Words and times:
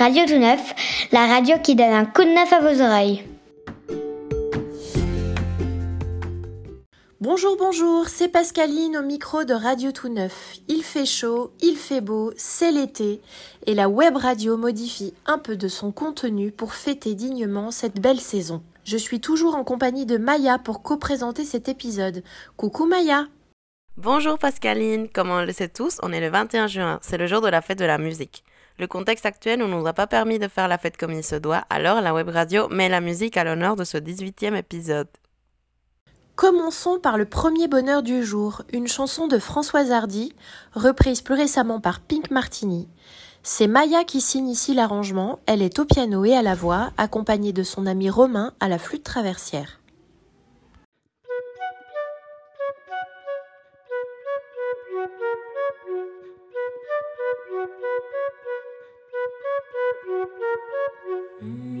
Radio 0.00 0.24
Tout 0.24 0.38
Neuf, 0.38 1.08
la 1.12 1.26
radio 1.26 1.58
qui 1.62 1.76
donne 1.76 1.92
un 1.92 2.06
coup 2.06 2.24
de 2.24 2.30
neuf 2.30 2.50
à 2.54 2.60
vos 2.60 2.80
oreilles. 2.80 3.22
Bonjour, 7.20 7.58
bonjour, 7.58 8.08
c'est 8.08 8.28
Pascaline 8.28 8.96
au 8.96 9.02
micro 9.02 9.44
de 9.44 9.52
Radio 9.52 9.92
Tout 9.92 10.08
Neuf. 10.08 10.54
Il 10.68 10.82
fait 10.84 11.04
chaud, 11.04 11.52
il 11.60 11.76
fait 11.76 12.00
beau, 12.00 12.32
c'est 12.38 12.72
l'été, 12.72 13.20
et 13.66 13.74
la 13.74 13.90
web 13.90 14.16
radio 14.16 14.56
modifie 14.56 15.12
un 15.26 15.36
peu 15.36 15.54
de 15.54 15.68
son 15.68 15.92
contenu 15.92 16.50
pour 16.50 16.72
fêter 16.72 17.14
dignement 17.14 17.70
cette 17.70 18.00
belle 18.00 18.20
saison. 18.20 18.62
Je 18.84 18.96
suis 18.96 19.20
toujours 19.20 19.54
en 19.54 19.64
compagnie 19.64 20.06
de 20.06 20.16
Maya 20.16 20.56
pour 20.56 20.82
co-présenter 20.82 21.44
cet 21.44 21.68
épisode. 21.68 22.22
Coucou 22.56 22.86
Maya 22.86 23.26
Bonjour 23.98 24.38
Pascaline, 24.38 25.10
comme 25.10 25.28
on 25.28 25.44
le 25.44 25.52
sait 25.52 25.68
tous, 25.68 25.98
on 26.02 26.10
est 26.10 26.20
le 26.20 26.30
21 26.30 26.68
juin, 26.68 27.00
c'est 27.02 27.18
le 27.18 27.26
jour 27.26 27.42
de 27.42 27.48
la 27.48 27.60
fête 27.60 27.78
de 27.78 27.84
la 27.84 27.98
musique. 27.98 28.44
Le 28.78 28.86
contexte 28.86 29.26
actuel 29.26 29.58
ne 29.58 29.66
nous 29.66 29.86
a 29.86 29.92
pas 29.92 30.06
permis 30.06 30.38
de 30.38 30.48
faire 30.48 30.68
la 30.68 30.78
fête 30.78 30.96
comme 30.96 31.12
il 31.12 31.24
se 31.24 31.36
doit, 31.36 31.64
alors 31.68 32.00
la 32.00 32.14
web 32.14 32.28
radio 32.28 32.68
met 32.68 32.88
la 32.88 33.00
musique 33.00 33.36
à 33.36 33.44
l'honneur 33.44 33.76
de 33.76 33.84
ce 33.84 33.98
18e 33.98 34.54
épisode. 34.56 35.08
Commençons 36.36 36.98
par 36.98 37.18
le 37.18 37.26
premier 37.26 37.68
bonheur 37.68 38.02
du 38.02 38.24
jour, 38.24 38.62
une 38.72 38.88
chanson 38.88 39.28
de 39.28 39.38
Françoise 39.38 39.92
Hardy, 39.92 40.32
reprise 40.72 41.20
plus 41.20 41.34
récemment 41.34 41.80
par 41.80 42.00
Pink 42.00 42.30
Martini. 42.30 42.88
C'est 43.42 43.66
Maya 43.66 44.04
qui 44.04 44.20
signe 44.20 44.48
ici 44.48 44.74
l'arrangement, 44.74 45.40
elle 45.46 45.60
est 45.60 45.78
au 45.78 45.84
piano 45.84 46.24
et 46.24 46.34
à 46.34 46.42
la 46.42 46.54
voix, 46.54 46.92
accompagnée 46.96 47.52
de 47.52 47.62
son 47.62 47.86
ami 47.86 48.08
Romain 48.08 48.52
à 48.60 48.68
la 48.68 48.78
flûte 48.78 49.04
traversière. 49.04 49.79
Mm. 61.42 61.79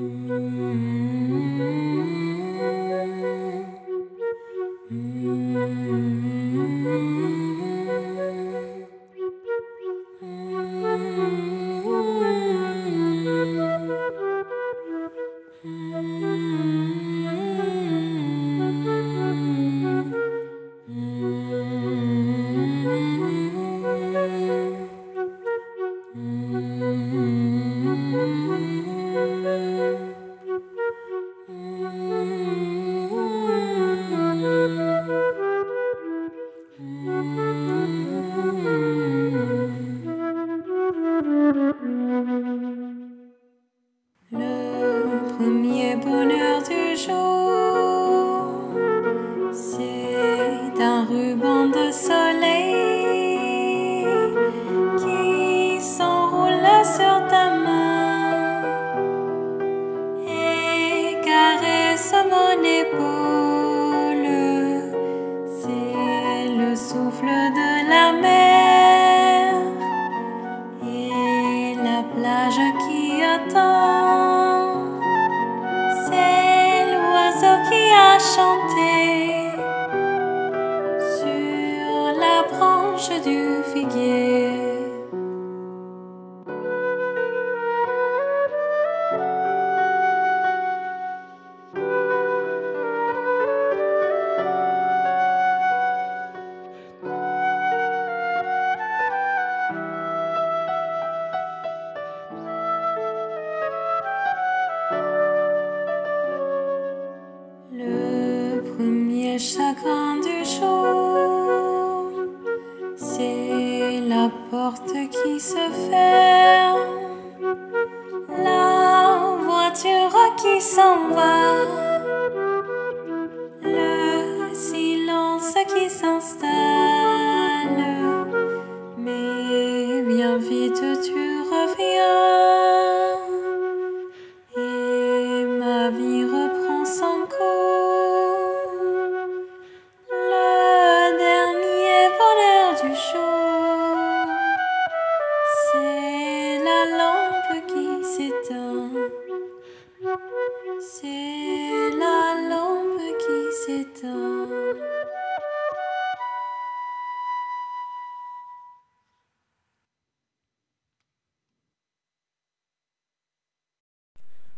premier 45.40 45.96
bonheur 45.96 46.62
du 46.68 46.79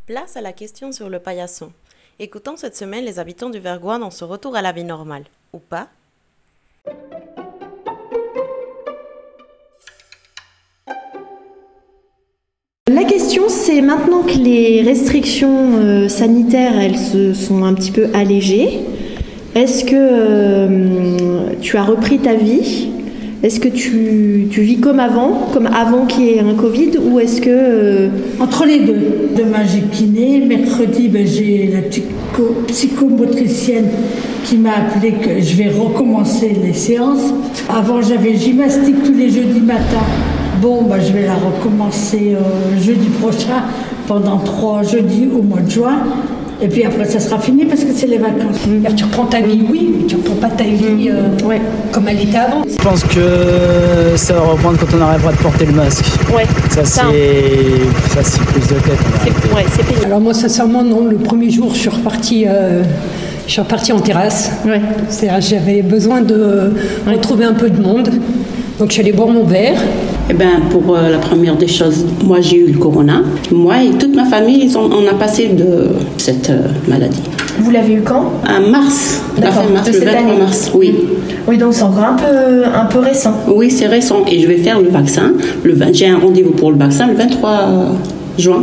Place 0.06 0.36
à 0.36 0.40
la 0.40 0.52
question 0.52 0.90
sur 0.90 1.08
le 1.08 1.20
paillasson. 1.20 1.70
Écoutons 2.18 2.56
cette 2.56 2.76
semaine 2.76 3.04
les 3.04 3.20
habitants 3.20 3.50
du 3.50 3.60
Vergois 3.60 4.00
dans 4.00 4.10
ce 4.10 4.24
retour 4.24 4.56
à 4.56 4.62
la 4.62 4.72
vie 4.72 4.82
normale. 4.82 5.22
Ou 5.52 5.60
pas? 5.60 5.86
La 12.88 13.04
question, 13.04 13.48
c'est 13.48 13.80
maintenant 13.80 14.24
que 14.24 14.38
les 14.38 14.82
restrictions 14.82 15.76
euh, 15.76 16.08
sanitaires, 16.08 16.76
elles 16.76 16.98
se 16.98 17.32
sont 17.32 17.62
un 17.62 17.74
petit 17.74 17.92
peu 17.92 18.08
allégées, 18.12 18.80
est-ce 19.54 19.84
que 19.84 19.94
euh, 19.94 21.54
tu 21.60 21.76
as 21.76 21.84
repris 21.84 22.18
ta 22.18 22.34
vie 22.34 22.91
est-ce 23.42 23.58
que 23.58 23.68
tu, 23.68 24.46
vis 24.48 24.78
comme 24.78 25.00
avant, 25.00 25.48
comme 25.52 25.66
avant 25.66 26.06
qu'il 26.06 26.24
y 26.26 26.28
ait 26.34 26.40
un 26.40 26.54
Covid, 26.54 26.92
ou 26.98 27.18
est-ce 27.18 27.40
que... 27.40 27.50
Euh, 27.50 28.08
Entre 28.38 28.64
les 28.64 28.80
deux. 28.80 29.30
Demain 29.36 29.64
j'ai 29.66 29.80
kiné, 29.90 30.44
mercredi 30.46 31.08
ben, 31.08 31.26
j'ai 31.26 31.68
la 31.72 31.80
psychomotricienne 32.68 33.88
qui 34.44 34.58
m'a 34.58 34.74
appelé 34.74 35.12
que 35.14 35.40
je 35.40 35.56
vais 35.56 35.70
recommencer 35.70 36.56
les 36.62 36.72
séances. 36.72 37.32
Avant 37.68 38.00
j'avais 38.00 38.36
gymnastique 38.36 39.02
tous 39.02 39.14
les 39.14 39.28
jeudis 39.28 39.60
matin. 39.60 40.04
Bon, 40.60 40.82
ben, 40.82 41.00
je 41.00 41.12
vais 41.12 41.26
la 41.26 41.34
recommencer 41.34 42.36
euh, 42.36 42.80
jeudi 42.80 43.08
prochain 43.20 43.64
pendant 44.06 44.38
trois 44.38 44.84
jeudis 44.84 45.28
au 45.36 45.42
mois 45.42 45.60
de 45.60 45.70
juin. 45.70 45.98
Et 46.62 46.68
puis 46.68 46.84
après, 46.84 47.04
ça 47.06 47.18
sera 47.18 47.40
fini 47.40 47.64
parce 47.64 47.82
que 47.82 47.92
c'est 47.92 48.06
les 48.06 48.18
vacances. 48.18 48.66
Mm. 48.68 48.94
Tu 48.94 49.04
reprends 49.04 49.26
ta 49.26 49.40
vie, 49.40 49.62
oui, 49.68 49.92
mais 49.98 50.06
tu 50.06 50.14
reprends 50.14 50.36
pas 50.36 50.48
ta 50.48 50.62
vie 50.62 51.10
euh, 51.10 51.44
ouais. 51.44 51.60
comme 51.90 52.06
elle 52.06 52.20
était 52.20 52.38
avant. 52.38 52.62
Je 52.68 52.76
pense 52.76 53.02
que 53.02 54.14
ça 54.14 54.34
va 54.34 54.40
reprendre 54.42 54.78
quand 54.78 54.96
on 54.96 55.00
arrêtera 55.00 55.32
de 55.32 55.38
porter 55.38 55.66
le 55.66 55.72
masque. 55.72 56.04
Ouais. 56.32 56.46
Ça, 56.70 56.84
c'est 56.84 58.22
ça, 58.22 58.38
plus 58.46 58.60
de 58.60 58.80
tête. 58.80 58.98
C'est 59.98 60.04
Alors 60.06 60.20
moi, 60.20 60.34
sincèrement, 60.34 60.84
non. 60.84 61.06
Le 61.06 61.16
premier 61.16 61.50
jour, 61.50 61.72
je 61.74 61.80
suis 61.80 61.88
repartie. 61.88 62.44
Euh, 62.46 62.84
je 63.48 63.52
suis 63.52 63.60
repartie 63.60 63.92
en 63.92 63.98
terrasse. 63.98 64.52
Ouais. 64.64 64.80
J'avais 65.40 65.82
besoin 65.82 66.20
de 66.20 66.72
retrouver 67.08 67.44
un 67.44 67.54
peu 67.54 67.70
de 67.70 67.82
monde. 67.82 68.08
Donc 68.78 68.88
je 68.88 68.92
suis 68.92 69.02
allée 69.02 69.12
boire 69.12 69.28
mon 69.28 69.44
verre. 69.44 69.78
Eh 70.32 70.34
ben, 70.34 70.62
pour 70.70 70.96
euh, 70.96 71.10
la 71.10 71.18
première 71.18 71.56
des 71.56 71.68
choses, 71.68 72.06
moi 72.24 72.40
j'ai 72.40 72.56
eu 72.56 72.72
le 72.72 72.78
corona. 72.78 73.20
Moi 73.50 73.82
et 73.82 73.90
toute 73.90 74.14
ma 74.14 74.24
famille, 74.24 74.64
ils 74.64 74.78
ont- 74.78 74.88
on 74.90 75.06
a 75.06 75.12
passé 75.12 75.48
de 75.48 75.88
cette 76.16 76.48
euh, 76.48 76.68
maladie. 76.88 77.20
Vous 77.58 77.70
l'avez 77.70 77.92
eu 77.94 78.00
quand? 78.00 78.32
En 78.48 78.70
mars, 78.70 79.20
D'accord, 79.36 79.64
fin 79.64 79.68
mars, 79.68 79.86
de 79.88 79.92
le 79.92 79.98
cette 79.98 80.08
23 80.08 80.30
année. 80.32 80.40
mars, 80.40 80.70
oui. 80.74 80.94
Oui, 81.46 81.58
donc 81.58 81.74
c'est 81.74 81.82
encore 81.82 82.04
un 82.04 82.14
peu, 82.16 82.64
un 82.74 82.86
peu 82.86 83.00
récent. 83.00 83.34
Oui, 83.54 83.70
c'est 83.70 83.88
récent. 83.88 84.24
Et 84.26 84.38
je 84.40 84.46
vais 84.46 84.56
faire 84.56 84.80
le 84.80 84.88
vaccin. 84.88 85.32
Le 85.64 85.74
20 85.74 85.92
J'ai 85.92 86.06
un 86.08 86.18
rendez-vous 86.18 86.52
pour 86.52 86.70
le 86.70 86.78
vaccin 86.78 87.08
le 87.08 87.14
23 87.14 87.90
juin. 88.38 88.62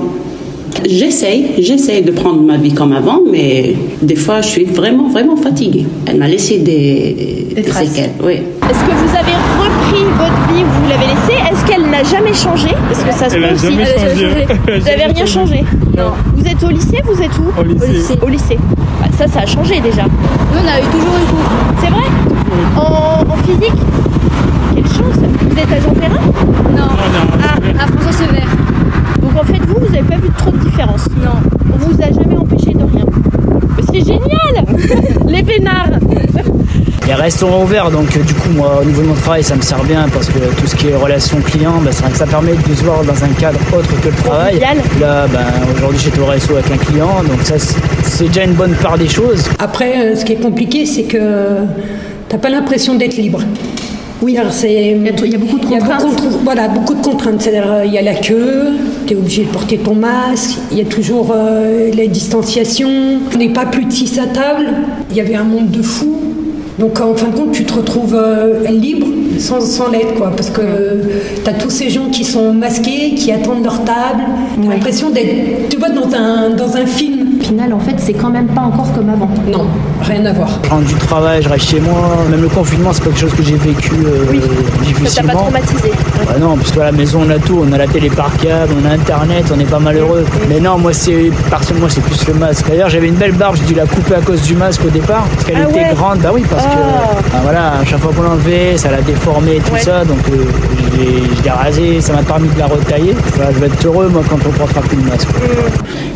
J'essaye, 0.88 1.56
j'essaye 1.60 2.02
de 2.04 2.12
prendre 2.12 2.42
ma 2.42 2.58
vie 2.58 2.74
comme 2.74 2.94
avant, 2.94 3.20
mais 3.30 3.76
des 4.02 4.16
fois 4.16 4.42
je 4.42 4.48
suis 4.48 4.66
vraiment, 4.66 5.10
vraiment 5.10 5.36
fatiguée. 5.36 5.86
Elle 6.06 6.18
m'a 6.18 6.28
laissé 6.28 6.60
des, 6.60 7.48
Des 7.56 7.64
traces. 7.64 7.88
séquelles. 7.88 8.12
Oui. 8.24 8.34
Est-ce 8.34 8.80
que 8.86 8.92
vous 8.92 9.16
avez 9.16 9.36
repris 9.60 10.04
votre 10.18 10.54
vie 10.54 10.64
ou 10.64 10.68
vous 10.84 10.90
l'avez 10.90 11.06
laissée? 11.08 11.42
Est-ce 11.52 11.66
qu'elle 11.66 11.90
n'a 11.90 12.04
jamais 12.04 12.34
changé? 12.34 12.70
Parce 12.88 13.04
que 13.04 13.12
ça 13.14 13.30
se 13.30 13.36
Elle 13.36 13.42
peut 13.50 13.54
aussi. 13.56 13.66
changé. 13.66 14.46
Vous 14.80 14.86
n'avez 14.86 15.06
rien 15.14 15.26
changé. 15.26 15.64
Non. 15.98 16.12
Vous 16.36 16.46
êtes 16.48 16.64
au 16.64 16.70
lycée 16.70 17.02
Vous 17.04 17.22
êtes 17.22 17.38
où? 17.40 17.60
Au 17.60 17.64
lycée. 17.64 18.18
Au 18.22 18.28
lycée. 18.30 18.58
Bah, 19.02 19.08
ça, 19.18 19.28
ça 19.28 19.40
a 19.42 19.46
changé 19.46 19.80
déjà. 19.82 20.04
Nous, 20.04 20.60
on 20.64 20.68
a 20.68 20.80
eu 20.80 20.86
toujours 20.92 21.16
une 21.20 21.28
cours. 21.28 21.52
C'est 21.84 21.90
vrai? 21.90 22.06
En, 22.78 23.32
en 23.32 23.38
physique? 23.44 23.80
Quelle 24.76 24.84
chance 24.86 25.18
Vous 25.42 25.58
êtes 25.58 25.72
à 25.72 25.80
Jean 25.82 25.94
Perrin? 25.94 26.22
Non. 26.78 26.88
Ah, 27.44 27.84
À 27.84 27.88
François 27.88 28.12
Sever. 28.26 28.44
Vous, 29.70 29.76
vous 29.86 29.94
n'avez 29.94 30.08
pas 30.08 30.18
vu 30.18 30.30
trop 30.38 30.52
de 30.52 30.58
différence 30.58 31.08
Non. 31.18 31.40
On 31.74 31.78
vous 31.88 32.02
a 32.02 32.08
jamais 32.12 32.38
empêché 32.38 32.72
de 32.74 32.84
rien. 32.84 33.06
Mais 33.78 33.84
c'est 33.92 34.06
génial 34.06 34.66
Les 35.28 35.44
peinards 35.44 36.00
Les 37.08 37.14
restaurants 37.14 37.64
ouverts, 37.64 37.90
donc 37.92 38.08
du 38.26 38.34
coup, 38.34 38.50
moi, 38.56 38.80
au 38.82 38.86
niveau 38.86 39.02
de 39.02 39.08
mon 39.08 39.14
travail, 39.14 39.44
ça 39.44 39.56
me 39.56 39.62
sert 39.62 39.84
bien 39.84 40.06
parce 40.14 40.28
que 40.28 40.40
tout 40.40 40.68
ce 40.68 40.76
qui 40.76 40.88
est 40.88 40.96
relation 40.96 41.38
client, 41.42 41.74
bah, 41.84 41.92
c'est 41.92 42.02
vrai 42.02 42.12
que 42.12 42.18
ça 42.18 42.26
permet 42.28 42.52
de 42.52 42.76
se 42.76 42.84
voir 42.84 43.04
dans 43.04 43.24
un 43.24 43.30
cadre 43.40 43.60
autre 43.78 43.90
que 44.02 44.08
le 44.10 44.16
travail. 44.16 44.54
Convivial. 44.60 44.78
Là, 45.00 45.28
ben, 45.28 45.46
aujourd'hui, 45.76 46.00
j'étais 46.04 46.20
au 46.20 46.26
resto 46.26 46.54
avec 46.56 46.72
un 46.72 46.78
client, 46.78 47.24
donc 47.28 47.40
ça, 47.44 47.56
c'est- 47.58 48.28
déjà 48.28 48.44
une 48.44 48.54
bonne 48.54 48.74
part 48.74 48.98
des 48.98 49.08
choses. 49.08 49.46
Après, 49.60 49.94
euh, 49.98 50.16
ce 50.16 50.26
qui 50.26 50.34
est 50.34 50.42
compliqué, 50.42 50.86
c'est 50.86 51.04
que 51.04 51.20
t'as 52.28 52.38
pas 52.38 52.50
l'impression 52.50 52.96
d'être 52.96 53.16
libre. 53.16 53.40
Oui, 54.22 54.38
c'est. 54.52 54.98
Il 54.98 55.32
y 55.32 55.36
a 55.36 55.38
beaucoup 55.38 55.58
de 55.60 55.66
contraintes. 55.66 56.04
voilà, 56.44 56.68
beaucoup 56.68 56.94
de 56.96 57.02
contraintes. 57.02 57.42
C'est-à-dire, 57.42 57.72
euh, 57.72 57.86
il 57.86 57.94
y 57.94 57.98
a 57.98 58.02
la 58.02 58.16
queue, 58.16 58.72
tu 59.10 59.16
es 59.16 59.18
obligé 59.18 59.44
de 59.44 59.50
porter 59.50 59.78
ton 59.78 59.96
masque, 59.96 60.60
il 60.72 60.78
y 60.78 60.82
a 60.82 60.86
toujours 60.86 61.34
euh, 61.36 61.90
la 61.96 62.06
distanciation. 62.06 62.90
On 63.34 63.38
n'est 63.38 63.50
pas 63.50 63.66
plus 63.66 63.86
de 63.86 63.92
6 63.92 64.20
à 64.20 64.28
table. 64.28 64.68
Il 65.10 65.18
y 65.18 65.22
avait 65.22 65.34
un 65.34 65.44
monde 65.44 65.72
de 65.72 65.82
fous. 65.82 66.22
Donc, 66.78 67.02
en 67.02 67.16
fin 67.16 67.30
de 67.30 67.36
compte, 67.36 67.52
tu 67.52 67.66
te 67.66 67.74
retrouves 67.74 68.16
euh, 68.16 68.70
libre 68.70 69.08
sans, 69.40 69.62
sans 69.62 69.90
l'être, 69.90 70.14
quoi. 70.14 70.32
Parce 70.36 70.52
que 70.52 70.62
tu 71.44 71.50
as 71.50 71.54
tous 71.54 71.72
ces 71.72 71.90
gens 71.90 72.10
qui 72.12 72.24
sont 72.24 72.54
masqués, 72.54 73.16
qui 73.16 73.32
attendent 73.32 73.64
leur 73.64 73.84
table. 73.84 74.22
L'impression 74.64 75.10
d'être, 75.10 75.70
tu 75.70 75.78
vois, 75.78 75.90
dans 75.90 76.14
un, 76.16 76.52
dans 76.52 76.78
un 76.78 76.86
film. 76.86 77.19
Final, 77.42 77.74
en 77.74 77.80
fait, 77.80 77.96
c'est 77.98 78.14
quand 78.14 78.30
même 78.30 78.48
pas 78.48 78.62
encore 78.62 78.92
comme 78.94 79.10
avant. 79.10 79.30
Non, 79.52 79.66
rien 80.04 80.24
à 80.26 80.34
voir. 80.34 80.50
Je 80.64 80.70
rentre 80.70 80.84
du 80.86 80.94
travail, 80.96 81.42
je 81.42 81.50
reste 81.50 81.66
chez 81.70 81.80
moi. 81.80 82.18
Même 82.30 82.42
le 82.42 82.48
confinement, 82.50 82.92
c'est 82.94 83.00
pas 83.04 83.10
quelque 83.10 83.20
chose 83.22 83.34
que 83.34 83.42
j'ai 83.44 83.56
vécu 83.56 83.92
euh, 84.06 84.26
Ça 84.26 84.32
t'a 84.80 84.86
difficilement. 84.86 85.34
pas 85.34 85.40
traumatisé 85.40 85.92
Bah 86.28 86.34
non, 86.40 86.56
parce 86.58 86.72
qu'à 86.72 86.84
la 86.86 86.92
maison 86.92 87.22
on 87.26 87.30
a 87.32 87.40
tout, 87.40 87.64
on 87.68 87.72
a 87.72 87.78
la 87.78 87.88
télé 87.88 88.10
par 88.10 88.32
câble, 88.38 88.74
on 88.84 88.88
a 88.90 88.94
internet, 88.94 89.46
on 89.52 89.58
n'est 89.58 89.66
pas 89.66 89.80
malheureux. 89.80 90.26
Mais 90.48 90.60
non, 90.60 90.78
moi 90.78 90.94
c'est 90.94 91.32
personnellement 91.50 91.88
c'est 91.90 92.02
plus 92.04 92.28
le 92.28 92.34
masque. 92.36 92.68
D'ailleurs 92.68 92.90
j'avais 92.90 93.08
une 93.08 93.16
belle 93.16 93.32
barbe, 93.34 93.56
j'ai 93.56 93.66
dû 93.66 93.74
la 93.74 93.86
couper 93.86 94.16
à 94.16 94.22
cause 94.22 94.42
du 94.44 94.56
masque 94.56 94.82
au 94.86 94.90
départ, 94.90 95.24
parce 95.34 95.46
qu'elle 95.46 95.58
Ah 95.66 95.70
était 95.70 95.80
ouais 95.80 95.94
grande. 95.96 96.20
Bah 96.20 96.30
oui, 96.34 96.44
parce 96.50 96.66
Ah. 96.68 96.76
que 96.76 97.32
bah 97.32 97.40
voilà, 97.44 97.74
à 97.82 97.86
chaque 97.86 98.00
fois 98.00 98.12
qu'on 98.16 98.22
l'enlevait, 98.24 98.78
ça 98.78 98.92
l'a 98.92 99.02
déformé 99.02 99.56
et 99.56 99.60
tout 99.60 99.74
Ouais. 99.74 99.80
ça, 99.80 100.04
donc 100.06 100.20
euh, 100.32 100.44
je 101.00 101.04
l'ai- 101.06 101.36
je 101.38 101.44
l'ai 101.44 101.50
rasé, 101.50 102.02
ça 102.02 102.14
m'a 102.14 102.22
permis 102.24 102.48
de 102.54 102.60
la 102.60 102.68
retailler. 102.68 103.14
Je 103.54 103.60
vais 103.60 103.68
être 103.68 103.86
heureux 103.86 104.10
moi 104.10 104.22
quand 104.30 104.38
on 104.48 104.52
portera 104.52 104.82
plus 104.82 104.98
le 104.98 105.04
masque. 105.04 105.28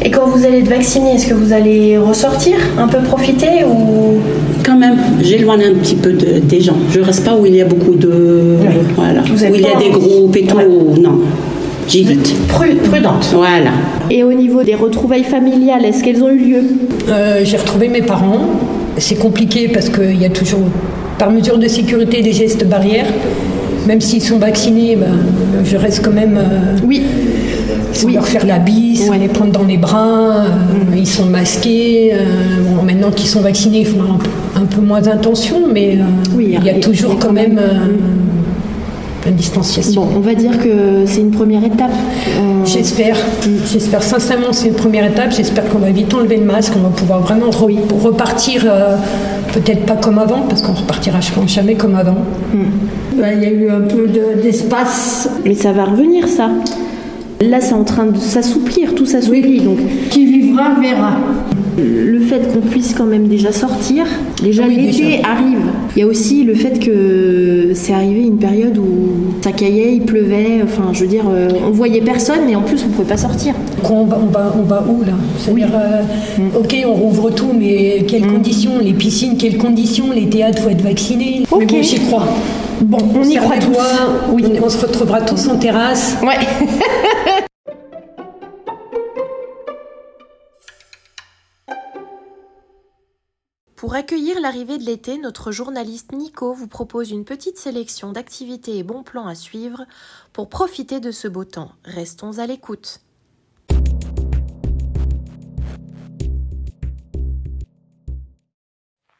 Et 0.04 0.12
quand 0.12 0.28
vous 0.28 0.44
allez 0.46 0.60
être 0.60 0.68
vacciné, 0.70 1.16
est-ce 1.16 1.28
que 1.28 1.34
vous 1.34 1.54
allez 1.54 1.98
ressortir, 1.98 2.56
un 2.78 2.88
peu 2.88 3.00
profiter 3.00 3.64
ou? 3.66 4.20
Quand 4.66 4.78
même, 4.78 4.96
j'éloigne 5.22 5.64
un 5.64 5.74
petit 5.80 5.96
peu 5.96 6.12
de- 6.12 6.40
des 6.40 6.62
gens. 6.62 6.76
Je 6.92 7.00
reste 7.02 7.24
pas 7.26 7.36
où 7.36 7.46
il 7.46 7.56
y 7.56 7.62
a 7.62 7.66
beaucoup 7.66 7.96
de. 7.96 8.56
Voilà. 8.96 9.22
Vous 9.22 9.44
où 9.44 9.56
il 9.56 9.62
y 9.62 9.66
a 9.66 9.78
des 9.78 9.90
groupes 9.90 10.36
et 10.36 10.44
tout. 10.46 10.58
Non. 11.02 11.20
J'évite. 11.88 12.34
Pru- 12.48 12.78
prudente 12.90 13.28
Voilà. 13.34 13.72
Et 14.10 14.24
au 14.24 14.32
niveau 14.34 14.64
des 14.64 14.76
retrouvailles 14.76 15.26
familiales, 15.26 15.84
est-ce 15.86 16.02
qu'elles 16.04 16.24
ont 16.24 16.30
eu 16.30 16.38
lieu? 16.38 16.62
Euh, 17.10 17.42
j'ai 17.44 17.58
retrouvé 17.58 17.90
mes 17.90 18.02
parents. 18.02 18.48
C'est 18.98 19.16
compliqué 19.16 19.68
parce 19.74 19.90
qu'il 19.90 20.22
y 20.22 20.26
a 20.26 20.30
toujours, 20.30 20.62
par 21.18 21.30
mesure 21.30 21.58
de 21.58 21.68
sécurité, 21.68 22.22
des 22.22 22.32
gestes 22.32 22.66
barrières. 22.66 23.08
Même 23.88 24.00
s'ils 24.02 24.22
sont 24.24 24.38
vaccinés, 24.38 24.96
ben, 24.96 25.08
je 25.66 25.76
reste 25.78 26.04
quand 26.04 26.12
même. 26.14 26.38
euh, 26.38 26.78
Oui. 26.88 27.02
sans 27.94 28.10
leur 28.10 28.26
faire 28.28 28.46
la 28.46 28.58
bise, 28.60 29.06
sans 29.08 29.14
les 29.14 29.28
prendre 29.28 29.52
dans 29.52 29.64
les 29.64 29.78
bras. 29.78 30.46
euh, 30.46 30.96
Ils 30.96 31.08
sont 31.08 31.26
masqués. 31.26 32.12
euh, 32.14 32.18
bon, 32.76 32.82
maintenant 32.84 33.12
qu'ils 33.12 33.28
sont 33.30 33.42
vaccinés, 33.42 33.82
ils 33.82 33.86
font 33.88 34.02
un, 34.02 34.18
peu- 34.18 34.62
un 34.62 34.66
peu 34.66 34.82
moins 34.82 35.06
attention, 35.08 35.64
mais 35.72 35.98
Oui, 36.36 36.56
il 36.58 36.64
y 36.66 36.70
a 36.70 36.76
toujours 36.80 37.18
quand 37.20 37.32
même 37.34 37.60
euh, 37.60 39.30
une 39.30 39.36
distanciation. 39.36 40.02
Bon, 40.02 40.08
on 40.18 40.20
va 40.20 40.34
dire 40.34 40.58
que 40.60 41.06
c'est 41.06 41.22
une 41.22 41.32
première 41.32 41.64
étape. 41.64 41.92
J'espère, 42.66 43.16
j'espère 43.72 44.02
sincèrement 44.04 44.48
que 44.50 44.56
c'est 44.56 44.68
une 44.70 44.74
première 44.74 45.06
étape. 45.06 45.34
J'espère 45.36 45.68
qu'on 45.70 45.80
va 45.80 45.92
vite 45.92 46.14
enlever 46.14 46.38
le 46.38 46.46
masque, 46.46 46.74
on 46.78 46.82
va 46.84 46.90
pouvoir 46.90 47.20
vraiment 47.22 47.50
re- 47.50 47.78
repartir, 48.04 48.66
peut-être 49.54 49.86
pas 49.86 49.96
comme 49.96 50.18
avant, 50.20 50.42
parce 50.50 50.62
qu'on 50.62 50.74
repartira 50.74 51.20
je 51.22 51.32
pense 51.32 51.52
jamais 51.54 51.76
comme 51.76 51.96
avant. 51.96 52.18
Ben, 53.16 53.34
Il 53.38 53.44
y 53.44 53.46
a 53.46 53.52
eu 53.52 53.70
un 53.70 53.82
peu 53.82 54.08
de- 54.08 54.42
d'espace. 54.42 55.30
Mais 55.46 55.54
ça 55.56 55.72
va 55.72 55.86
revenir, 55.86 56.28
ça. 56.28 56.50
Là, 57.50 57.60
c'est 57.62 57.74
en 57.74 57.84
train 57.84 58.06
de 58.06 58.18
s'assouplir, 58.18 58.96
tout 58.96 59.06
s'assouplit. 59.06 59.60
Donc, 59.60 59.78
Qui 60.10 60.26
vivra 60.26 60.76
verra. 60.80 61.18
le 61.78 62.20
fait 62.20 62.54
qu'on 62.54 62.62
puisse 62.62 62.94
quand 62.94 63.06
même 63.06 63.28
déjà 63.28 63.52
sortir, 63.52 64.06
déjà 64.42 64.64
Oui, 64.68 64.78
l'été 64.78 65.22
arrive. 65.24 65.60
Il 65.96 66.00
y 66.00 66.04
a 66.04 66.08
aussi 66.08 66.44
le 66.44 66.54
fait 66.56 66.80
que 66.80 67.72
c'est 67.74 67.94
arrivé 67.94 68.22
une 68.22 68.38
période 68.38 68.78
où 68.78 68.86
ça 69.42 69.52
caillait, 69.52 69.96
il 69.96 70.02
pleuvait, 70.04 70.62
enfin, 70.64 70.92
je 70.94 71.02
veux 71.02 71.08
dire, 71.08 71.26
euh, 71.30 71.50
on 71.68 71.72
voyait 71.72 72.02
personne, 72.02 72.42
mais 72.48 72.56
en 72.56 72.62
plus, 72.62 72.84
on 72.86 72.90
pouvait 72.90 73.10
pas 73.10 73.18
sortir. 73.18 73.54
On 73.90 74.06
va, 74.06 74.20
on 74.24 74.28
va, 74.32 74.56
on 74.58 74.64
va 74.64 74.86
où 74.88 75.04
là? 75.04 75.14
C'est-à-dire, 75.38 75.70
euh, 75.74 76.60
ok, 76.60 76.76
on 76.88 76.94
rouvre 76.94 77.30
tout, 77.32 77.52
mais 77.58 78.06
quelles 78.08 78.28
conditions? 78.28 78.80
Les 78.82 78.94
piscines, 78.94 79.36
quelles 79.38 79.58
conditions? 79.58 80.12
Les 80.16 80.30
théâtres, 80.30 80.62
faut 80.62 80.70
être 80.70 80.82
vacciné. 80.84 81.44
Ok. 81.52 81.68
bon, 81.68 81.82
j'y 81.82 82.00
crois. 82.00 82.28
Bon, 82.82 82.98
on, 83.16 83.24
y 83.24 83.36
croit 83.38 83.58
tous. 83.58 83.78
Oui. 84.30 84.46
On, 84.60 84.66
on 84.66 84.70
se 84.70 84.86
retrouvera 84.86 85.22
tous 85.22 85.48
en 85.48 85.58
terrasse. 85.58 86.16
Ouais. 86.22 86.38
Pour 93.84 93.96
accueillir 93.96 94.40
l'arrivée 94.40 94.78
de 94.78 94.86
l'été, 94.86 95.18
notre 95.18 95.52
journaliste 95.52 96.14
Nico 96.14 96.54
vous 96.54 96.70
propose 96.70 97.12
une 97.12 97.26
petite 97.26 97.58
sélection 97.58 98.14
d'activités 98.14 98.78
et 98.78 98.84
bons 98.84 99.04
plans 99.04 99.28
à 99.28 99.36
suivre 99.36 99.86
pour 100.32 100.48
profiter 100.48 101.02
de 101.02 101.12
ce 101.12 101.28
beau 101.28 101.44
temps. 101.44 101.74
Restons 101.84 102.40
à 102.40 102.48
l'écoute. 102.48 103.02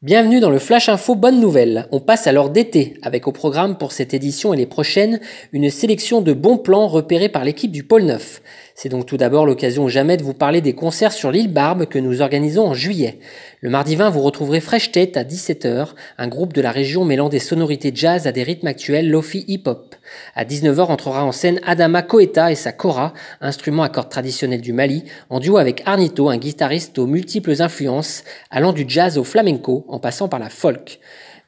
Bienvenue 0.04 0.42
dans 0.42 0.50
le 0.50 0.60
Flash 0.60 0.90
Info 0.90 1.16
Bonne 1.16 1.40
Nouvelle. 1.40 1.88
On 1.94 2.02
passe 2.02 2.28
alors 2.28 2.50
d'été 2.50 2.98
avec 3.04 3.26
au 3.26 3.32
programme 3.32 3.78
pour 3.78 3.94
cette 3.94 4.14
édition 4.14 4.54
et 4.54 4.58
les 4.58 4.66
prochaines 4.66 5.22
une 5.54 5.70
sélection 5.70 6.20
de 6.20 6.34
bons 6.34 6.58
plans 6.58 6.88
repérés 6.88 7.30
par 7.30 7.46
l'équipe 7.46 7.72
du 7.72 7.86
Pôle 7.86 8.04
9. 8.04 8.42
C'est 8.84 8.90
donc 8.90 9.06
tout 9.06 9.16
d'abord 9.16 9.46
l'occasion 9.46 9.88
jamais 9.88 10.18
de 10.18 10.24
vous 10.24 10.34
parler 10.34 10.60
des 10.60 10.74
concerts 10.74 11.14
sur 11.14 11.32
l'île 11.32 11.48
Barbe 11.48 11.86
que 11.86 12.00
nous 12.00 12.22
organisons 12.22 12.68
en 12.68 12.74
juillet. 12.74 13.18
Le 13.62 13.70
mardi 13.70 13.96
20, 13.96 14.10
vous 14.10 14.20
retrouverez 14.20 14.60
Fresh 14.60 14.92
Tête 14.92 15.16
à 15.16 15.24
17h, 15.24 15.92
un 16.18 16.28
groupe 16.28 16.52
de 16.52 16.60
la 16.60 16.72
région 16.72 17.06
mêlant 17.06 17.30
des 17.30 17.40
sonorités 17.40 17.94
jazz 17.96 18.28
à 18.28 18.34
des 18.34 18.44
rythmes 18.44 18.68
actuels 18.68 19.10
lofi 19.10 19.46
hip-hop. 19.48 19.96
À 20.36 20.44
19h 20.44 20.82
entrera 20.82 21.24
en 21.24 21.32
scène 21.32 21.62
Adama 21.66 22.02
Koeta 22.02 22.52
et 22.52 22.56
sa 22.56 22.74
kora, 22.74 23.14
instrument 23.40 23.84
à 23.84 23.88
cordes 23.88 24.10
traditionnel 24.10 24.60
du 24.60 24.74
Mali, 24.74 25.06
en 25.30 25.40
duo 25.40 25.56
avec 25.56 25.82
Arnito, 25.86 26.28
un 26.28 26.36
guitariste 26.36 27.00
aux 27.00 27.08
multiples 27.08 27.62
influences, 27.62 28.26
allant 28.52 28.74
du 28.74 28.84
jazz 28.86 29.18
au 29.18 29.24
flamenco 29.24 29.86
en 29.88 30.00
passant 30.00 30.28
par 30.28 30.42
la 30.42 30.50
folk. 30.50 31.00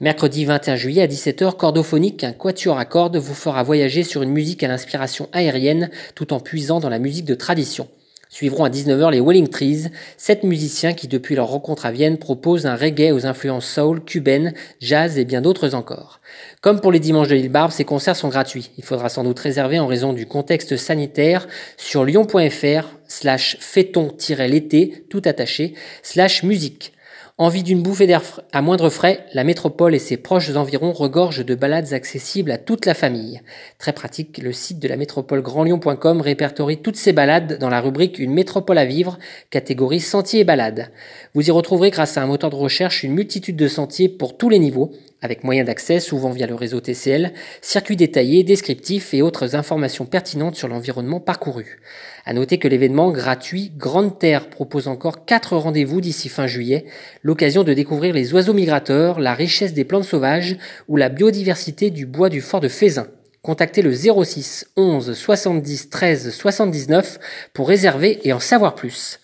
Mercredi 0.01 0.43
21 0.43 0.75
juillet 0.75 1.03
à 1.03 1.07
17h, 1.07 1.55
Cordophonique, 1.55 2.25
un 2.25 2.33
quatuor 2.33 2.77
à 2.77 2.83
cordes 2.83 3.15
vous 3.15 3.33
fera 3.33 3.63
voyager 3.63 4.03
sur 4.03 4.23
une 4.23 4.31
musique 4.31 4.61
à 4.61 4.67
l'inspiration 4.67 5.29
aérienne 5.31 5.89
tout 6.15 6.33
en 6.33 6.41
puisant 6.41 6.81
dans 6.81 6.89
la 6.89 6.99
musique 6.99 7.23
de 7.23 7.33
tradition. 7.33 7.87
Suivront 8.27 8.65
à 8.65 8.69
19h 8.69 9.11
les 9.11 9.21
Welling 9.21 9.47
Trees, 9.47 9.85
sept 10.17 10.43
musiciens 10.43 10.93
qui 10.93 11.07
depuis 11.07 11.35
leur 11.35 11.47
rencontre 11.47 11.85
à 11.85 11.93
Vienne 11.93 12.17
proposent 12.17 12.65
un 12.65 12.75
reggae 12.75 13.13
aux 13.13 13.25
influences 13.25 13.67
soul, 13.67 14.03
cubaines, 14.03 14.53
jazz 14.81 15.17
et 15.17 15.23
bien 15.23 15.39
d'autres 15.39 15.75
encore. 15.75 16.19
Comme 16.59 16.81
pour 16.81 16.91
les 16.91 16.99
dimanches 16.99 17.29
de 17.29 17.35
l'île 17.35 17.47
Barbe, 17.47 17.71
ces 17.71 17.85
concerts 17.85 18.17
sont 18.17 18.27
gratuits. 18.27 18.71
Il 18.77 18.83
faudra 18.83 19.07
sans 19.07 19.23
doute 19.23 19.39
réserver 19.39 19.79
en 19.79 19.87
raison 19.87 20.11
du 20.11 20.25
contexte 20.25 20.75
sanitaire 20.75 21.47
sur 21.77 22.03
lyon.fr 22.03 22.89
slash 23.07 23.55
fêton-l'été, 23.61 25.05
tout 25.09 25.21
attaché, 25.23 25.73
slash 26.03 26.43
musique. 26.43 26.91
Envie 27.37 27.63
d'une 27.63 27.81
bouffée 27.81 28.07
d'air 28.07 28.21
à 28.53 28.61
moindre 28.61 28.89
frais, 28.89 29.25
la 29.33 29.43
métropole 29.43 29.93
et 29.93 29.99
ses 29.99 30.15
proches 30.15 30.55
environs 30.55 30.93
regorgent 30.93 31.43
de 31.43 31.53
balades 31.53 31.91
accessibles 31.91 32.49
à 32.49 32.57
toute 32.57 32.85
la 32.85 32.93
famille. 32.93 33.41
Très 33.77 33.91
pratique, 33.91 34.37
le 34.37 34.53
site 34.53 34.79
de 34.79 34.87
la 34.87 34.95
métropole 34.95 35.41
grandlyon.com 35.41 36.21
répertorie 36.21 36.81
toutes 36.81 36.95
ces 36.95 37.11
balades 37.11 37.57
dans 37.59 37.67
la 37.67 37.81
rubrique 37.81 38.19
Une 38.19 38.33
métropole 38.33 38.77
à 38.77 38.85
vivre, 38.85 39.19
catégorie 39.49 39.99
sentiers 39.99 40.39
et 40.39 40.43
balades. 40.45 40.93
Vous 41.33 41.45
y 41.45 41.51
retrouverez 41.51 41.91
grâce 41.91 42.15
à 42.15 42.23
un 42.23 42.25
moteur 42.25 42.51
de 42.51 42.55
recherche 42.55 43.03
une 43.03 43.11
multitude 43.11 43.57
de 43.57 43.67
sentiers 43.67 44.07
pour 44.07 44.37
tous 44.37 44.47
les 44.47 44.59
niveaux, 44.59 44.93
avec 45.25 45.43
moyens 45.43 45.67
d'accès 45.67 45.99
souvent 45.99 46.29
via 46.29 46.47
le 46.47 46.55
réseau 46.55 46.79
TCL, 46.79 47.33
circuits 47.61 47.97
détaillés, 47.97 48.43
descriptifs 48.43 49.13
et 49.13 49.21
autres 49.21 49.55
informations 49.55 50.05
pertinentes 50.05 50.55
sur 50.55 50.69
l'environnement 50.69 51.19
parcouru. 51.19 51.79
À 52.25 52.33
noter 52.33 52.57
que 52.57 52.69
l'événement 52.69 53.11
gratuit 53.11 53.73
Grande 53.75 54.17
Terre 54.17 54.49
propose 54.49 54.87
encore 54.87 55.25
quatre 55.25 55.57
rendez-vous 55.57 55.99
d'ici 55.99 56.29
fin 56.29 56.47
juillet, 56.47 56.85
l'occasion 57.23 57.63
de 57.63 57.73
découvrir 57.73 58.13
les 58.13 58.33
oiseaux 58.33 58.53
migrateurs, 58.53 59.19
la 59.19 59.33
richesse 59.33 59.73
des 59.73 59.83
plantes 59.83 60.05
sauvages 60.05 60.55
ou 60.87 60.95
la 60.95 61.09
biodiversité 61.09 61.89
du 61.89 62.05
bois 62.05 62.29
du 62.29 62.39
fort 62.39 62.61
de 62.61 62.69
Fézin. 62.69 63.07
Contactez 63.41 63.83
le 63.83 63.93
06 63.93 64.71
11 64.75 65.13
70 65.13 65.89
13 65.89 66.33
79 66.33 67.19
pour 67.53 67.67
réserver 67.67 68.19
et 68.23 68.33
en 68.33 68.39
savoir 68.39 68.73
plus. 68.73 69.19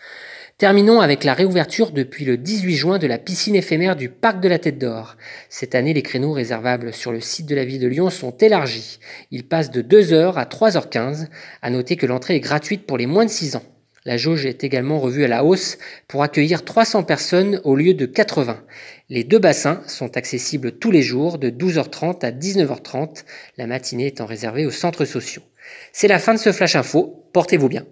Terminons 0.62 1.02
avec 1.02 1.24
la 1.24 1.34
réouverture 1.34 1.90
depuis 1.90 2.24
le 2.24 2.38
18 2.38 2.76
juin 2.76 3.00
de 3.00 3.08
la 3.08 3.18
piscine 3.18 3.56
éphémère 3.56 3.96
du 3.96 4.10
Parc 4.10 4.40
de 4.42 4.48
la 4.48 4.60
Tête 4.60 4.78
d'Or. 4.78 5.18
Cette 5.50 5.74
année, 5.74 5.92
les 5.92 6.04
créneaux 6.04 6.34
réservables 6.34 6.94
sur 6.94 7.12
le 7.12 7.20
site 7.20 7.48
de 7.48 7.56
la 7.56 7.66
ville 7.66 7.82
de 7.82 7.88
Lyon 7.88 8.12
sont 8.12 8.38
élargis. 8.38 9.00
Ils 9.32 9.44
passent 9.44 9.72
de 9.72 9.82
2h 9.82 10.36
à 10.36 10.46
3h15. 10.46 11.30
À 11.64 11.70
noter 11.72 11.96
que 11.96 12.06
l'entrée 12.06 12.36
est 12.36 12.42
gratuite 12.42 12.86
pour 12.86 13.00
les 13.00 13.08
moins 13.08 13.26
de 13.26 13.32
6 13.32 13.56
ans. 13.56 13.64
La 14.06 14.18
jauge 14.18 14.46
est 14.46 14.64
également 14.64 15.00
revue 15.00 15.24
à 15.24 15.28
la 15.28 15.44
hausse 15.44 15.80
pour 16.08 16.22
accueillir 16.22 16.64
300 16.64 17.06
personnes 17.06 17.60
au 17.64 17.76
lieu 17.76 17.96
de 17.96 18.06
80. 18.06 18.64
Les 19.10 19.24
deux 19.24 19.40
bassins 19.40 19.82
sont 19.88 20.16
accessibles 20.16 20.74
tous 20.74 20.92
les 20.92 21.02
jours 21.02 21.40
de 21.40 21.50
12h30 21.50 22.24
à 22.24 22.30
19h30, 22.30 23.24
la 23.58 23.66
matinée 23.66 24.06
étant 24.06 24.28
réservée 24.28 24.68
aux 24.68 24.72
centres 24.72 25.06
sociaux. 25.06 25.42
C'est 25.92 26.08
la 26.08 26.20
fin 26.20 26.36
de 26.36 26.40
ce 26.40 26.52
Flash 26.52 26.76
Info, 26.76 27.26
portez-vous 27.34 27.68
bien. 27.68 27.84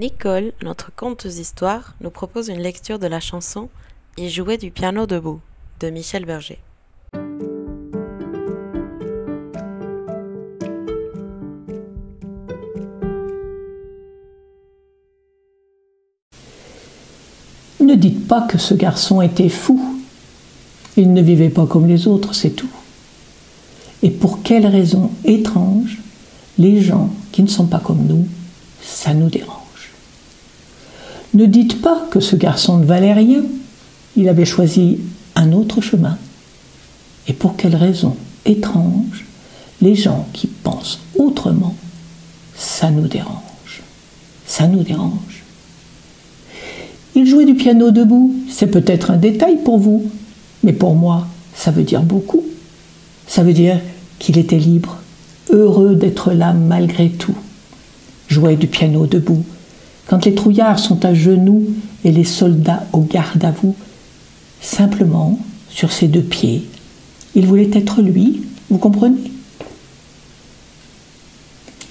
Nicole, 0.00 0.52
notre 0.62 0.90
conteuse 0.96 1.36
histoire, 1.36 1.94
nous 2.00 2.08
propose 2.08 2.48
une 2.48 2.62
lecture 2.62 2.98
de 2.98 3.06
la 3.06 3.20
chanson 3.20 3.68
Il 4.16 4.30
jouait 4.30 4.56
du 4.56 4.70
piano 4.70 5.04
debout 5.04 5.40
de 5.78 5.90
Michel 5.90 6.24
Berger. 6.24 6.58
Ne 17.78 17.94
dites 17.94 18.26
pas 18.26 18.40
que 18.46 18.56
ce 18.56 18.72
garçon 18.72 19.20
était 19.20 19.50
fou. 19.50 20.00
Il 20.96 21.12
ne 21.12 21.20
vivait 21.20 21.50
pas 21.50 21.66
comme 21.66 21.86
les 21.86 22.08
autres, 22.08 22.34
c'est 22.34 22.56
tout. 22.56 22.72
Et 24.02 24.08
pour 24.08 24.42
quelle 24.42 24.66
raison 24.66 25.10
étrange, 25.26 25.98
les 26.56 26.80
gens 26.80 27.10
qui 27.32 27.42
ne 27.42 27.48
sont 27.48 27.66
pas 27.66 27.80
comme 27.80 28.06
nous, 28.06 28.26
ça 28.80 29.12
nous 29.12 29.28
dérange. 29.28 29.59
Ne 31.34 31.46
dites 31.46 31.80
pas 31.80 32.06
que 32.10 32.20
ce 32.20 32.36
garçon 32.36 32.78
ne 32.78 32.84
valait. 32.84 33.14
Il 34.16 34.28
avait 34.28 34.44
choisi 34.44 34.98
un 35.36 35.52
autre 35.52 35.80
chemin. 35.80 36.18
Et 37.28 37.32
pour 37.32 37.56
quelle 37.56 37.76
raison 37.76 38.16
étrange, 38.44 39.24
les 39.80 39.94
gens 39.94 40.26
qui 40.32 40.46
pensent 40.46 41.00
autrement, 41.16 41.74
ça 42.56 42.90
nous 42.90 43.06
dérange. 43.06 43.82
Ça 44.46 44.66
nous 44.66 44.82
dérange. 44.82 45.44
Il 47.14 47.26
jouait 47.26 47.44
du 47.44 47.54
piano 47.54 47.90
debout, 47.90 48.34
c'est 48.48 48.68
peut-être 48.68 49.10
un 49.10 49.16
détail 49.16 49.58
pour 49.64 49.78
vous, 49.78 50.10
mais 50.62 50.72
pour 50.72 50.94
moi, 50.94 51.26
ça 51.54 51.70
veut 51.70 51.82
dire 51.82 52.02
beaucoup. 52.02 52.44
Ça 53.26 53.42
veut 53.42 53.52
dire 53.52 53.80
qu'il 54.18 54.38
était 54.38 54.58
libre, 54.58 54.98
heureux 55.50 55.94
d'être 55.94 56.32
là 56.32 56.52
malgré 56.52 57.10
tout. 57.10 57.36
Jouait 58.28 58.56
du 58.56 58.66
piano 58.66 59.06
debout, 59.06 59.44
quand 60.10 60.24
les 60.24 60.34
trouillards 60.34 60.80
sont 60.80 61.04
à 61.04 61.14
genoux 61.14 61.68
et 62.04 62.10
les 62.10 62.24
soldats 62.24 62.84
au 62.92 62.98
garde 62.98 63.44
à 63.44 63.52
vous, 63.52 63.76
simplement, 64.60 65.38
sur 65.68 65.92
ses 65.92 66.08
deux 66.08 66.20
pieds, 66.20 66.66
il 67.36 67.46
voulait 67.46 67.70
être 67.72 68.02
lui, 68.02 68.42
vous 68.70 68.78
comprenez? 68.78 69.30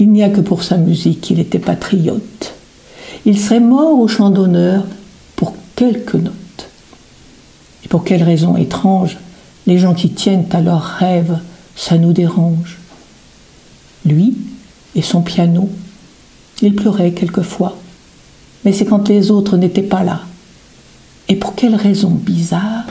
Il 0.01 0.11
n'y 0.11 0.21
a 0.21 0.29
que 0.29 0.41
pour 0.41 0.63
sa 0.63 0.75
musique 0.75 1.21
qu'il 1.21 1.39
était 1.39 1.59
patriote. 1.59 2.55
Il 3.25 3.39
serait 3.39 3.61
mort 3.61 3.97
au 3.97 4.09
champ 4.09 4.31
d'honneur 4.31 4.83
pour 5.37 5.53
quelques 5.77 6.15
notes. 6.15 6.69
Et 7.85 7.87
pour 7.87 8.03
quelle 8.03 8.23
raison 8.23 8.57
étrange, 8.57 9.17
les 9.65 9.77
gens 9.77 9.93
qui 9.93 10.09
tiennent 10.09 10.47
à 10.51 10.59
leurs 10.59 10.83
rêves, 10.83 11.39
ça 11.77 11.97
nous 11.97 12.11
dérange. 12.11 12.79
Lui 14.05 14.35
et 14.93 15.01
son 15.01 15.21
piano, 15.21 15.69
il 16.61 16.75
pleurait 16.75 17.13
quelquefois 17.13 17.77
mais 18.63 18.73
c'est 18.73 18.85
quand 18.85 19.07
les 19.09 19.31
autres 19.31 19.57
n'étaient 19.57 19.81
pas 19.81 20.03
là. 20.03 20.21
Et 21.27 21.35
pour 21.35 21.55
quelle 21.55 21.75
raison 21.75 22.09
bizarre, 22.09 22.85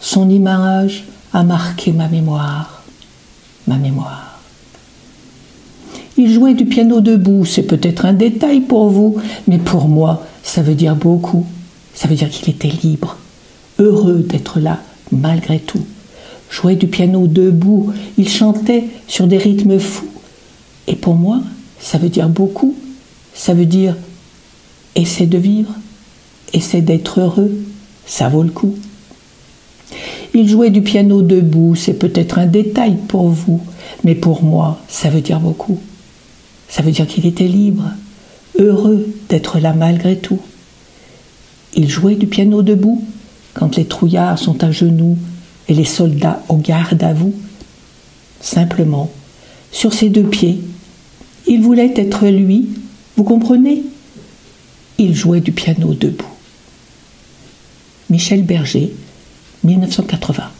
son 0.00 0.28
image 0.28 1.04
a 1.32 1.42
marqué 1.42 1.92
ma 1.92 2.08
mémoire. 2.08 2.82
Ma 3.66 3.76
mémoire. 3.76 4.40
Il 6.18 6.32
jouait 6.32 6.54
du 6.54 6.64
piano 6.64 7.00
debout, 7.00 7.44
c'est 7.44 7.62
peut-être 7.62 8.06
un 8.06 8.12
détail 8.12 8.60
pour 8.60 8.88
vous, 8.88 9.16
mais 9.46 9.58
pour 9.58 9.88
moi, 9.88 10.24
ça 10.42 10.62
veut 10.62 10.74
dire 10.74 10.96
beaucoup. 10.96 11.44
Ça 11.94 12.08
veut 12.08 12.14
dire 12.14 12.30
qu'il 12.30 12.48
était 12.48 12.72
libre, 12.82 13.16
heureux 13.78 14.20
d'être 14.20 14.60
là, 14.60 14.80
malgré 15.12 15.58
tout. 15.58 15.84
Jouait 16.50 16.76
du 16.76 16.86
piano 16.86 17.26
debout, 17.26 17.92
il 18.16 18.28
chantait 18.28 18.84
sur 19.08 19.26
des 19.26 19.38
rythmes 19.38 19.78
fous. 19.78 20.08
Et 20.86 20.94
pour 20.94 21.14
moi, 21.16 21.40
ça 21.80 21.98
veut 21.98 22.08
dire 22.08 22.28
beaucoup. 22.28 22.74
Ça 23.34 23.52
veut 23.52 23.66
dire 23.66 23.94
Essaie 24.96 25.26
de 25.26 25.38
vivre, 25.38 25.72
essaie 26.52 26.80
d'être 26.80 27.20
heureux, 27.20 27.52
ça 28.06 28.28
vaut 28.28 28.42
le 28.42 28.50
coup. 28.50 28.74
Il 30.34 30.48
jouait 30.48 30.70
du 30.70 30.82
piano 30.82 31.22
debout, 31.22 31.74
c'est 31.76 31.94
peut-être 31.94 32.38
un 32.38 32.46
détail 32.46 32.96
pour 33.06 33.28
vous, 33.28 33.60
mais 34.04 34.14
pour 34.14 34.42
moi, 34.42 34.80
ça 34.88 35.08
veut 35.08 35.20
dire 35.20 35.38
beaucoup. 35.38 35.78
Ça 36.68 36.82
veut 36.82 36.90
dire 36.90 37.06
qu'il 37.06 37.26
était 37.26 37.46
libre, 37.46 37.84
heureux 38.58 39.06
d'être 39.28 39.58
là 39.58 39.72
malgré 39.72 40.16
tout. 40.16 40.40
Il 41.74 41.88
jouait 41.88 42.16
du 42.16 42.26
piano 42.26 42.62
debout 42.62 43.04
quand 43.54 43.76
les 43.76 43.84
trouillards 43.84 44.38
sont 44.38 44.64
à 44.64 44.70
genoux 44.70 45.16
et 45.68 45.74
les 45.74 45.84
soldats 45.84 46.42
au 46.48 46.56
garde 46.56 47.02
à 47.02 47.12
vous. 47.12 47.34
Simplement, 48.40 49.10
sur 49.72 49.92
ses 49.92 50.08
deux 50.08 50.24
pieds, 50.24 50.60
il 51.46 51.60
voulait 51.60 51.92
être 51.96 52.26
lui, 52.26 52.68
vous 53.16 53.24
comprenez? 53.24 53.82
Il 54.98 55.14
jouait 55.14 55.40
du 55.40 55.52
piano 55.52 55.92
debout. 55.94 56.24
Michel 58.08 58.44
Berger, 58.44 58.92
1980. 59.64 60.50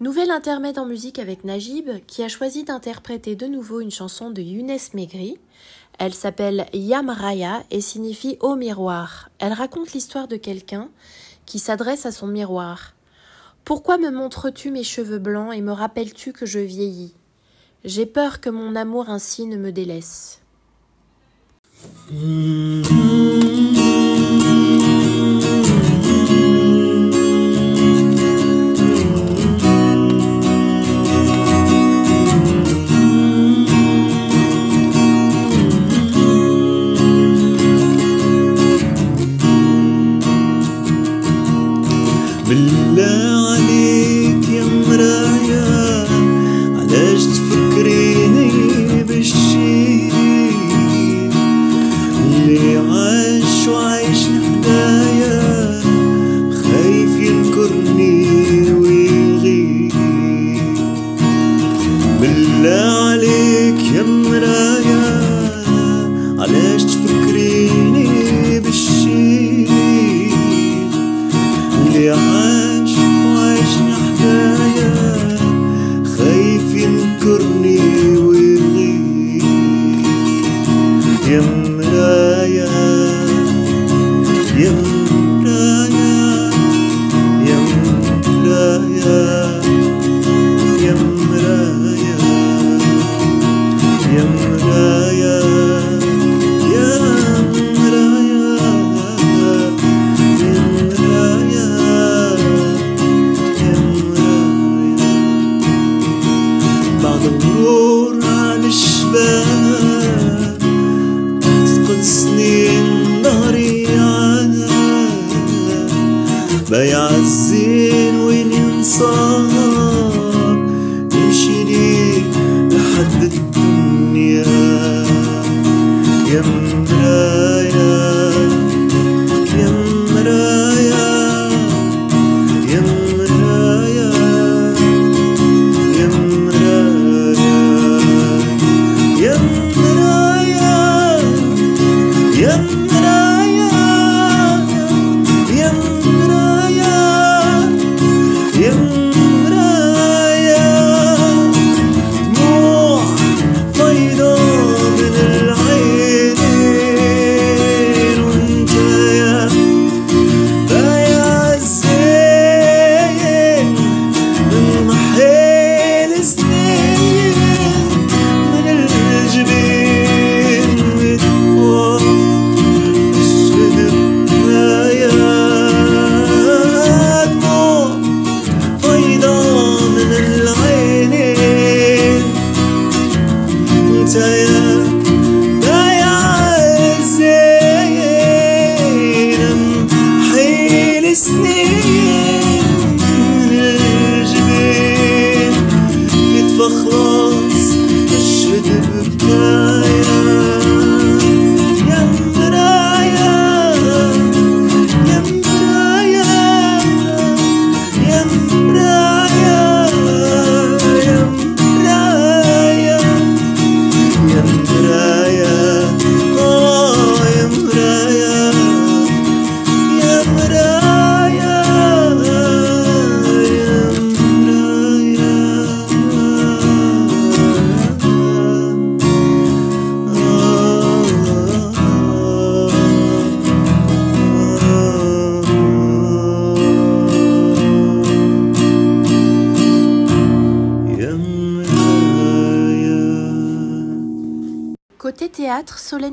Nouvel 0.00 0.30
intermède 0.30 0.78
en 0.78 0.86
musique 0.86 1.18
avec 1.18 1.44
Najib, 1.44 1.90
qui 2.06 2.22
a 2.22 2.28
choisi 2.28 2.64
d'interpréter 2.64 3.36
de 3.36 3.46
nouveau 3.46 3.80
une 3.80 3.90
chanson 3.90 4.30
de 4.30 4.40
Younes 4.40 4.78
Maigri. 4.94 5.36
Elle 5.98 6.14
s'appelle 6.14 6.66
Yamraya 6.72 7.64
et 7.70 7.82
signifie 7.82 8.38
au 8.40 8.56
miroir. 8.56 9.28
Elle 9.38 9.52
raconte 9.52 9.92
l'histoire 9.92 10.26
de 10.26 10.36
quelqu'un 10.36 10.88
qui 11.50 11.58
s'adresse 11.58 12.06
à 12.06 12.12
son 12.12 12.28
miroir. 12.28 12.94
Pourquoi 13.64 13.98
me 13.98 14.12
montres-tu 14.12 14.70
mes 14.70 14.84
cheveux 14.84 15.18
blancs 15.18 15.52
et 15.52 15.60
me 15.62 15.72
rappelles-tu 15.72 16.32
que 16.32 16.46
je 16.46 16.60
vieillis? 16.60 17.12
J'ai 17.84 18.06
peur 18.06 18.40
que 18.40 18.50
mon 18.50 18.76
amour 18.76 19.10
ainsi 19.10 19.46
ne 19.46 19.56
me 19.56 19.72
délaisse. 19.72 20.42
Mmh. 22.12 23.99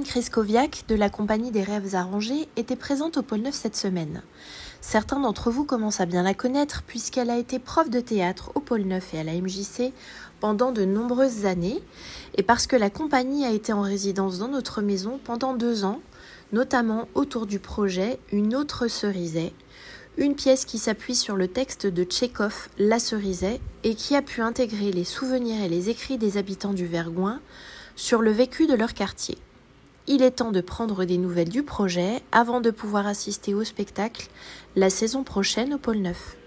Kreskoviak 0.08 0.86
de 0.88 0.96
la 0.96 1.10
Compagnie 1.10 1.52
des 1.52 1.64
Rêves 1.64 1.94
Arrangés 1.94 2.48
était 2.56 2.78
présente 2.78 3.18
au 3.18 3.24
Pôle 3.24 3.42
Neuf 3.42 3.56
cette 3.56 3.76
semaine. 3.76 4.24
Certains 4.80 5.20
d'entre 5.20 5.52
vous 5.52 5.66
commencent 5.66 6.00
à 6.00 6.06
bien 6.06 6.24
la 6.24 6.34
connaître 6.34 6.84
puisqu'elle 6.88 7.30
a 7.30 7.38
été 7.38 7.60
prof 7.60 7.90
de 7.90 8.00
théâtre 8.00 8.54
au 8.56 8.62
Pôle 8.62 8.84
Neuf 8.84 9.14
et 9.14 9.20
à 9.20 9.26
la 9.26 9.34
MJC 9.34 9.92
pendant 10.40 10.72
de 10.72 10.86
nombreuses 10.86 11.46
années 11.46 11.84
et 12.36 12.44
parce 12.44 12.68
que 12.68 12.78
la 12.78 12.90
compagnie 12.90 13.44
a 13.44 13.52
été 13.52 13.74
en 13.74 13.82
résidence 13.82 14.40
dans 14.40 14.48
notre 14.48 14.82
maison 14.82 15.20
pendant 15.22 15.54
deux 15.54 15.84
ans, 15.84 16.00
notamment 16.54 17.10
autour 17.14 17.46
du 17.46 17.60
projet 17.60 18.18
Une 18.32 18.56
autre 18.56 18.88
cerisée, 18.88 19.54
une 20.16 20.36
pièce 20.36 20.64
qui 20.64 20.78
s'appuie 20.78 21.16
sur 21.16 21.36
le 21.36 21.50
texte 21.50 21.86
de 21.86 22.06
Tchékov, 22.06 22.70
La 22.78 23.00
cerisée, 23.00 23.60
et 23.84 23.94
qui 23.94 24.16
a 24.16 24.22
pu 24.22 24.42
intégrer 24.42 24.94
les 24.94 25.04
souvenirs 25.04 25.62
et 25.62 25.70
les 25.70 25.90
écrits 25.90 26.18
des 26.18 26.38
habitants 26.38 26.74
du 26.74 26.88
Vergoin 26.88 27.42
sur 27.98 28.22
le 28.22 28.32
vécu 28.32 28.68
de 28.68 28.74
leur 28.74 28.94
quartier 28.94 29.38
il 30.08 30.24
est 30.24 30.32
temps 30.32 30.52
de 30.52 30.62
prendre 30.62 31.04
des 31.04 31.18
nouvelles 31.18 31.50
du 31.50 31.64
projet 31.64 32.22
avant 32.32 32.62
de 32.62 32.72
pouvoir 32.72 33.08
assister 33.08 33.54
au 33.54 33.64
spectacle 33.64 34.30
la 34.76 34.90
saison 34.90 35.24
prochaine 35.24 35.74
au 35.74 35.78
pôle 35.78 35.98
Neuf. 35.98 36.38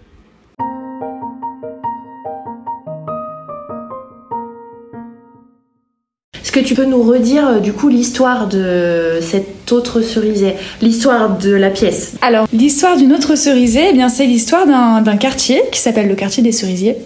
Est-ce 6.51 6.59
que 6.59 6.67
tu 6.67 6.73
peux 6.73 6.83
nous 6.83 7.01
redire 7.01 7.47
euh, 7.47 7.59
du 7.61 7.71
coup 7.71 7.87
l'histoire 7.87 8.49
de 8.49 9.19
cette 9.21 9.71
autre 9.71 10.01
cerisée, 10.01 10.55
l'histoire 10.81 11.37
de 11.37 11.53
la 11.53 11.69
pièce? 11.69 12.15
Alors 12.21 12.45
l'histoire 12.51 12.97
d'une 12.97 13.13
autre 13.13 13.37
cerisée, 13.37 13.85
eh 13.91 13.93
bien 13.93 14.09
c'est 14.09 14.25
l'histoire 14.25 14.65
d'un 14.67 15.15
quartier 15.15 15.61
qui 15.71 15.79
s'appelle 15.79 16.09
le 16.09 16.15
quartier 16.15 16.43
des 16.43 16.51
cerisiers, 16.51 16.97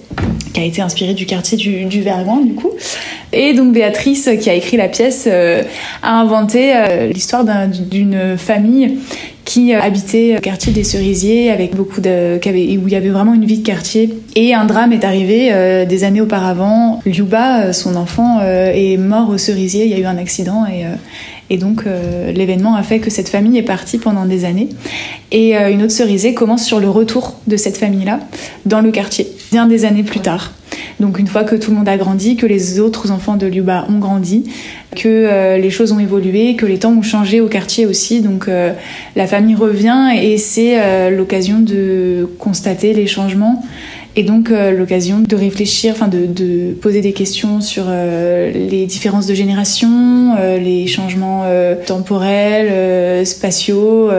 qui 0.52 0.62
a 0.62 0.64
été 0.64 0.82
inspiré 0.82 1.14
du 1.14 1.28
quartier 1.28 1.60
du, 1.60 1.86
du 1.86 2.00
du 2.00 2.54
coup. 2.56 2.72
Et 3.34 3.54
donc 3.54 3.72
Béatrice, 3.72 4.32
qui 4.42 4.50
a 4.50 4.56
écrit 4.56 4.78
la 4.78 4.88
pièce, 4.88 5.26
euh, 5.28 5.62
a 6.02 6.20
inventé 6.20 6.76
euh, 6.76 7.06
l'histoire 7.10 7.46
d'une 7.70 8.38
famille 8.40 8.98
qui 9.46 9.74
euh, 9.74 9.82
habitait 9.82 10.36
au 10.38 10.42
quartier 10.42 10.74
des 10.74 10.84
Cerisiers 10.84 11.52
avec 11.52 11.76
beaucoup 11.76 12.02
de 12.02 12.38
où 12.38 12.88
il 12.88 12.90
y 12.90 12.96
avait 12.96 13.10
vraiment 13.10 13.34
une 13.34 13.46
vie 13.46 13.60
de 13.60 13.66
quartier. 13.66 14.14
Et 14.36 14.54
un 14.54 14.66
drame 14.66 14.92
est 14.92 15.04
arrivé 15.04 15.86
des 15.88 16.04
années 16.04 16.22
auparavant. 16.22 17.02
Liuba 17.06 17.72
son 17.72 17.96
enfant 17.96 18.42
est 18.42 18.98
mort 18.98 19.30
au 19.30 19.38
Cerisier. 19.38 19.86
Il 19.86 19.92
y 19.92 19.94
a 19.94 20.00
eu 20.00 20.06
un 20.06 20.18
accident 20.18 20.66
et 20.66 20.84
et 21.50 21.58
donc 21.58 21.84
l'événement 22.34 22.76
a 22.76 22.84
fait 22.84 23.00
que 23.00 23.10
cette 23.10 23.30
famille 23.30 23.58
est 23.58 23.64
partie 23.64 23.98
pendant 23.98 24.26
des 24.26 24.46
années. 24.46 24.70
Et 25.32 25.56
une 25.56 25.84
autre 25.84 25.92
Cerisier 25.92 26.34
commence 26.34 26.66
sur 26.66 26.80
le 26.80 26.90
retour 26.90 27.36
de 27.48 27.58
cette 27.58 27.78
famille 27.78 28.06
là 28.06 28.20
dans 28.66 28.82
le 28.82 28.92
quartier 28.92 29.28
bien 29.52 29.68
des 29.68 29.86
années 29.86 30.04
plus 30.04 30.20
tard. 30.20 30.52
Donc 31.00 31.20
une 31.20 31.28
fois 31.28 31.44
que 31.44 31.56
tout 31.56 31.72
le 31.72 31.78
monde 31.78 31.90
a 31.90 31.98
grandi, 31.98 32.36
que 32.36 32.46
les 32.46 32.80
autres 32.80 33.12
enfants 33.12 33.36
de 33.36 33.48
Liuba 33.48 33.86
ont 33.90 34.00
grandi, 34.00 34.50
que 34.96 35.08
euh, 35.08 35.58
les 35.58 35.70
choses 35.70 35.92
ont 35.92 36.00
évolué, 36.00 36.56
que 36.56 36.66
les 36.66 36.80
temps 36.80 36.92
ont 36.92 37.02
changé 37.02 37.42
au 37.42 37.48
quartier 37.48 37.86
aussi, 37.86 38.22
donc 38.22 38.48
euh, 38.48 38.74
la 39.16 39.28
famille 39.28 39.56
revient 39.56 40.12
et 40.22 40.38
c'est 40.38 40.80
euh, 40.80 41.10
l'occasion 41.10 41.60
de 41.60 42.30
constater 42.40 42.94
les 42.94 43.08
changements 43.08 43.64
Et 44.16 44.24
donc 44.24 44.50
l'occasion 44.50 45.20
de 45.20 45.36
réfléchir, 45.36 45.94
enfin 45.94 46.08
de, 46.08 46.74
poser 46.74 47.02
des 47.02 47.14
questions 47.14 47.62
sur 47.62 47.86
les 47.88 48.86
différences 48.86 49.28
de 49.28 49.34
génération, 49.34 50.36
les 50.58 50.88
changements 50.88 51.44
temporels, 51.86 53.26
spatiaux. 53.26 54.10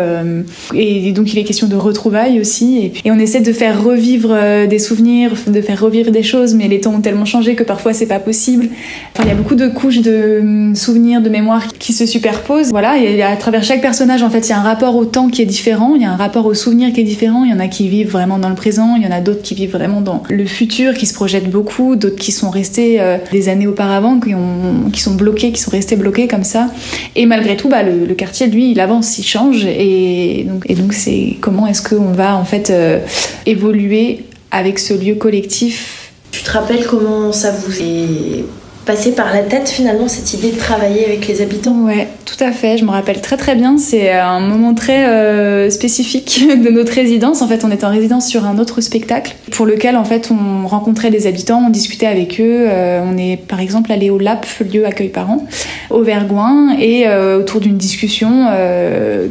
et 0.74 1.12
donc 1.12 1.32
il 1.32 1.38
est 1.38 1.44
question 1.44 1.66
de 1.66 1.76
retrouvailles 1.76 2.40
aussi. 2.40 2.78
Et, 2.78 2.92
et 3.06 3.10
on 3.10 3.18
essaie 3.18 3.40
de 3.40 3.52
faire 3.52 3.82
revivre 3.82 4.36
des 4.68 4.78
souvenirs, 4.78 5.32
de 5.46 5.60
faire 5.60 5.80
revivre 5.80 6.10
des 6.10 6.22
choses, 6.22 6.54
mais 6.54 6.68
les 6.68 6.80
temps 6.80 6.94
ont 6.94 7.00
tellement 7.00 7.24
changé 7.24 7.54
que 7.54 7.62
parfois 7.62 7.92
c'est 7.92 8.06
pas 8.06 8.18
possible. 8.18 8.68
Enfin, 9.12 9.24
il 9.24 9.28
y 9.28 9.32
a 9.32 9.34
beaucoup 9.34 9.54
de 9.54 9.68
couches 9.68 10.00
de 10.00 10.38
hum, 10.40 10.74
souvenirs, 10.74 11.20
de 11.20 11.28
mémoires 11.28 11.66
qui 11.78 11.92
se 11.92 12.06
superposent. 12.06 12.70
Voilà, 12.70 12.98
et 12.98 13.22
à 13.22 13.36
travers 13.36 13.64
chaque 13.64 13.80
personnage, 13.80 14.22
en 14.22 14.30
fait, 14.30 14.46
il 14.46 14.50
y 14.50 14.52
a 14.52 14.58
un 14.58 14.62
rapport 14.62 14.96
au 14.96 15.04
temps 15.04 15.28
qui 15.28 15.42
est 15.42 15.46
différent, 15.46 15.94
il 15.94 16.02
y 16.02 16.04
a 16.04 16.12
un 16.12 16.16
rapport 16.16 16.46
au 16.46 16.54
souvenir 16.54 16.92
qui 16.92 17.00
est 17.00 17.04
différent. 17.04 17.44
Il 17.44 17.50
y 17.50 17.54
en 17.54 17.60
a 17.60 17.68
qui 17.68 17.88
vivent 17.88 18.10
vraiment 18.10 18.38
dans 18.38 18.48
le 18.48 18.54
présent, 18.54 18.94
il 18.96 19.04
y 19.04 19.06
en 19.06 19.10
a 19.10 19.20
d'autres 19.20 19.42
qui 19.42 19.54
vivent 19.54 19.72
dans 19.88 20.22
le 20.28 20.44
futur, 20.46 20.94
qui 20.94 21.06
se 21.06 21.14
projettent 21.14 21.50
beaucoup, 21.50 21.96
d'autres 21.96 22.16
qui 22.16 22.32
sont 22.32 22.50
restés 22.50 23.00
euh, 23.00 23.18
des 23.32 23.48
années 23.48 23.66
auparavant, 23.66 24.20
qui, 24.20 24.34
ont, 24.34 24.90
qui 24.92 25.00
sont 25.00 25.14
bloqués, 25.14 25.52
qui 25.52 25.60
sont 25.60 25.70
restés 25.70 25.96
bloqués 25.96 26.28
comme 26.28 26.44
ça. 26.44 26.68
Et 27.14 27.26
malgré 27.26 27.56
tout, 27.56 27.68
bah, 27.68 27.82
le, 27.82 28.14
quartier, 28.14 28.46
lui, 28.46 28.70
il 28.70 28.80
avance, 28.80 29.18
il 29.18 29.24
change. 29.24 29.64
Et 29.64 30.44
donc, 30.48 30.64
et 30.68 30.74
donc 30.74 30.92
c'est 30.92 31.36
comment 31.40 31.66
est-ce 31.66 31.82
qu'on 31.82 32.12
va 32.12 32.36
en 32.36 32.44
fait 32.44 32.70
euh, 32.70 32.98
évoluer 33.46 34.24
avec 34.50 34.78
ce 34.78 34.94
lieu 34.94 35.14
collectif? 35.14 36.12
Tu 36.30 36.42
te 36.42 36.50
rappelles 36.50 36.86
comment 36.86 37.32
ça 37.32 37.50
vous 37.52 37.80
est 37.80 38.44
passé 38.86 39.12
par 39.12 39.34
la 39.34 39.42
tête 39.42 39.68
finalement 39.68 40.06
cette 40.06 40.32
idée 40.32 40.52
de 40.52 40.58
travailler 40.58 41.04
avec 41.04 41.26
les 41.26 41.42
habitants 41.42 41.74
Ouais, 41.82 42.06
tout 42.24 42.42
à 42.42 42.52
fait. 42.52 42.78
Je 42.78 42.84
me 42.84 42.90
rappelle 42.90 43.20
très 43.20 43.36
très 43.36 43.56
bien. 43.56 43.78
C'est 43.78 44.12
un 44.12 44.38
moment 44.38 44.74
très 44.74 45.08
euh, 45.08 45.70
spécifique 45.70 46.46
de 46.64 46.70
notre 46.70 46.92
résidence. 46.92 47.42
En 47.42 47.48
fait, 47.48 47.64
on 47.64 47.70
était 47.70 47.84
en 47.84 47.90
résidence 47.90 48.28
sur 48.28 48.46
un 48.46 48.58
autre 48.58 48.80
spectacle 48.80 49.34
pour 49.50 49.66
lequel 49.66 49.96
en 49.96 50.04
fait 50.04 50.30
on 50.30 50.66
rencontrait 50.68 51.10
les 51.10 51.26
habitants, 51.26 51.64
on 51.66 51.70
discutait 51.70 52.06
avec 52.06 52.40
eux. 52.40 52.66
Euh, 52.68 53.02
on 53.04 53.18
est 53.18 53.36
par 53.36 53.60
exemple 53.60 53.90
allé 53.90 54.08
au 54.08 54.18
LAP, 54.18 54.46
lieu 54.72 54.86
accueil 54.86 55.08
parents, 55.08 55.44
au 55.90 56.02
Vergoin, 56.02 56.76
et 56.78 57.08
euh, 57.08 57.40
autour 57.40 57.60
d'une 57.60 57.76
discussion, 57.76 58.46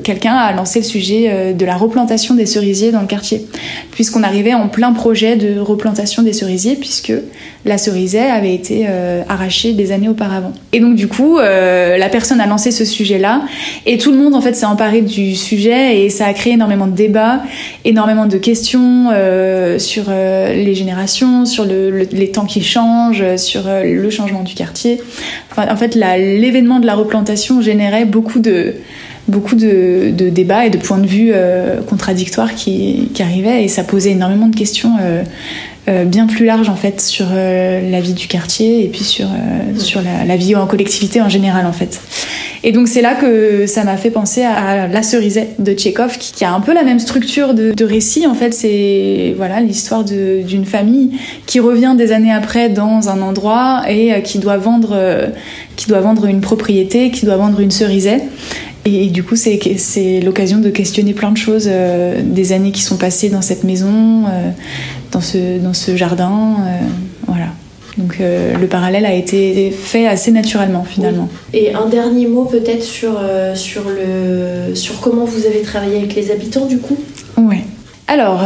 quelqu'un 0.04 0.34
a 0.34 0.52
lancé 0.54 0.80
le 0.80 0.86
sujet 0.86 1.54
de 1.54 1.66
la 1.66 1.78
replantation 1.78 2.36
des 2.36 2.46
cerisiers 2.46 2.92
dans 2.92 3.02
le 3.02 3.08
quartier, 3.08 3.46
puisqu'on 3.92 4.24
arrivait 4.24 4.54
en 4.54 4.68
plein 4.68 4.92
projet 4.92 5.38
de 5.38 5.60
replantation 5.60 6.24
des 6.24 6.34
cerisiers, 6.34 6.76
puisque 6.76 7.14
la 7.66 7.78
cerisier 7.78 8.22
avait 8.22 8.54
été 8.54 8.88
arrachée 9.28 9.74
des 9.74 9.92
années 9.92 10.10
auparavant. 10.10 10.54
Et 10.76 10.80
donc 10.80 10.96
du 10.96 11.08
coup, 11.08 11.38
euh, 11.38 11.98
la 11.98 12.10
personne 12.10 12.42
a 12.42 12.48
lancé 12.48 12.72
ce 12.72 12.84
sujet-là 12.84 13.44
et 13.86 13.98
tout 13.98 14.12
le 14.12 14.18
monde 14.18 14.36
en 14.36 14.42
fait 14.42 14.54
s'est 14.54 14.66
emparé 14.66 15.02
du 15.02 15.36
sujet 15.36 16.02
et 16.04 16.10
ça 16.10 16.26
a 16.26 16.34
créé 16.34 16.54
énormément 16.54 16.88
de 16.88 16.96
débats, 16.96 17.44
énormément 17.86 18.26
de 18.26 18.38
questions 18.38 19.10
euh, 19.14 19.80
sur 19.80 20.06
euh, 20.10 20.54
les 20.54 20.76
générations, 20.76 21.46
sur 21.46 21.66
les 21.66 22.32
temps 22.32 22.46
qui 22.46 22.62
changent, 22.62 23.38
sur 23.38 23.64
le 23.68 24.10
changement 24.10 24.44
du 24.44 24.54
quartier. 24.54 25.02
En 25.58 25.78
fait, 25.78 25.96
l'événement 25.96 26.80
de 26.80 26.86
la 26.86 26.96
replantation 26.96 27.62
générait 27.62 28.06
beaucoup 28.06 28.40
de 28.40 28.76
beaucoup 29.28 29.56
de, 29.56 30.12
débats 30.30 30.68
et 30.68 30.70
de 30.70 30.78
points 30.78 31.00
de 31.00 31.08
vue 31.08 31.34
contradictoires 31.88 32.54
qui, 32.54 33.10
arrivaient 33.20 33.64
et 33.64 33.68
ça 33.68 33.84
posait 33.84 34.12
énormément 34.12 34.48
de 34.48 34.56
questions 34.56 34.98
euh, 35.02 35.24
bien 35.88 36.26
plus 36.26 36.46
large 36.46 36.70
en 36.70 36.76
fait 36.76 37.00
sur 37.00 37.28
euh, 37.32 37.90
la 37.90 38.00
vie 38.00 38.14
du 38.14 38.28
quartier 38.28 38.84
et 38.84 38.88
puis 38.88 39.04
sur, 39.04 39.28
euh, 39.28 39.80
sur 39.80 40.02
la, 40.02 40.36
vie 40.36 40.56
en 40.56 40.66
collectivité 40.66 41.22
en 41.22 41.30
général 41.30 41.66
en 41.66 41.74
fait. 41.74 42.02
Et 42.64 42.72
donc 42.72 42.88
c'est 42.88 43.02
là 43.02 43.14
que 43.14 43.68
ça 43.68 43.84
m'a 43.84 43.96
fait 43.96 44.10
penser 44.10 44.44
à 44.44 44.88
La 44.88 45.04
Cerisette 45.04 45.62
de 45.62 45.74
Tchekhov 45.74 46.18
qui, 46.18 46.44
a 46.44 46.52
un 46.52 46.60
peu 46.60 46.74
la 46.74 46.84
même 46.84 47.00
structure 47.00 47.54
de, 47.54 47.72
de 47.72 47.86
récit 47.86 48.26
en 48.26 48.34
fait. 48.34 48.54
C'est 48.54 49.36
voilà 49.38 49.62
l'histoire 49.62 50.04
d'une 50.04 50.66
famille 50.66 51.12
qui 51.46 51.60
revient 51.60 51.94
des 51.96 52.12
années 52.12 52.34
après 52.34 52.70
dans 52.70 53.10
un 53.10 53.22
endroit 53.22 53.84
et 53.88 54.24
qui 54.24 54.40
doit 54.40 54.58
vendre 54.58 54.98
qui 55.76 55.88
doit 55.88 56.00
vendre 56.00 56.26
une 56.26 56.42
propriété, 56.42 57.12
qui 57.12 57.26
doit 57.26 57.38
vendre 57.38 57.60
une 57.60 57.72
cerisette. 57.72 58.24
Et, 58.86 59.08
du 59.08 59.24
coup, 59.24 59.36
c'est 59.36 60.22
l'occasion 60.24 60.60
de 60.60 60.70
questionner 60.70 61.14
plein 61.14 61.32
de 61.32 61.38
choses 61.38 61.68
des 61.68 62.54
années 62.54 62.72
qui 62.72 62.82
sont 62.82 62.98
passées 62.98 63.30
dans 63.30 63.42
cette 63.42 63.64
maison, 63.64 64.26
dans 65.12 65.22
ce, 65.22 65.60
dans 65.60 65.74
ce 65.74 65.96
jardin. 65.96 66.58
Euh, 66.60 66.78
voilà. 67.28 67.48
Donc 67.98 68.18
euh, 68.20 68.58
le 68.58 68.68
parallèle 68.68 69.06
a 69.06 69.14
été 69.14 69.72
fait 69.72 70.06
assez 70.06 70.32
naturellement 70.32 70.84
finalement. 70.84 71.30
Et 71.54 71.74
un 71.74 71.88
dernier 71.88 72.28
mot 72.28 72.44
peut-être 72.44 72.84
sur, 72.84 73.18
euh, 73.18 73.56
sur, 73.56 73.84
le, 73.84 74.76
sur 74.76 75.00
comment 75.00 75.24
vous 75.24 75.46
avez 75.46 75.62
travaillé 75.62 75.98
avec 75.98 76.14
les 76.16 76.30
habitants 76.30 76.66
du 76.66 76.80
coup? 76.80 76.98
Ouais. 77.38 77.64
Alors, 78.08 78.42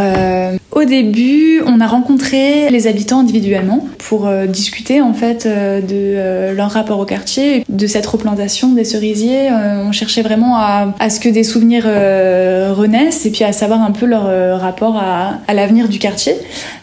au 0.80 0.86
début, 0.86 1.62
on 1.66 1.82
a 1.82 1.88
rencontré 1.88 2.70
les 2.70 2.88
habitants 2.88 3.20
individuellement 3.20 3.86
pour 3.98 4.28
euh, 4.28 4.46
discuter 4.46 5.02
en 5.02 5.14
fait 5.14 5.46
euh, 5.46 5.82
de 5.82 5.88
euh, 5.92 6.54
leur 6.54 6.72
rapport 6.72 7.00
au 7.00 7.06
quartier, 7.06 7.66
de 7.68 7.86
cette 7.86 8.06
replantation 8.06 8.70
des 8.70 8.86
cerisiers. 8.86 9.50
on 9.52 9.92
cherchait 9.92 10.22
vraiment 10.22 10.56
à, 10.58 11.10
ce 11.10 11.20
que 11.20 11.28
des 11.28 11.44
souvenirs 11.44 11.84
renaissent 11.84 13.26
et 13.26 13.32
puis 13.32 13.44
à 13.44 13.52
savoir 13.52 13.82
un 13.82 13.92
peu 13.92 14.06
leur 14.06 14.60
rapport 14.60 14.98
à, 14.98 15.40
à 15.48 15.54
l'avenir 15.54 15.90
du 15.90 16.00
quartier. 16.00 16.34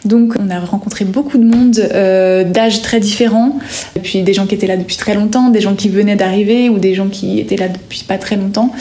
Donc, 0.05 0.33
on 0.39 0.49
a 0.49 0.59
rencontré 0.59 1.05
beaucoup 1.05 1.37
de 1.37 1.43
monde 1.43 1.71
d'âges 2.51 2.81
très 2.81 2.99
différents, 2.99 3.57
et 3.95 3.99
puis 3.99 4.21
des 4.21 4.33
gens 4.33 4.45
qui 4.45 4.55
étaient 4.55 4.67
là 4.67 4.77
depuis 4.77 4.97
très 4.97 5.13
longtemps, 5.15 5.49
des 5.49 5.61
gens 5.61 5.75
qui 5.75 5.89
venaient 5.89 6.15
d'arriver 6.15 6.69
ou 6.69 6.79
des 6.79 6.93
gens 6.93 7.07
qui 7.07 7.39
étaient 7.39 7.55
là 7.55 7.67
depuis 7.67 8.03
pas 8.07 8.17
très 8.17 8.35
longtemps. 8.35 8.71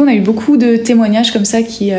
On 0.00 0.08
a 0.08 0.14
eu 0.14 0.20
beaucoup 0.20 0.56
de 0.56 0.76
témoignages 0.76 1.32
comme 1.32 1.44
ça 1.44 1.62
qui, 1.62 1.92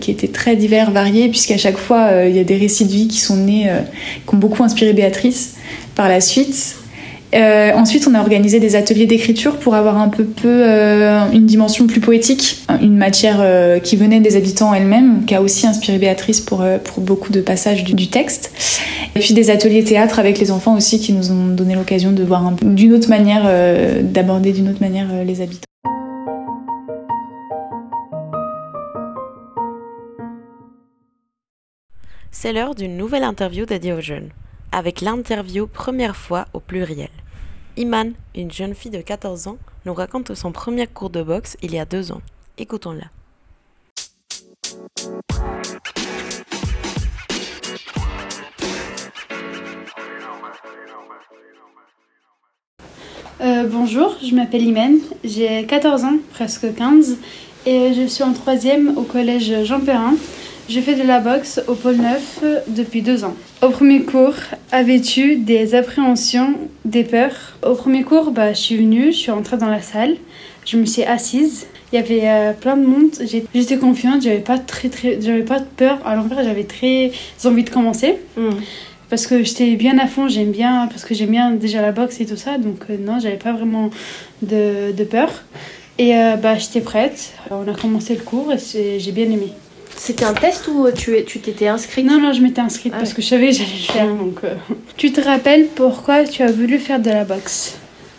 qui 0.00 0.10
étaient 0.10 0.28
très 0.28 0.56
divers, 0.56 0.90
variés, 0.90 1.28
puisqu'à 1.28 1.56
chaque 1.56 1.78
fois 1.78 1.99
euh, 2.08 2.28
il 2.28 2.36
y 2.36 2.38
a 2.38 2.44
des 2.44 2.56
récits 2.56 2.84
de 2.84 2.90
vie 2.90 3.08
qui 3.08 3.18
sont 3.18 3.36
nés, 3.36 3.68
euh, 3.68 3.80
qui 4.26 4.34
ont 4.34 4.38
beaucoup 4.38 4.62
inspiré 4.62 4.92
Béatrice 4.92 5.56
par 5.94 6.08
la 6.08 6.20
suite. 6.20 6.76
Euh, 7.32 7.72
ensuite, 7.74 8.08
on 8.10 8.14
a 8.14 8.20
organisé 8.20 8.58
des 8.58 8.74
ateliers 8.74 9.06
d'écriture 9.06 9.56
pour 9.56 9.76
avoir 9.76 9.98
un 9.98 10.08
peu, 10.08 10.24
peu 10.24 10.64
une 11.32 11.46
dimension 11.46 11.86
plus 11.86 12.00
poétique, 12.00 12.64
une 12.82 12.96
matière 12.96 13.40
qui 13.84 13.94
venait 13.94 14.18
des 14.18 14.34
habitants 14.34 14.74
elles-mêmes, 14.74 15.24
qui 15.26 15.36
a 15.36 15.42
aussi 15.42 15.64
inspiré 15.68 15.98
Béatrice 15.98 16.40
pour, 16.40 16.64
pour 16.82 17.04
beaucoup 17.04 17.30
de 17.30 17.40
passages 17.40 17.84
du, 17.84 18.08
texte. 18.08 18.50
Et 19.14 19.20
puis 19.20 19.32
des 19.32 19.50
ateliers 19.50 19.84
théâtre 19.84 20.18
avec 20.18 20.40
les 20.40 20.50
enfants 20.50 20.74
aussi 20.74 20.98
qui 20.98 21.12
nous 21.12 21.30
ont 21.30 21.46
donné 21.46 21.76
l'occasion 21.76 22.10
de 22.10 22.24
voir 22.24 22.52
d'une 22.62 22.94
autre 22.94 23.08
manière, 23.08 23.48
d'aborder 24.02 24.50
d'une 24.50 24.68
autre 24.68 24.80
manière 24.80 25.06
les 25.24 25.40
habitants. 25.40 25.69
C'est 32.32 32.52
l'heure 32.52 32.76
d'une 32.76 32.96
nouvelle 32.96 33.24
interview 33.24 33.66
dédiée 33.66 33.92
aux 33.92 34.00
jeunes, 34.00 34.30
avec 34.70 35.00
l'interview 35.00 35.66
première 35.66 36.14
fois 36.14 36.46
au 36.54 36.60
pluriel. 36.60 37.10
Iman, 37.76 38.12
une 38.36 38.52
jeune 38.52 38.74
fille 38.76 38.92
de 38.92 39.00
14 39.00 39.48
ans, 39.48 39.58
nous 39.84 39.94
raconte 39.94 40.34
son 40.34 40.52
premier 40.52 40.86
cours 40.86 41.10
de 41.10 41.24
boxe 41.24 41.56
il 41.60 41.74
y 41.74 41.78
a 41.80 41.84
deux 41.84 42.12
ans. 42.12 42.20
Écoutons-la. 42.56 43.06
Euh, 53.40 53.66
bonjour, 53.68 54.16
je 54.22 54.34
m'appelle 54.36 54.62
Iman, 54.62 54.98
j'ai 55.24 55.66
14 55.66 56.04
ans, 56.04 56.18
presque 56.32 56.72
15, 56.74 57.16
et 57.66 57.92
je 57.92 58.06
suis 58.06 58.22
en 58.22 58.32
troisième 58.32 58.96
au 58.96 59.02
collège 59.02 59.64
Jean 59.64 59.80
Perrin. 59.80 60.14
Je 60.70 60.78
fais 60.78 60.94
de 60.94 61.02
la 61.02 61.18
boxe 61.18 61.60
au 61.66 61.74
pôle 61.74 61.96
9 61.96 62.44
depuis 62.68 63.02
deux 63.02 63.24
ans. 63.24 63.34
Au 63.60 63.70
premier 63.70 64.02
cours, 64.04 64.36
avais-tu 64.70 65.34
des 65.34 65.74
appréhensions, 65.74 66.54
des 66.84 67.02
peurs? 67.02 67.58
Au 67.66 67.74
premier 67.74 68.04
cours, 68.04 68.30
bah, 68.30 68.52
je 68.52 68.58
suis 68.60 68.76
venue, 68.76 69.06
je 69.06 69.16
suis 69.16 69.32
rentrée 69.32 69.56
dans 69.56 69.68
la 69.68 69.82
salle, 69.82 70.14
je 70.64 70.76
me 70.76 70.86
suis 70.86 71.02
assise. 71.02 71.66
Il 71.92 71.96
y 71.96 71.98
avait 71.98 72.20
euh, 72.22 72.52
plein 72.52 72.76
de 72.76 72.86
monde. 72.86 73.10
J'étais 73.52 73.78
confiante, 73.78 74.22
j'avais 74.22 74.38
pas 74.38 74.58
très 74.58 74.90
très, 74.90 75.20
j'avais 75.20 75.42
pas 75.42 75.58
de 75.58 75.64
peur. 75.64 75.98
À 76.04 76.14
l'envers, 76.14 76.44
j'avais 76.44 76.62
très 76.62 77.10
envie 77.44 77.64
de 77.64 77.70
commencer. 77.70 78.18
Hmm. 78.36 78.50
Parce 79.08 79.26
que 79.26 79.42
j'étais 79.42 79.74
bien 79.74 79.98
à 79.98 80.06
fond, 80.06 80.28
j'aime 80.28 80.52
bien, 80.52 80.86
parce 80.86 81.04
que 81.04 81.16
j'aime 81.16 81.30
bien 81.30 81.50
déjà 81.50 81.82
la 81.82 81.90
boxe 81.90 82.20
et 82.20 82.26
tout 82.26 82.36
ça. 82.36 82.58
Donc 82.58 82.84
euh, 82.90 82.96
non, 82.96 83.18
j'avais 83.18 83.38
pas 83.38 83.52
vraiment 83.52 83.90
de, 84.42 84.92
de 84.92 85.02
peur. 85.02 85.30
Et 85.98 86.16
euh, 86.16 86.36
bah, 86.36 86.56
j'étais 86.58 86.80
prête. 86.80 87.32
On 87.50 87.66
a 87.66 87.74
commencé 87.74 88.14
le 88.14 88.22
cours 88.22 88.52
et 88.52 89.00
j'ai 89.00 89.10
bien 89.10 89.24
aimé. 89.24 89.52
C'était 90.02 90.24
un 90.24 90.32
test 90.32 90.66
ou 90.66 90.86
tu 90.96 91.12
t'étais 91.40 91.68
inscrite? 91.68 92.06
Non, 92.06 92.18
non, 92.18 92.32
je 92.32 92.40
m'étais 92.40 92.62
inscrite 92.62 92.94
parce 92.94 93.12
que 93.12 93.20
je 93.20 93.26
savais 93.26 93.48
que 93.48 93.52
j'allais 93.52 93.68
le 93.86 93.92
faire. 93.92 94.06
Donc, 94.06 94.38
euh. 94.44 94.54
Tu 94.96 95.12
te 95.12 95.20
rappelles 95.20 95.66
pourquoi 95.66 96.24
tu 96.24 96.42
as 96.42 96.50
voulu 96.50 96.78
faire 96.78 97.00
de 97.00 97.10
la 97.10 97.24
boxe? 97.24 97.76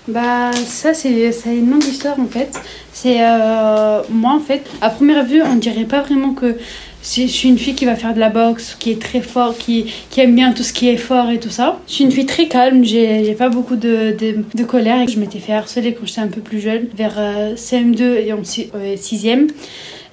Bah, 0.07 0.51
ça, 0.53 0.93
c'est 0.93 1.31
une 1.47 1.71
longue 1.71 1.83
histoire 1.83 2.19
en 2.19 2.27
fait. 2.27 2.51
C'est 2.93 3.21
euh, 3.21 4.03
moi 4.11 4.33
en 4.33 4.39
fait, 4.39 4.61
à 4.79 4.91
première 4.91 5.25
vue, 5.25 5.41
on 5.41 5.55
dirait 5.55 5.85
pas 5.85 6.01
vraiment 6.01 6.33
que 6.35 6.55
je 7.03 7.25
suis 7.25 7.49
une 7.49 7.57
fille 7.57 7.73
qui 7.73 7.85
va 7.85 7.95
faire 7.95 8.13
de 8.13 8.19
la 8.19 8.29
boxe, 8.29 8.75
qui 8.77 8.91
est 8.91 9.01
très 9.01 9.21
fort, 9.21 9.57
qui, 9.57 9.91
qui 10.11 10.21
aime 10.21 10.35
bien 10.35 10.53
tout 10.53 10.61
ce 10.61 10.73
qui 10.73 10.87
est 10.87 10.97
fort 10.97 11.31
et 11.31 11.39
tout 11.39 11.49
ça. 11.49 11.79
Je 11.87 11.93
suis 11.93 12.03
une 12.03 12.11
fille 12.11 12.27
très 12.27 12.47
calme, 12.47 12.85
j'ai 12.85 13.33
pas 13.33 13.49
beaucoup 13.49 13.75
de, 13.75 14.15
de, 14.19 14.45
de 14.53 14.63
colère. 14.63 15.07
Je 15.07 15.19
m'étais 15.19 15.39
fait 15.39 15.53
harceler 15.53 15.95
quand 15.95 16.05
j'étais 16.05 16.21
un 16.21 16.27
peu 16.27 16.41
plus 16.41 16.59
jeune, 16.59 16.85
vers 16.95 17.15
euh, 17.17 17.55
CM2 17.55 18.03
et 18.23 18.33
en 18.33 18.43
6e. 18.43 19.47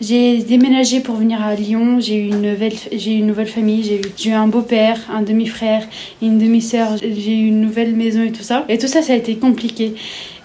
J'ai 0.01 0.39
déménagé 0.45 1.01
pour 1.01 1.17
venir 1.17 1.43
à 1.43 1.57
Lyon. 1.57 1.99
J'ai 1.99 2.15
eu 2.15 2.29
une 2.29 2.43
nouvelle, 2.43 2.75
j'ai 2.93 3.15
une 3.15 3.27
nouvelle 3.27 3.49
famille. 3.49 3.83
J'ai 4.17 4.31
eu, 4.31 4.33
un 4.33 4.47
beau-père, 4.47 4.97
un 5.13 5.23
demi-frère 5.23 5.89
une 6.23 6.39
demi-sœur. 6.39 6.97
J'ai 6.99 7.33
eu 7.33 7.47
une 7.49 7.61
nouvelle 7.61 7.97
maison 7.97 8.23
et 8.23 8.31
tout 8.31 8.45
ça. 8.45 8.65
Et 8.69 8.79
tout 8.79 8.87
ça, 8.87 9.03
ça 9.03 9.13
a 9.13 9.17
été 9.17 9.35
compliqué. 9.35 9.95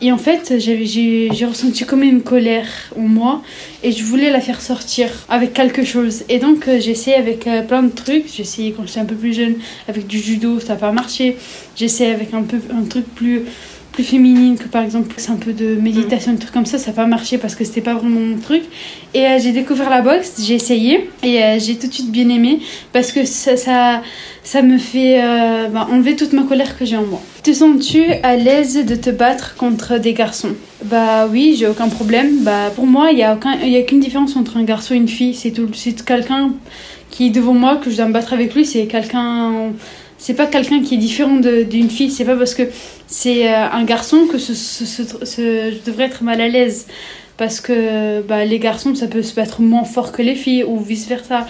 Et 0.02 0.12
en 0.12 0.18
fait, 0.18 0.56
j'ai, 0.58 0.86
j'ai 0.86 1.46
ressenti 1.46 1.86
comme 1.86 2.02
une 2.02 2.24
colère 2.24 2.68
en 2.98 3.02
moi 3.02 3.44
et 3.84 3.92
je 3.92 4.04
voulais 4.04 4.32
la 4.32 4.42
faire 4.42 4.60
sortir 4.60 5.10
avec 5.30 5.54
quelque 5.54 5.84
chose. 5.84 6.24
Et 6.30 6.40
donc, 6.40 6.68
euh, 6.68 6.80
j'ai 6.80 6.92
essayé 6.92 7.16
avec 7.16 7.46
euh, 7.46 7.62
plein 7.62 7.84
de 7.84 7.92
trucs. 7.92 8.26
J'ai 8.34 8.42
essayé 8.42 8.72
quand 8.72 8.88
j'étais 8.88 9.02
un 9.02 9.06
peu 9.06 9.16
plus 9.16 9.34
jeune 9.34 9.56
avec 9.88 10.08
du 10.08 10.18
judo, 10.18 10.60
ça 10.60 10.74
n'a 10.74 10.80
pas 10.80 10.92
marché. 10.92 11.38
J'ai 11.76 11.86
essayé 11.86 12.12
avec 12.12 12.34
un, 12.34 12.42
peu, 12.42 12.58
un 12.76 12.84
truc 12.86 13.06
plus 13.14 13.44
plus 13.94 14.04
féminine 14.04 14.58
que 14.58 14.68
par 14.68 14.84
exemple 14.84 15.14
c'est 15.18 15.30
un 15.30 15.38
peu 15.38 15.54
de 15.54 15.76
méditation 15.76 16.34
un 16.34 16.36
truc 16.36 16.52
comme 16.52 16.66
ça 16.66 16.80
ça 16.80 16.88
n'a 16.88 16.96
pas 16.96 17.06
marché 17.06 17.38
parce 17.38 17.56
que 17.56 17.64
c'était 17.64 17.82
pas 17.82 17.94
vraiment 17.94 18.20
mon 18.20 18.38
truc. 18.38 18.64
Et 19.14 19.26
euh, 19.26 19.38
j'ai 19.42 19.52
découvert 19.52 19.90
la 19.90 20.02
boxe 20.02 20.42
j'ai 20.44 20.56
essayé 20.56 21.10
et 21.22 21.44
euh, 21.44 21.60
j'ai 21.60 21.78
tout 21.78 21.88
de 21.88 21.94
suite 21.94 22.12
bien 22.12 22.28
aimé 22.30 22.60
parce 22.92 23.12
que 23.12 23.24
ça 23.24 23.56
ça, 23.56 24.02
ça 24.44 24.62
me 24.64 24.80
fait 24.80 25.24
euh, 25.24 25.68
bah, 25.68 25.88
enlever 25.92 26.16
toute 26.16 26.34
ma 26.34 26.42
colère 26.44 26.78
que 26.78 26.86
j'ai 26.86 26.98
en 26.98 27.06
moi. 27.06 27.22
Te 27.44 27.54
sens-tu 27.54 28.04
à 28.24 28.36
l'aise 28.36 28.84
de 28.84 28.96
te 28.96 29.12
battre 29.12 29.56
contre 29.56 30.00
des 30.00 30.14
garçons? 30.14 30.56
Bah 30.86 31.28
oui 31.32 31.56
j'ai 31.58 31.68
aucun 31.68 31.88
problème. 31.88 32.40
Bah 32.42 32.72
pour 32.76 32.88
moi 32.88 33.12
il 33.12 33.20
y 33.20 33.24
a 33.24 33.36
aucun 33.36 33.54
il 33.64 33.70
y 33.70 33.78
a 33.78 33.84
qu'une 33.84 34.00
différence 34.00 34.36
entre 34.36 34.58
un 34.58 34.64
garçon 34.64 34.96
et 34.96 34.98
une 34.98 35.08
fille. 35.08 35.36
C'est 35.36 35.52
tout 35.52 35.70
c'est 35.74 36.04
quelqu'un 36.04 36.52
qui 37.12 37.28
est 37.28 37.30
devant 37.30 37.54
moi 37.54 37.76
que 37.76 37.92
je 37.92 37.98
dois 37.98 38.08
me 38.08 38.14
battre 38.14 38.34
avec 38.34 38.56
lui 38.56 38.66
c'est 38.66 38.88
quelqu'un 38.88 39.72
c'est 40.24 40.36
pas 40.36 40.48
quelqu'un 40.48 40.82
qui 40.82 40.96
est 40.96 41.04
différent 41.10 41.36
d'une 41.36 41.90
fille 41.90 42.10
c'est 42.10 42.24
pas 42.24 42.38
parce 42.38 42.56
que 42.56 42.64
c'est 43.08 43.42
euh, 43.46 43.70
un 43.70 43.84
garçon 43.84 44.26
que 44.32 44.38
je 44.38 45.84
devrais 45.86 46.06
être 46.06 46.24
mal 46.24 46.40
à 46.40 46.48
l'aise. 46.48 46.88
Parce 47.36 47.60
que 47.60 48.22
bah, 48.22 48.46
les 48.46 48.60
garçons 48.60 48.96
ça 48.96 49.08
peut 49.08 49.24
se 49.24 49.36
battre 49.36 49.60
moins 49.60 49.84
fort 49.84 50.14
que 50.14 50.22
les 50.22 50.36
filles 50.36 50.64
ou 50.64 50.80
vice 50.80 51.08
versa 51.08 51.48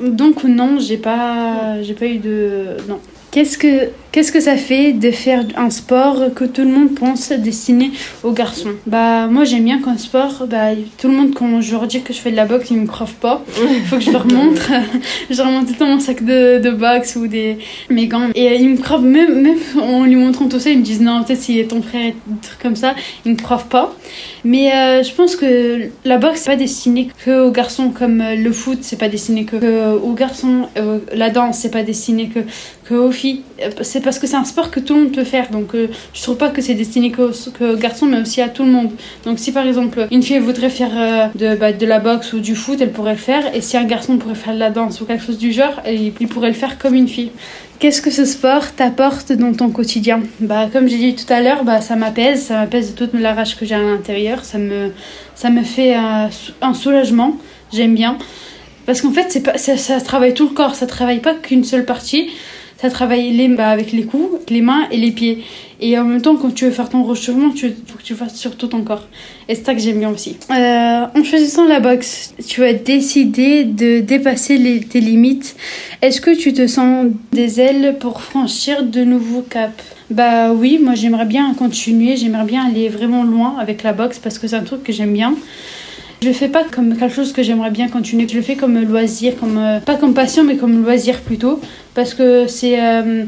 donc 0.00 0.44
non 0.44 0.78
j'ai 0.80 0.98
pas 0.98 1.80
j'ai 1.82 1.94
pas 1.94 2.06
eu 2.06 2.18
de 2.18 2.76
non. 2.88 2.98
Qu'est-ce 3.30 3.58
que, 3.58 3.90
qu'est-ce 4.12 4.32
que 4.32 4.40
ça 4.40 4.56
fait 4.56 4.92
de 4.92 5.10
faire 5.10 5.44
un 5.56 5.70
sport 5.70 6.34
que 6.34 6.44
tout 6.44 6.62
le 6.62 6.68
monde 6.68 6.94
pense 6.94 7.30
destiné 7.30 7.90
aux 8.22 8.32
garçons? 8.32 8.70
Bah 8.86 9.26
moi 9.26 9.44
j'aime 9.44 9.64
bien 9.64 9.80
qu'un 9.80 9.98
sport, 9.98 10.46
bah, 10.48 10.70
tout 10.98 11.08
le 11.08 11.14
monde 11.14 11.34
quand 11.34 11.60
je 11.60 11.72
leur 11.72 11.86
dis 11.86 12.02
que 12.02 12.12
je 12.12 12.18
fais 12.18 12.30
de 12.30 12.36
la 12.36 12.44
boxe, 12.44 12.70
ils 12.70 12.78
me 12.78 12.86
croient 12.86 13.06
pas. 13.20 13.44
Il 13.58 13.82
faut 13.86 13.96
que 13.96 14.02
je 14.02 14.10
leur 14.10 14.26
montre. 14.26 14.70
je 15.30 15.36
leur 15.36 15.50
montre 15.50 15.66
tout 15.66 15.72
le 15.72 15.78
temps 15.78 15.86
mon 15.86 16.00
sac 16.00 16.24
de, 16.24 16.58
de 16.58 16.70
boxe 16.70 17.16
ou 17.16 17.26
des, 17.26 17.58
mes 17.90 18.06
gants. 18.06 18.28
Et 18.34 18.56
ils 18.56 18.70
me 18.70 18.76
croient, 18.76 19.00
même, 19.00 19.40
même 19.40 19.58
en 19.80 20.04
lui 20.04 20.16
montrant 20.16 20.48
tout 20.48 20.60
ça, 20.60 20.70
ils 20.70 20.78
me 20.78 20.84
disent 20.84 21.00
non, 21.00 21.22
peut-être 21.22 21.40
s'il 21.40 21.58
est 21.58 21.68
ton 21.68 21.82
frère, 21.82 22.12
des 22.26 22.40
trucs 22.40 22.60
comme 22.60 22.76
ça, 22.76 22.94
ils 23.24 23.32
me 23.32 23.36
croient 23.36 23.66
pas. 23.68 23.94
Mais 24.44 24.72
euh, 24.72 25.02
je 25.02 25.12
pense 25.12 25.36
que 25.36 25.90
la 26.04 26.18
boxe 26.18 26.40
c'est 26.40 26.50
pas 26.50 26.56
destiné 26.56 27.08
que 27.24 27.46
aux 27.46 27.50
garçons 27.50 27.90
comme 27.90 28.20
euh, 28.20 28.34
le 28.34 28.52
foot, 28.52 28.78
c'est 28.82 28.98
pas 28.98 29.08
destiné 29.08 29.44
que, 29.44 29.56
que 29.56 29.96
aux 29.96 30.12
garçons. 30.12 30.68
Euh, 30.76 30.98
la 31.12 31.30
danse 31.30 31.58
c'est 31.58 31.70
pas 31.70 31.82
destiné 31.82 32.28
que, 32.28 32.40
que 32.84 32.94
aux 32.94 33.10
filles. 33.10 33.42
C'est 33.82 33.97
parce 34.00 34.18
que 34.18 34.26
c'est 34.26 34.36
un 34.36 34.44
sport 34.44 34.70
que 34.70 34.80
tout 34.80 34.94
le 34.94 35.02
monde 35.02 35.12
peut 35.12 35.24
faire. 35.24 35.50
Donc 35.50 35.74
euh, 35.74 35.88
je 36.14 36.22
trouve 36.22 36.36
pas 36.36 36.50
que 36.50 36.62
c'est 36.62 36.74
destiné 36.74 37.10
qu'aux 37.12 37.30
que 37.58 37.76
garçons, 37.76 38.06
mais 38.06 38.20
aussi 38.20 38.40
à 38.40 38.48
tout 38.48 38.64
le 38.64 38.70
monde. 38.70 38.90
Donc 39.24 39.38
si 39.38 39.52
par 39.52 39.66
exemple 39.66 40.06
une 40.10 40.22
fille 40.22 40.38
voudrait 40.38 40.70
faire 40.70 40.92
euh, 40.96 41.26
de, 41.34 41.56
bah, 41.56 41.72
de 41.72 41.86
la 41.86 41.98
boxe 41.98 42.32
ou 42.32 42.40
du 42.40 42.54
foot, 42.54 42.80
elle 42.80 42.92
pourrait 42.92 43.12
le 43.12 43.18
faire. 43.18 43.54
Et 43.54 43.60
si 43.60 43.76
un 43.76 43.84
garçon 43.84 44.16
pourrait 44.18 44.34
faire 44.34 44.54
de 44.54 44.58
la 44.58 44.70
danse 44.70 45.00
ou 45.00 45.04
quelque 45.04 45.24
chose 45.24 45.38
du 45.38 45.52
genre, 45.52 45.80
il 45.86 46.12
pourrait 46.28 46.48
le 46.48 46.54
faire 46.54 46.78
comme 46.78 46.94
une 46.94 47.08
fille. 47.08 47.30
Qu'est-ce 47.78 48.02
que 48.02 48.10
ce 48.10 48.24
sport 48.24 48.72
t'apporte 48.74 49.30
dans 49.30 49.52
ton 49.52 49.70
quotidien? 49.70 50.20
Bah 50.40 50.66
comme 50.72 50.88
j'ai 50.88 50.96
dit 50.96 51.14
tout 51.14 51.32
à 51.32 51.40
l'heure, 51.40 51.62
bah 51.62 51.80
ça 51.80 51.94
m'apaise, 51.94 52.42
ça 52.42 52.54
m'apaise 52.54 52.92
de 52.92 53.06
toute 53.06 53.14
la 53.20 53.34
rage 53.34 53.56
que 53.56 53.64
j'ai 53.64 53.76
à 53.76 53.80
l'intérieur, 53.80 54.44
ça 54.44 54.58
me 54.58 54.90
ça 55.36 55.48
me 55.48 55.62
fait 55.62 55.94
euh, 55.94 56.26
un 56.60 56.74
soulagement, 56.74 57.36
j'aime 57.72 57.94
bien 57.94 58.18
parce 58.84 59.00
qu'en 59.00 59.12
fait 59.12 59.26
c'est 59.28 59.42
pas 59.42 59.58
ça, 59.58 59.76
ça 59.76 60.00
travaille 60.00 60.34
tout 60.34 60.48
le 60.48 60.54
corps, 60.54 60.74
ça 60.74 60.88
travaille 60.88 61.20
pas 61.20 61.34
qu'une 61.34 61.62
seule 61.62 61.84
partie 61.84 62.30
ça 62.80 62.90
travaille 62.90 63.32
les, 63.32 63.48
bah, 63.48 63.70
avec 63.70 63.92
les 63.92 64.04
coups, 64.04 64.40
les 64.48 64.62
mains 64.62 64.86
et 64.90 64.96
les 64.96 65.10
pieds. 65.10 65.44
Et 65.80 65.98
en 65.98 66.04
même 66.04 66.22
temps, 66.22 66.36
quand 66.36 66.54
tu 66.54 66.64
veux 66.64 66.70
faire 66.70 66.88
ton 66.88 67.02
rechauffement, 67.02 67.52
il 67.54 67.74
faut 67.86 67.98
que 67.98 68.02
tu 68.02 68.14
fasses 68.14 68.36
sur 68.36 68.56
tout 68.56 68.68
ton 68.68 68.82
corps. 68.82 69.06
Et 69.48 69.54
c'est 69.54 69.64
ça 69.64 69.74
que 69.74 69.80
j'aime 69.80 69.98
bien 69.98 70.10
aussi. 70.10 70.36
Euh, 70.50 71.06
en 71.14 71.24
choisissant 71.24 71.66
la 71.66 71.80
boxe, 71.80 72.34
tu 72.46 72.64
as 72.64 72.72
décidé 72.72 73.64
de 73.64 74.00
dépasser 74.00 74.58
les, 74.58 74.80
tes 74.80 75.00
limites. 75.00 75.56
Est-ce 76.02 76.20
que 76.20 76.36
tu 76.36 76.52
te 76.52 76.66
sens 76.66 77.06
des 77.32 77.60
ailes 77.60 77.96
pour 77.98 78.22
franchir 78.22 78.84
de 78.84 79.02
nouveaux 79.02 79.42
caps? 79.42 79.74
Bah 80.10 80.52
oui, 80.52 80.80
moi 80.82 80.94
j'aimerais 80.94 81.26
bien 81.26 81.52
continuer, 81.54 82.16
j'aimerais 82.16 82.46
bien 82.46 82.66
aller 82.66 82.88
vraiment 82.88 83.24
loin 83.24 83.56
avec 83.58 83.82
la 83.82 83.92
boxe 83.92 84.18
parce 84.18 84.38
que 84.38 84.48
c'est 84.48 84.56
un 84.56 84.62
truc 84.62 84.82
que 84.82 84.92
j'aime 84.92 85.12
bien. 85.12 85.34
Je 86.20 86.26
le 86.26 86.32
fais 86.32 86.48
pas 86.48 86.64
comme 86.64 86.96
quelque 86.96 87.14
chose 87.14 87.32
que 87.32 87.42
j'aimerais 87.44 87.70
bien 87.70 87.88
continuer. 87.88 88.26
Je 88.26 88.34
le 88.34 88.42
fais 88.42 88.56
comme 88.56 88.76
loisir, 88.82 89.38
comme 89.38 89.56
euh, 89.56 89.78
pas 89.78 89.94
comme 89.94 90.14
passion, 90.14 90.42
mais 90.42 90.56
comme 90.56 90.82
loisir 90.82 91.20
plutôt, 91.20 91.60
parce 91.94 92.12
que 92.12 92.48
c'est 92.48 92.82
euh, 92.82 93.24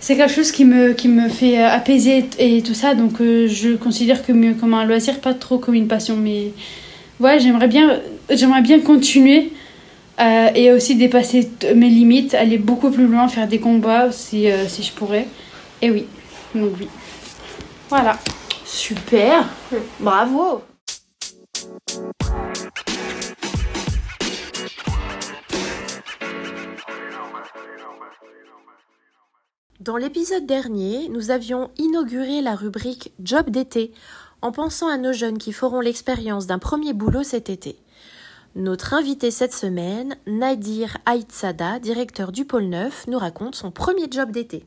c'est 0.00 0.16
quelque 0.16 0.32
chose 0.32 0.50
qui 0.50 0.64
me 0.64 0.94
qui 0.94 1.06
me 1.06 1.28
fait 1.28 1.62
euh, 1.62 1.68
apaiser 1.68 2.24
et 2.40 2.62
tout 2.62 2.74
ça. 2.74 2.96
Donc 2.96 3.18
je 3.20 3.76
considère 3.76 4.24
que 4.26 4.32
mieux 4.32 4.54
comme 4.54 4.74
un 4.74 4.84
loisir, 4.84 5.20
pas 5.20 5.32
trop 5.32 5.58
comme 5.58 5.74
une 5.74 5.86
passion. 5.86 6.16
Mais 6.16 6.52
ouais, 7.20 7.38
j'aimerais 7.38 7.68
bien 7.68 8.00
j'aimerais 8.30 8.62
bien 8.62 8.80
continuer. 8.80 9.52
et 10.54 10.72
aussi 10.72 10.96
dépasser 10.96 11.48
mes 11.76 11.88
limites, 11.88 12.34
aller 12.34 12.58
beaucoup 12.58 12.90
plus 12.90 13.06
loin, 13.06 13.28
faire 13.28 13.46
des 13.46 13.60
combats 13.60 14.10
si, 14.10 14.48
si 14.66 14.82
je 14.82 14.92
pourrais. 14.92 15.28
Et 15.80 15.90
oui, 15.92 16.06
donc 16.52 16.72
oui. 16.80 16.88
Voilà. 17.88 18.18
Super, 18.64 19.48
bravo. 20.00 20.62
Dans 29.80 29.96
l'épisode 29.96 30.44
dernier, 30.44 31.08
nous 31.08 31.30
avions 31.30 31.70
inauguré 31.78 32.42
la 32.42 32.54
rubrique 32.54 33.12
Job 33.20 33.48
d'été 33.48 33.92
en 34.42 34.52
pensant 34.52 34.88
à 34.88 34.98
nos 34.98 35.12
jeunes 35.12 35.38
qui 35.38 35.52
feront 35.52 35.80
l'expérience 35.80 36.46
d'un 36.46 36.58
premier 36.58 36.92
boulot 36.92 37.22
cet 37.22 37.48
été. 37.48 37.78
Notre 38.54 38.94
invité 38.94 39.30
cette 39.30 39.54
semaine, 39.54 40.16
Nadir 40.26 40.98
Aïtsada, 41.06 41.78
directeur 41.78 42.32
du 42.32 42.44
pôle 42.44 42.64
9, 42.64 43.06
nous 43.08 43.18
raconte 43.18 43.54
son 43.54 43.70
premier 43.70 44.10
job 44.10 44.30
d'été. 44.30 44.66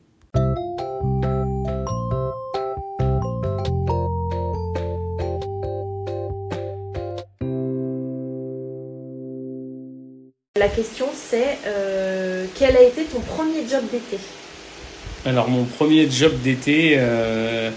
La 10.62 10.68
question 10.68 11.06
c'est 11.12 11.58
euh, 11.66 12.44
quel 12.56 12.76
a 12.76 12.82
été 12.82 13.02
ton 13.02 13.18
premier 13.18 13.68
job 13.68 13.82
d'été? 13.90 14.16
Alors 15.26 15.48
mon 15.48 15.64
premier 15.64 16.08
job 16.08 16.40
d'été, 16.40 16.94
euh, 16.98 17.72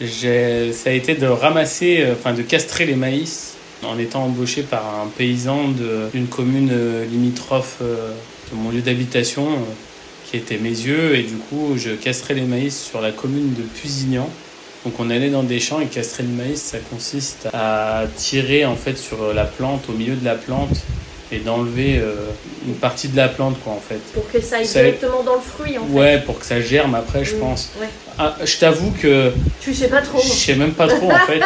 ça 0.00 0.90
a 0.90 0.92
été 0.92 1.16
de 1.16 1.26
ramasser, 1.26 2.02
euh, 2.02 2.12
enfin 2.12 2.32
de 2.32 2.42
castrer 2.42 2.86
les 2.86 2.94
maïs 2.94 3.54
en 3.84 3.98
étant 3.98 4.22
embauché 4.22 4.62
par 4.62 5.00
un 5.00 5.08
paysan 5.08 5.70
d'une 6.12 6.28
commune 6.28 6.70
limitrophe 7.10 7.78
de 7.80 8.56
mon 8.56 8.70
lieu 8.70 8.82
d'habitation 8.82 9.48
qui 10.30 10.36
était 10.36 10.58
mes 10.58 10.68
yeux 10.68 11.16
et 11.16 11.24
du 11.24 11.34
coup 11.34 11.72
je 11.76 11.90
castrais 11.90 12.34
les 12.34 12.42
maïs 12.42 12.80
sur 12.80 13.00
la 13.00 13.10
commune 13.10 13.52
de 13.52 13.62
Pusignan. 13.62 14.30
Donc 14.84 15.00
on 15.00 15.10
allait 15.10 15.30
dans 15.30 15.42
des 15.42 15.58
champs 15.58 15.80
et 15.80 15.86
castrer 15.86 16.22
le 16.22 16.28
maïs, 16.28 16.62
ça 16.62 16.78
consiste 16.78 17.48
à 17.52 18.04
tirer 18.14 18.64
en 18.64 18.76
fait 18.76 18.96
sur 18.96 19.34
la 19.34 19.44
plante, 19.44 19.88
au 19.88 19.92
milieu 19.92 20.14
de 20.14 20.24
la 20.24 20.36
plante, 20.36 20.76
et 21.32 21.38
d'enlever 21.38 21.98
euh, 21.98 22.14
une 22.66 22.74
partie 22.74 23.08
de 23.08 23.16
la 23.16 23.28
plante 23.28 23.56
quoi 23.62 23.72
en 23.72 23.80
fait. 23.80 24.00
Pour 24.12 24.30
que 24.30 24.40
ça 24.40 24.56
aille 24.56 24.66
directement 24.66 25.22
dans 25.22 25.34
le 25.34 25.40
fruit 25.40 25.78
en 25.78 25.86
fait. 25.86 25.92
Ouais, 25.92 26.18
pour 26.20 26.38
que 26.38 26.46
ça 26.46 26.60
germe 26.60 26.94
après 26.94 27.24
je 27.24 27.36
mm, 27.36 27.40
pense. 27.40 27.72
Ah, 28.18 28.36
je 28.44 28.56
t'avoue 28.58 28.90
que... 28.90 29.32
Tu 29.60 29.74
sais 29.74 29.88
pas 29.88 30.02
trop. 30.02 30.20
Je 30.20 30.28
sais 30.28 30.54
même 30.54 30.72
pas 30.72 30.86
trop 30.86 31.10
en 31.10 31.18
fait. 31.20 31.40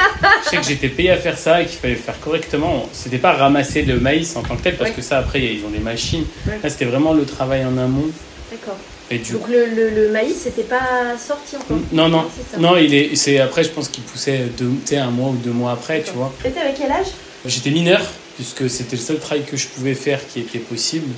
je 0.44 0.50
sais 0.50 0.56
que 0.56 0.64
j'étais 0.64 0.88
payé 0.88 1.10
à 1.10 1.16
faire 1.16 1.38
ça 1.38 1.62
et 1.62 1.66
qu'il 1.66 1.78
fallait 1.78 1.94
faire 1.94 2.18
correctement. 2.20 2.88
C'était 2.92 3.18
pas 3.18 3.32
ramasser 3.32 3.82
le 3.82 4.00
maïs 4.00 4.34
en 4.36 4.42
tant 4.42 4.56
que 4.56 4.62
tel 4.62 4.76
parce 4.76 4.90
que 4.90 5.02
ça 5.02 5.18
après 5.18 5.42
ils 5.42 5.64
ont 5.64 5.70
des 5.70 5.78
machines. 5.78 6.24
Là 6.62 6.68
c'était 6.68 6.86
vraiment 6.86 7.12
le 7.12 7.24
travail 7.24 7.64
en 7.64 7.78
amont. 7.78 8.10
D'accord. 8.50 8.76
Donc 9.08 9.48
le, 9.48 9.66
le, 9.66 9.90
le 9.90 10.10
maïs 10.10 10.36
c'était 10.36 10.64
pas 10.64 11.16
sorti 11.16 11.56
encore 11.56 11.78
Non, 11.92 12.08
non, 12.08 12.24
non, 12.58 12.76
il 12.76 12.92
est, 12.92 13.14
c'est 13.14 13.38
après 13.38 13.62
je 13.62 13.68
pense 13.68 13.88
qu'il 13.88 14.02
poussait 14.02 14.46
deux, 14.58 14.72
un 14.96 15.10
mois 15.10 15.30
ou 15.30 15.36
deux 15.36 15.52
mois 15.52 15.72
après, 15.72 16.02
tu 16.02 16.10
vois. 16.12 16.32
Et 16.44 16.48
avec 16.58 16.74
quel 16.76 16.90
âge? 16.90 17.06
J'étais 17.44 17.70
mineur 17.70 18.02
puisque 18.36 18.70
c'était 18.70 18.96
le 18.96 19.02
seul 19.02 19.18
travail 19.18 19.44
que 19.44 19.56
je 19.56 19.66
pouvais 19.66 19.94
faire 19.94 20.20
qui 20.26 20.40
était 20.40 20.58
possible. 20.58 21.12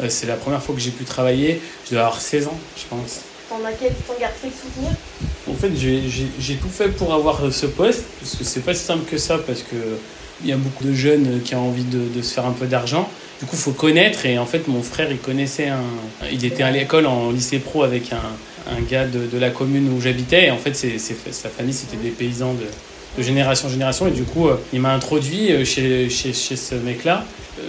Euh, 0.00 0.06
c'est 0.08 0.26
la 0.26 0.36
première 0.36 0.62
fois 0.62 0.74
que 0.74 0.80
j'ai 0.80 0.90
pu 0.90 1.04
travailler. 1.04 1.60
Je 1.86 1.90
dois 1.92 2.04
avoir 2.04 2.20
16 2.20 2.46
ans, 2.46 2.58
je 2.76 2.84
pense. 2.88 3.20
T'en 3.48 3.64
as 3.64 3.72
quel 3.72 3.92
gardes 4.20 4.32
quel 4.40 4.50
souvenir? 4.50 4.90
En 5.48 5.54
fait, 5.54 5.70
j'ai 5.74 6.54
tout 6.56 6.68
fait 6.68 6.88
pour 6.88 7.12
avoir 7.14 7.44
euh, 7.44 7.50
ce 7.50 7.66
poste, 7.66 8.04
parce 8.20 8.36
que 8.36 8.44
c'est 8.44 8.60
pas 8.60 8.74
si 8.74 8.84
simple 8.84 9.10
que 9.10 9.18
ça, 9.18 9.38
parce 9.38 9.62
que 9.62 9.76
il 10.42 10.48
y 10.48 10.52
a 10.52 10.56
beaucoup 10.56 10.84
de 10.84 10.92
jeunes 10.92 11.40
qui 11.42 11.56
ont 11.56 11.66
envie 11.66 11.84
de, 11.84 11.98
de 12.14 12.22
se 12.22 12.34
faire 12.34 12.46
un 12.46 12.52
peu 12.52 12.66
d'argent. 12.66 13.08
Du 13.40 13.46
coup, 13.46 13.56
il 13.56 13.62
faut 13.62 13.72
connaître. 13.72 14.24
Et 14.24 14.38
en 14.38 14.46
fait, 14.46 14.68
mon 14.68 14.82
frère, 14.82 15.10
il 15.10 15.18
connaissait 15.18 15.68
un. 15.68 15.82
Il 16.30 16.44
était 16.44 16.62
à 16.62 16.70
l'école 16.70 17.06
en 17.06 17.32
lycée 17.32 17.58
pro 17.58 17.82
avec 17.82 18.12
un, 18.12 18.70
un 18.70 18.80
gars 18.82 19.06
de, 19.06 19.26
de, 19.26 19.38
la 19.38 19.50
commune 19.50 19.92
où 19.92 20.00
j'habitais. 20.00 20.46
Et 20.46 20.50
en 20.50 20.58
fait, 20.58 20.74
sa 20.74 21.48
famille, 21.48 21.74
c'était 21.74 21.96
des 21.96 22.10
paysans 22.10 22.54
de, 22.54 22.66
de 23.18 23.22
génération 23.22 23.68
en 23.68 23.70
génération. 23.70 24.06
Et 24.06 24.12
du 24.12 24.22
coup, 24.22 24.48
il 24.72 24.80
m'a 24.80 24.94
introduit 24.94 25.66
chez, 25.66 26.08
chez, 26.08 26.32
chez 26.32 26.56
ce 26.56 26.74
mec-là. 26.74 27.24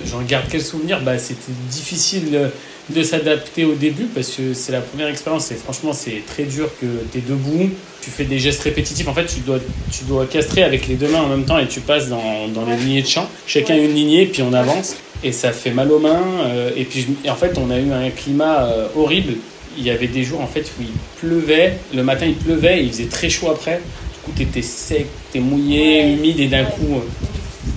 J'en 0.05 0.21
garde 0.21 0.45
quel 0.49 0.62
souvenir? 0.62 1.01
Bah, 1.01 1.17
C'était 1.17 1.51
difficile 1.69 2.51
de 2.89 3.03
s'adapter 3.03 3.65
au 3.65 3.73
début 3.73 4.05
parce 4.05 4.29
que 4.29 4.53
c'est 4.53 4.71
la 4.71 4.81
première 4.81 5.07
expérience. 5.07 5.51
Et 5.51 5.55
franchement 5.55 5.93
c'est 5.93 6.23
très 6.25 6.43
dur 6.43 6.69
que 6.81 6.85
tu 7.12 7.19
es 7.19 7.21
debout, 7.21 7.69
tu 8.01 8.09
fais 8.09 8.23
des 8.23 8.39
gestes 8.39 8.63
répétitifs, 8.63 9.07
en 9.07 9.13
fait 9.13 9.25
tu 9.25 9.41
dois, 9.41 9.59
tu 9.91 10.05
dois 10.05 10.25
castrer 10.25 10.63
avec 10.63 10.88
les 10.88 10.95
deux 10.95 11.07
mains 11.07 11.21
en 11.21 11.27
même 11.27 11.45
temps 11.45 11.59
et 11.59 11.67
tu 11.67 11.81
passes 11.81 12.09
dans, 12.09 12.47
dans 12.47 12.65
les 12.65 12.77
lignées 12.77 13.01
de 13.01 13.07
chant, 13.07 13.29
chacun 13.45 13.75
une 13.75 13.93
lignée 13.93 14.25
puis 14.25 14.41
on 14.41 14.53
avance. 14.53 14.95
Et 15.23 15.31
ça 15.33 15.51
fait 15.51 15.71
mal 15.71 15.91
aux 15.91 15.99
mains 15.99 16.23
euh, 16.45 16.71
et 16.75 16.85
puis 16.85 17.07
en 17.27 17.35
fait 17.35 17.57
on 17.57 17.69
a 17.69 17.77
eu 17.77 17.91
un 17.91 18.09
climat 18.09 18.65
euh, 18.65 18.88
horrible, 18.95 19.33
il 19.77 19.83
y 19.83 19.89
avait 19.89 20.07
des 20.07 20.23
jours 20.23 20.41
en 20.41 20.47
fait 20.47 20.71
où 20.79 20.81
il 20.81 20.91
pleuvait, 21.19 21.77
le 21.93 22.03
matin 22.03 22.25
il 22.25 22.35
pleuvait 22.35 22.79
et 22.79 22.83
il 22.83 22.91
faisait 22.91 23.05
très 23.05 23.29
chaud 23.29 23.49
après, 23.51 23.81
du 24.30 24.34
coup 24.34 24.34
tu 24.36 24.44
étais 24.44 24.62
sec, 24.62 25.08
tu 25.32 25.38
es 25.38 25.42
mouillé, 25.42 26.13
humide 26.13 26.39
et 26.39 26.48
d'un 26.48 26.65
coup 26.65 27.02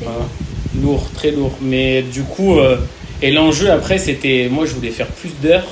euh, 0.03 0.07
lourd, 0.81 1.11
très 1.15 1.31
lourd. 1.31 1.57
Mais 1.61 2.03
du 2.03 2.23
coup 2.23 2.59
et 3.23 3.31
l'enjeu 3.31 3.71
après, 3.71 3.99
c'était, 3.99 4.49
moi 4.51 4.67
je 4.67 4.73
voulais 4.75 4.91
faire 4.91 5.07
plus 5.07 5.31
d'heures. 5.41 5.69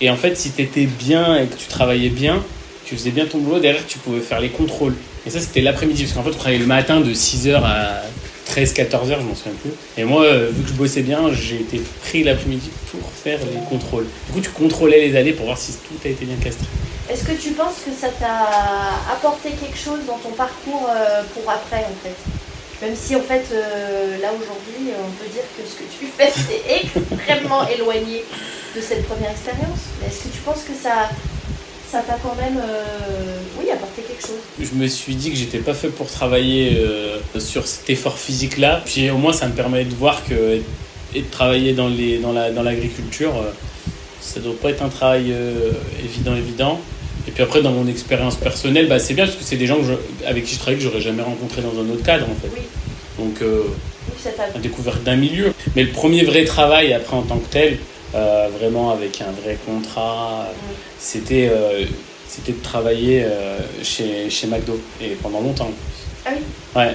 Et 0.00 0.08
en 0.08 0.16
fait, 0.16 0.36
si 0.36 0.52
tu 0.52 0.62
étais 0.62 0.86
bien 0.86 1.36
et 1.36 1.46
que 1.46 1.56
tu 1.56 1.66
travaillais 1.66 2.08
bien, 2.08 2.42
tu 2.84 2.94
faisais 2.96 3.10
bien 3.10 3.26
ton 3.26 3.38
boulot, 3.38 3.58
derrière 3.58 3.84
tu 3.86 3.98
pouvais 3.98 4.20
faire 4.20 4.40
les 4.40 4.48
contrôles. 4.50 4.94
Et 5.26 5.30
ça, 5.30 5.40
c'était 5.40 5.60
l'après-midi, 5.60 6.04
parce 6.04 6.14
qu'en 6.14 6.22
fait, 6.22 6.30
on 6.30 6.38
travaillait 6.38 6.60
le 6.60 6.66
matin 6.66 7.00
de 7.00 7.12
6h 7.12 7.56
à 7.56 8.02
13, 8.50 8.74
14h, 8.74 9.20
je 9.20 9.26
m'en 9.26 9.34
souviens 9.36 9.52
plus. 9.62 9.70
Et 9.96 10.02
moi, 10.02 10.24
euh, 10.24 10.50
vu 10.50 10.64
que 10.64 10.68
je 10.70 10.74
bossais 10.74 11.02
bien, 11.02 11.32
j'ai 11.32 11.60
été 11.60 11.80
pris 12.02 12.24
l'après-midi 12.24 12.68
pour 12.90 13.08
faire 13.12 13.38
les 13.38 13.60
contrôles. 13.68 14.06
Du 14.26 14.32
coup, 14.32 14.40
tu 14.40 14.50
contrôlais 14.50 15.06
les 15.06 15.16
allées 15.16 15.32
pour 15.32 15.46
voir 15.46 15.56
si 15.56 15.72
tout 15.74 15.94
a 16.04 16.08
été 16.08 16.24
bien 16.24 16.34
castré. 16.34 16.66
Est-ce 17.08 17.24
que 17.24 17.40
tu 17.40 17.50
penses 17.52 17.76
que 17.86 17.92
ça 17.92 18.08
t'a 18.08 19.12
apporté 19.12 19.50
quelque 19.50 19.78
chose 19.78 20.00
dans 20.04 20.18
ton 20.18 20.30
parcours 20.30 20.88
euh, 20.90 21.22
pour 21.32 21.48
après, 21.48 21.84
en 21.84 21.96
fait? 22.02 22.16
Même 22.84 22.96
si 22.96 23.14
en 23.14 23.20
fait, 23.20 23.44
euh, 23.52 24.18
là 24.20 24.30
aujourd'hui, 24.32 24.94
on 24.98 25.10
peut 25.22 25.30
dire 25.30 25.44
que 25.56 25.62
ce 25.62 25.76
que 25.76 25.84
tu 25.96 26.06
fais, 26.06 26.32
c'est 26.34 27.06
extrêmement 27.06 27.68
éloigné 27.68 28.24
de 28.74 28.80
cette 28.80 29.06
première 29.06 29.30
expérience. 29.30 29.78
Est-ce 30.04 30.24
que 30.24 30.34
tu 30.34 30.40
penses 30.44 30.64
que 30.64 30.74
ça 30.74 31.08
ça 31.90 32.00
t'a 32.00 32.18
quand 32.22 32.36
même 32.36 32.58
euh, 32.58 33.38
oui, 33.58 33.70
apporté 33.70 34.02
quelque 34.02 34.22
chose 34.22 34.38
Je 34.60 34.74
me 34.74 34.86
suis 34.86 35.14
dit 35.14 35.30
que 35.30 35.36
j'étais 35.36 35.58
pas 35.58 35.74
fait 35.74 35.88
pour 35.88 36.06
travailler 36.06 36.78
euh, 36.78 37.18
sur 37.38 37.66
cet 37.66 37.90
effort 37.90 38.18
physique-là. 38.18 38.82
Puis 38.84 39.10
au 39.10 39.16
moins, 39.16 39.32
ça 39.32 39.48
me 39.48 39.54
permet 39.54 39.84
de 39.84 39.94
voir 39.94 40.24
que 40.24 40.60
et 41.12 41.22
de 41.22 41.30
travailler 41.30 41.72
dans, 41.72 41.88
les, 41.88 42.18
dans, 42.18 42.32
la, 42.32 42.52
dans 42.52 42.62
l'agriculture, 42.62 43.32
ça 44.20 44.38
doit 44.38 44.54
pas 44.54 44.70
être 44.70 44.82
un 44.82 44.88
travail 44.88 45.34
évident, 46.04 46.36
évident. 46.36 46.80
Et 47.26 47.32
puis 47.32 47.42
après, 47.42 47.62
dans 47.62 47.72
mon 47.72 47.86
expérience 47.86 48.36
personnelle, 48.36 48.88
bah, 48.88 48.98
c'est 48.98 49.14
bien 49.14 49.24
parce 49.24 49.36
que 49.36 49.44
c'est 49.44 49.56
des 49.56 49.66
gens 49.66 49.78
avec 50.26 50.44
qui 50.44 50.54
je 50.54 50.58
travaille 50.58 50.78
que 50.78 50.82
j'aurais 50.84 51.00
jamais 51.00 51.22
rencontré 51.22 51.62
dans 51.62 51.78
un 51.80 51.88
autre 51.90 52.02
cadre 52.02 52.26
en 52.26 52.34
fait. 52.34 52.50
Donc, 53.18 53.42
euh, 53.42 53.64
oui, 54.08 54.60
découverte 54.62 55.02
d'un 55.02 55.16
milieu. 55.16 55.52
Mais 55.76 55.82
le 55.82 55.90
premier 55.90 56.24
vrai 56.24 56.44
travail 56.44 56.92
après 56.92 57.16
en 57.16 57.22
tant 57.22 57.38
que 57.38 57.48
tel, 57.50 57.78
euh, 58.14 58.48
vraiment 58.58 58.90
avec 58.90 59.20
un 59.20 59.32
vrai 59.42 59.58
contrat, 59.66 60.48
c'était 61.00 61.48
euh, 61.50 61.84
c'était 62.28 62.52
de 62.52 62.62
travailler 62.62 63.24
euh, 63.24 63.58
chez, 63.82 64.30
chez 64.30 64.46
McDo 64.46 64.78
et 65.00 65.16
pendant 65.20 65.40
longtemps. 65.40 65.72
Ah 66.24 66.30
oui? 66.32 66.42
Ouais 66.76 66.94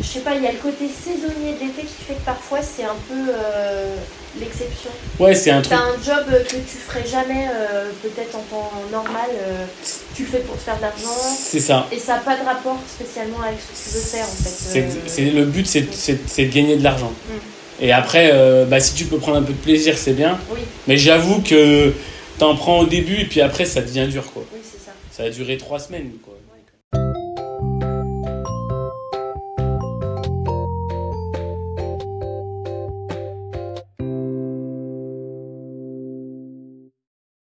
je 0.00 0.06
sais 0.06 0.20
pas, 0.20 0.34
il 0.34 0.42
y 0.42 0.46
a 0.46 0.52
le 0.52 0.58
côté 0.58 0.86
saisonnier 0.88 1.52
d'été 1.52 1.82
qui 1.82 2.04
fait 2.06 2.14
que 2.14 2.24
parfois 2.24 2.60
c'est 2.62 2.84
un 2.84 2.96
peu 3.08 3.30
euh, 3.30 3.94
l'exception. 4.40 4.88
Ouais, 5.18 5.34
c'est 5.34 5.50
un 5.50 5.60
truc. 5.60 5.76
T'as 5.76 5.84
un 5.84 6.02
job 6.02 6.24
que 6.48 6.56
tu 6.56 6.76
ferais 6.86 7.06
jamais 7.06 7.46
peut-être 8.02 8.36
en 8.36 8.40
temps 8.40 8.72
normal, 8.90 9.28
tu 10.14 10.22
le 10.22 10.28
fais 10.28 10.38
pour 10.38 10.56
te 10.56 10.62
faire 10.62 10.76
de 10.76 10.82
l'argent. 10.82 11.36
C'est 11.38 11.60
ça. 11.60 11.86
Et 11.92 11.98
ça 11.98 12.14
n'a 12.14 12.20
pas 12.20 12.36
de 12.36 12.44
rapport 12.44 12.78
spécialement 12.88 13.42
avec 13.42 13.58
ce 13.60 13.66
que 13.66 13.90
tu 13.90 13.96
veux 13.96 14.04
faire 14.04 14.24
en 14.24 14.80
fait. 14.82 14.86
C'est, 15.06 15.30
le 15.30 15.44
but, 15.44 15.66
c'est, 15.66 16.46
de 16.46 16.50
gagner 16.50 16.76
de 16.76 16.84
l'argent. 16.84 17.10
Mm. 17.10 17.84
Et 17.84 17.92
après, 17.92 18.32
bah, 18.66 18.80
si 18.80 18.94
tu 18.94 19.04
peux 19.04 19.18
prendre 19.18 19.38
un 19.38 19.42
peu 19.42 19.52
de 19.52 19.58
plaisir, 19.58 19.98
c'est 19.98 20.14
bien. 20.14 20.38
Oui. 20.50 20.60
Mais 20.86 20.96
j'avoue 20.96 21.42
que 21.42 21.92
t'en 22.38 22.54
prends 22.54 22.80
au 22.80 22.86
début 22.86 23.20
et 23.20 23.24
puis 23.24 23.40
après 23.40 23.64
ça 23.64 23.80
devient 23.80 24.08
dur 24.08 24.30
quoi. 24.32 24.44
Oui, 24.52 24.60
c'est 24.62 24.78
ça. 24.78 24.92
Ça 25.10 25.24
a 25.24 25.30
duré 25.30 25.56
trois 25.56 25.78
semaines 25.78 26.12
quoi. 26.22 26.34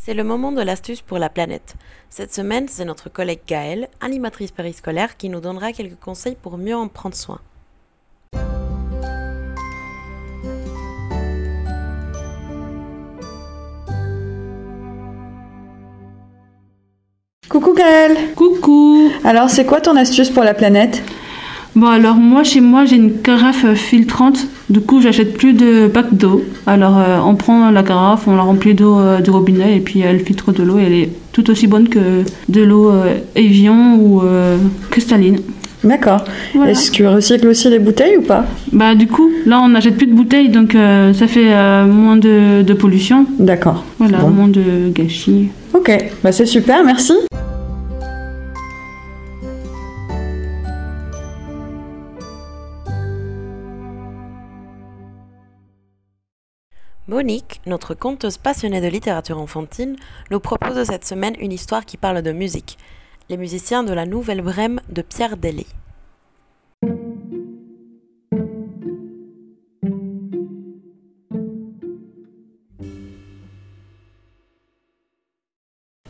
C'est 0.06 0.14
le 0.14 0.26
moment 0.26 0.52
de 0.52 0.62
l'astuce 0.62 1.02
pour 1.02 1.18
la 1.18 1.30
planète. 1.30 1.76
Cette 2.10 2.34
semaine, 2.34 2.68
c'est 2.68 2.84
notre 2.84 3.10
collègue 3.10 3.40
Gaëlle, 3.48 3.88
animatrice 4.02 4.52
périscolaire, 4.52 5.16
qui 5.16 5.30
nous 5.30 5.40
donnera 5.40 5.72
quelques 5.72 6.00
conseils 6.00 6.36
pour 6.36 6.58
mieux 6.58 6.76
en 6.76 6.90
prendre 6.90 7.16
soin. 7.16 7.40
Coucou 17.54 17.76
Gaëlle 17.76 18.18
Coucou 18.36 19.12
Alors 19.24 19.48
c'est 19.48 19.64
quoi 19.64 19.80
ton 19.80 19.96
astuce 19.96 20.32
pour 20.32 20.44
la 20.44 20.56
planète? 20.56 21.04
Bon, 21.76 21.86
alors 21.86 22.16
moi, 22.16 22.44
chez 22.44 22.62
moi, 22.62 22.86
j'ai 22.86 22.96
une 22.96 23.22
carafe 23.22 23.76
filtrante. 23.76 24.48
Du 24.72 24.82
coup, 24.82 25.02
j'achète 25.02 25.34
plus 25.38 25.54
de 25.54 25.86
bac 25.86 26.08
d'eau. 26.14 26.44
Alors, 26.66 26.98
euh, 26.98 27.20
on 27.24 27.36
prend 27.36 27.70
la 27.70 27.84
carafe, 27.84 28.28
on 28.28 28.36
la 28.36 28.42
remplit 28.42 28.74
d'eau 28.74 28.98
euh, 28.98 29.20
du 29.20 29.30
robinet 29.30 29.78
et 29.78 29.82
puis 29.82 30.00
elle 30.00 30.22
filtre 30.22 30.52
de 30.52 30.64
l'eau. 30.64 30.80
Elle 30.80 30.94
est 30.94 31.10
tout 31.32 31.48
aussi 31.52 31.68
bonne 31.68 31.90
que 31.90 32.24
de 32.50 32.62
l'eau 32.64 32.90
euh, 32.90 33.20
Evian 33.36 33.98
ou 33.98 34.24
cristalline. 34.90 35.38
D'accord. 35.84 36.24
Est-ce 36.68 36.90
que 36.90 36.96
tu 36.96 37.06
recycles 37.06 37.48
aussi 37.48 37.70
les 37.70 37.78
bouteilles 37.78 38.18
ou 38.18 38.24
pas? 38.24 38.46
Bah 38.72 38.96
du 38.96 39.06
coup, 39.06 39.30
là 39.46 39.62
on 39.62 39.70
n'achète 39.70 39.98
plus 39.98 40.08
de 40.08 40.16
bouteilles, 40.16 40.50
donc 40.50 40.76
ça 41.14 41.28
fait 41.28 41.54
moins 41.86 42.16
de, 42.16 42.74
pollution. 42.74 43.28
D'accord. 43.38 43.84
Voilà, 44.00 44.22
moins 44.22 44.48
de 44.48 44.90
gâchis. 44.90 45.50
Ok, 45.74 45.92
bah 46.24 46.32
c'est 46.32 46.46
super, 46.46 46.84
merci. 46.84 47.14
Monique, 57.08 57.62
notre 57.66 57.96
conteuse 57.96 58.38
passionnée 58.38 58.82
de 58.82 58.88
littérature 58.88 59.40
enfantine, 59.40 59.96
nous 60.32 60.40
propose 60.40 60.84
cette 60.84 61.06
semaine 61.06 61.36
une 61.40 61.52
histoire 61.52 61.86
qui 61.86 61.98
parle 61.98 62.22
de 62.22 62.32
musique. 62.32 62.78
Les 63.30 63.38
musiciens 63.38 63.84
de 63.84 63.94
la 63.94 64.06
Nouvelle 64.06 64.42
Brême 64.42 64.80
de 64.90 65.02
Pierre 65.02 65.38
Delay. 65.38 65.66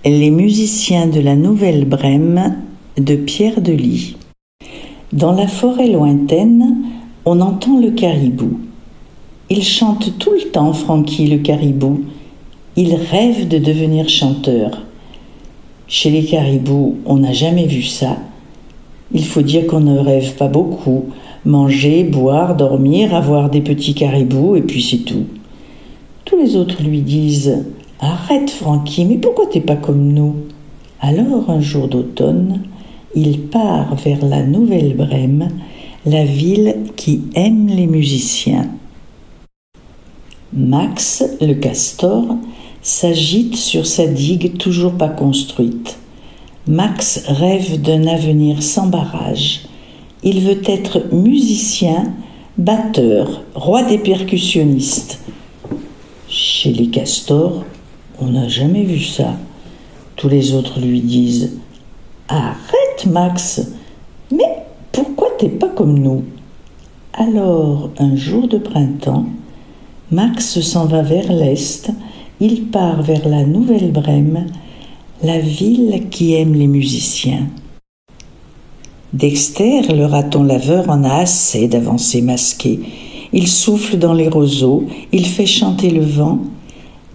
Les 0.05 0.31
musiciens 0.31 1.07
de 1.07 1.21
la 1.21 1.37
Nouvelle 1.37 1.85
Brême 1.85 2.57
de 2.97 3.15
Pierre 3.15 3.61
Delis. 3.61 4.17
Dans 5.13 5.31
la 5.31 5.47
forêt 5.47 5.87
lointaine, 5.87 6.75
on 7.23 7.39
entend 7.39 7.79
le 7.79 7.91
caribou. 7.91 8.59
Il 9.49 9.63
chante 9.63 10.17
tout 10.19 10.31
le 10.33 10.51
temps, 10.51 10.73
Francky 10.73 11.27
le 11.27 11.37
caribou. 11.37 12.01
Il 12.75 12.95
rêve 12.95 13.47
de 13.47 13.57
devenir 13.59 14.09
chanteur. 14.09 14.81
Chez 15.87 16.09
les 16.09 16.25
caribous, 16.25 16.97
on 17.05 17.19
n'a 17.19 17.31
jamais 17.31 17.67
vu 17.67 17.83
ça. 17.83 18.17
Il 19.13 19.23
faut 19.23 19.41
dire 19.41 19.67
qu'on 19.67 19.79
ne 19.79 19.99
rêve 19.99 20.35
pas 20.35 20.49
beaucoup. 20.49 21.05
Manger, 21.45 22.03
boire, 22.03 22.57
dormir, 22.57 23.15
avoir 23.15 23.49
des 23.49 23.61
petits 23.61 23.93
caribous, 23.93 24.57
et 24.57 24.63
puis 24.63 24.81
c'est 24.81 25.05
tout. 25.05 25.27
Tous 26.25 26.37
les 26.37 26.57
autres 26.57 26.83
lui 26.83 26.99
disent 26.99 27.63
Arrête, 28.05 28.49
Francky, 28.49 29.05
mais 29.05 29.17
pourquoi 29.17 29.45
t'es 29.45 29.61
pas 29.61 29.77
comme 29.77 30.11
nous? 30.11 30.35
Alors, 30.99 31.49
un 31.49 31.61
jour 31.61 31.87
d'automne, 31.87 32.63
il 33.15 33.43
part 33.43 33.95
vers 33.95 34.25
la 34.25 34.43
Nouvelle-Brême, 34.43 35.47
la 36.05 36.25
ville 36.25 36.75
qui 36.97 37.21
aime 37.33 37.67
les 37.67 37.87
musiciens. 37.87 38.67
Max, 40.51 41.23
le 41.39 41.53
castor, 41.53 42.25
s'agite 42.81 43.55
sur 43.55 43.87
sa 43.87 44.05
digue 44.05 44.57
toujours 44.57 44.95
pas 44.95 45.07
construite. 45.07 45.97
Max 46.67 47.23
rêve 47.27 47.81
d'un 47.81 48.05
avenir 48.05 48.61
sans 48.63 48.87
barrage. 48.87 49.61
Il 50.23 50.41
veut 50.41 50.61
être 50.65 51.13
musicien, 51.13 52.11
batteur, 52.57 53.43
roi 53.55 53.81
des 53.83 53.97
percussionnistes. 53.97 55.19
Chez 56.27 56.73
les 56.73 56.87
castors, 56.87 57.63
on 58.19 58.27
n'a 58.27 58.47
jamais 58.47 58.83
vu 58.83 58.99
ça. 58.99 59.35
Tous 60.15 60.29
les 60.29 60.53
autres 60.53 60.79
lui 60.79 61.01
disent 61.01 61.57
Arrête, 62.27 63.05
Max 63.09 63.61
Mais 64.31 64.63
pourquoi 64.91 65.29
t'es 65.37 65.49
pas 65.49 65.69
comme 65.69 65.99
nous? 65.99 66.23
Alors, 67.13 67.91
un 67.99 68.15
jour 68.15 68.47
de 68.47 68.57
printemps, 68.57 69.25
Max 70.11 70.59
s'en 70.61 70.85
va 70.85 71.01
vers 71.01 71.31
l'est, 71.31 71.91
il 72.39 72.65
part 72.65 73.01
vers 73.03 73.27
la 73.27 73.43
Nouvelle-Brême, 73.43 74.47
la 75.23 75.39
ville 75.39 76.09
qui 76.09 76.33
aime 76.33 76.53
les 76.53 76.67
musiciens. 76.67 77.47
Dexter, 79.13 79.93
le 79.93 80.05
raton 80.05 80.43
laveur, 80.43 80.89
en 80.89 81.03
a 81.03 81.17
assez 81.17 81.67
d'avancer 81.67 82.21
masqué. 82.21 82.79
Il 83.31 83.47
souffle 83.47 83.97
dans 83.97 84.13
les 84.13 84.27
roseaux, 84.27 84.85
il 85.11 85.27
fait 85.27 85.45
chanter 85.45 85.91
le 85.91 86.03
vent. 86.03 86.39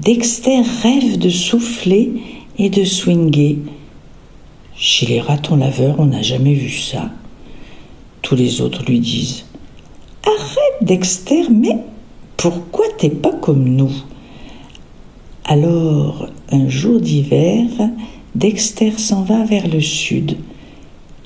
Dexter 0.01 0.63
rêve 0.83 1.19
de 1.19 1.29
souffler 1.29 2.13
et 2.57 2.71
de 2.71 2.85
swinguer. 2.85 3.59
Chez 4.77 5.07
les 5.07 5.21
ratons 5.21 5.57
laveurs, 5.57 5.97
on 5.99 6.07
n'a 6.07 6.23
jamais 6.23 6.55
vu 6.55 6.71
ça. 6.71 7.11
Tous 8.23 8.37
les 8.37 8.61
autres 8.61 8.85
lui 8.85 9.01
disent 9.01 9.45
Arrête, 10.25 10.83
Dexter, 10.83 11.49
mais 11.51 11.79
pourquoi 12.37 12.85
t'es 12.97 13.11
pas 13.11 13.33
comme 13.33 13.65
nous? 13.65 13.91
Alors, 15.45 16.29
un 16.53 16.69
jour 16.69 17.01
d'hiver, 17.01 17.67
Dexter 18.37 18.93
s'en 18.99 19.23
va 19.23 19.43
vers 19.45 19.67
le 19.67 19.81
sud. 19.81 20.37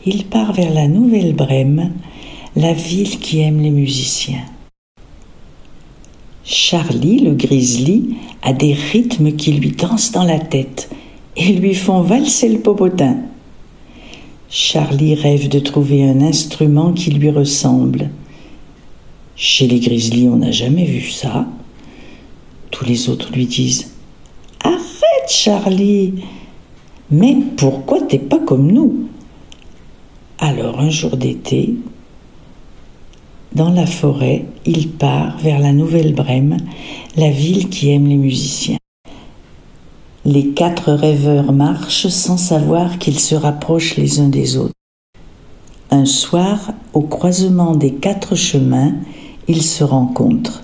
Il 0.06 0.24
part 0.24 0.54
vers 0.54 0.72
la 0.72 0.88
Nouvelle-Brême, 0.88 1.92
la 2.56 2.72
ville 2.72 3.18
qui 3.18 3.40
aime 3.40 3.60
les 3.60 3.70
musiciens. 3.70 4.44
Charlie, 6.44 7.20
le 7.20 7.34
grizzly, 7.34 8.16
a 8.42 8.52
des 8.52 8.74
rythmes 8.74 9.32
qui 9.32 9.52
lui 9.52 9.70
dansent 9.70 10.12
dans 10.12 10.24
la 10.24 10.38
tête 10.38 10.90
et 11.36 11.52
lui 11.52 11.74
font 11.74 12.02
valser 12.02 12.48
le 12.48 12.58
popotin. 12.58 13.16
Charlie 14.48 15.14
rêve 15.14 15.48
de 15.48 15.60
trouver 15.60 16.04
un 16.04 16.20
instrument 16.20 16.92
qui 16.92 17.10
lui 17.10 17.30
ressemble. 17.30 18.10
Chez 19.34 19.66
les 19.66 19.80
Grizzlies, 19.80 20.28
on 20.28 20.36
n'a 20.36 20.50
jamais 20.50 20.84
vu 20.84 21.08
ça. 21.08 21.46
Tous 22.70 22.84
les 22.84 23.08
autres 23.08 23.32
lui 23.32 23.46
disent 23.46 23.92
Arrête, 24.62 25.30
Charlie 25.30 26.14
Mais 27.10 27.36
pourquoi 27.56 28.02
t'es 28.02 28.18
pas 28.18 28.38
comme 28.38 28.70
nous? 28.70 29.08
Alors, 30.38 30.80
un 30.80 30.90
jour 30.90 31.16
d'été, 31.16 31.76
dans 33.54 33.70
la 33.70 33.86
forêt, 33.86 34.46
il 34.64 34.90
part 34.90 35.38
vers 35.38 35.58
la 35.58 35.72
Nouvelle-Brême, 35.72 36.56
la 37.16 37.30
ville 37.30 37.68
qui 37.68 37.90
aime 37.90 38.06
les 38.06 38.16
musiciens. 38.16 38.78
Les 40.24 40.48
quatre 40.48 40.92
rêveurs 40.92 41.52
marchent 41.52 42.08
sans 42.08 42.36
savoir 42.36 42.98
qu'ils 42.98 43.18
se 43.18 43.34
rapprochent 43.34 43.96
les 43.96 44.20
uns 44.20 44.28
des 44.28 44.56
autres. 44.56 44.74
Un 45.90 46.04
soir, 46.04 46.72
au 46.94 47.02
croisement 47.02 47.74
des 47.74 47.92
quatre 47.92 48.36
chemins, 48.36 48.94
ils 49.48 49.62
se 49.62 49.84
rencontrent. 49.84 50.62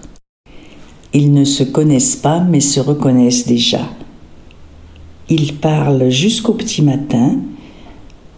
Ils 1.12 1.32
ne 1.32 1.44
se 1.44 1.64
connaissent 1.64 2.16
pas 2.16 2.40
mais 2.40 2.60
se 2.60 2.80
reconnaissent 2.80 3.46
déjà. 3.46 3.80
Ils 5.28 5.56
parlent 5.56 6.08
jusqu'au 6.08 6.54
petit 6.54 6.82
matin, 6.82 7.36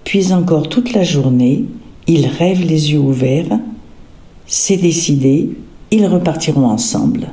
puis 0.04 0.32
encore 0.32 0.68
toute 0.68 0.92
la 0.92 1.04
journée, 1.04 1.66
ils 2.08 2.26
rêvent 2.26 2.64
les 2.64 2.92
yeux 2.92 2.98
ouverts. 2.98 3.60
C'est 4.52 4.78
décidé, 4.78 5.56
ils 5.92 6.08
repartiront 6.08 6.66
ensemble. 6.66 7.28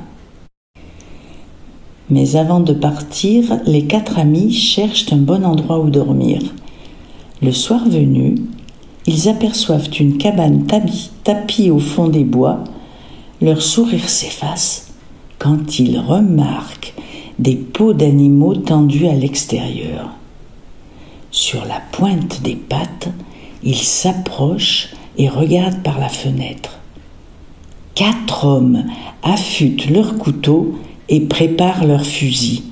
Mais 2.10 2.36
avant 2.36 2.60
de 2.60 2.72
partir, 2.72 3.58
les 3.66 3.86
quatre 3.86 4.20
amis 4.20 4.52
cherchent 4.52 5.12
un 5.12 5.16
bon 5.16 5.44
endroit 5.44 5.80
où 5.80 5.90
dormir. 5.90 6.40
Le 7.42 7.50
soir 7.50 7.88
venu, 7.88 8.36
ils 9.08 9.28
aperçoivent 9.28 9.90
une 9.98 10.16
cabane 10.16 10.64
tapie 11.24 11.70
au 11.70 11.80
fond 11.80 12.06
des 12.06 12.22
bois 12.22 12.62
leur 13.40 13.62
sourire 13.62 14.08
s'efface 14.08 14.92
quand 15.40 15.80
ils 15.80 15.98
remarquent 15.98 16.94
des 17.40 17.56
peaux 17.56 17.94
d'animaux 17.94 18.54
tendues 18.54 19.08
à 19.08 19.14
l'extérieur. 19.14 20.10
Sur 21.32 21.64
la 21.64 21.80
pointe 21.90 22.42
des 22.42 22.54
pattes, 22.54 23.08
ils 23.64 23.74
s'approchent 23.74 24.90
et 25.16 25.28
regardent 25.28 25.82
par 25.82 25.98
la 25.98 26.08
fenêtre. 26.08 26.77
Quatre 27.98 28.44
hommes 28.44 28.84
affûtent 29.24 29.90
leurs 29.90 30.18
couteaux 30.18 30.76
et 31.08 31.18
préparent 31.18 31.84
leurs 31.84 32.06
fusils. 32.06 32.62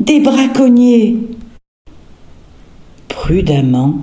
Des 0.00 0.18
braconniers 0.18 1.18
Prudemment, 3.06 3.98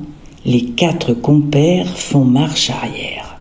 les 0.45 0.63
quatre 0.63 1.13
compères 1.13 1.97
font 1.97 2.23
marche 2.23 2.69
arrière. 2.69 3.39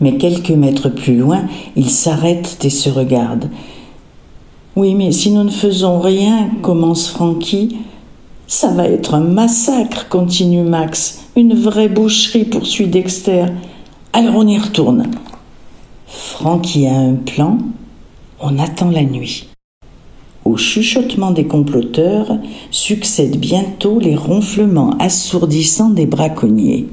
Mais 0.00 0.16
quelques 0.16 0.50
mètres 0.50 0.88
plus 0.88 1.16
loin, 1.16 1.44
ils 1.76 1.90
s'arrêtent 1.90 2.58
et 2.64 2.70
se 2.70 2.90
regardent. 2.90 3.48
Oui, 4.74 4.96
mais 4.96 5.12
si 5.12 5.30
nous 5.30 5.44
ne 5.44 5.50
faisons 5.50 6.00
rien, 6.00 6.50
commence 6.60 7.08
Frankie. 7.08 7.76
Ça 8.48 8.72
va 8.72 8.88
être 8.88 9.14
un 9.14 9.20
massacre, 9.20 10.08
continue 10.08 10.64
Max. 10.64 11.20
Une 11.36 11.54
vraie 11.54 11.88
boucherie, 11.88 12.46
poursuit 12.46 12.88
Dexter. 12.88 13.44
Alors 14.12 14.34
on 14.34 14.48
y 14.48 14.58
retourne. 14.58 15.08
Frankie 16.12 16.86
a 16.86 16.94
un 16.94 17.14
plan. 17.14 17.58
On 18.40 18.58
attend 18.58 18.90
la 18.90 19.04
nuit. 19.04 19.48
Au 20.44 20.56
chuchotement 20.56 21.30
des 21.30 21.46
comploteurs 21.46 22.36
succèdent 22.72 23.38
bientôt 23.38 24.00
les 24.00 24.16
ronflements 24.16 24.96
assourdissants 24.98 25.90
des 25.90 26.06
braconniers. 26.06 26.88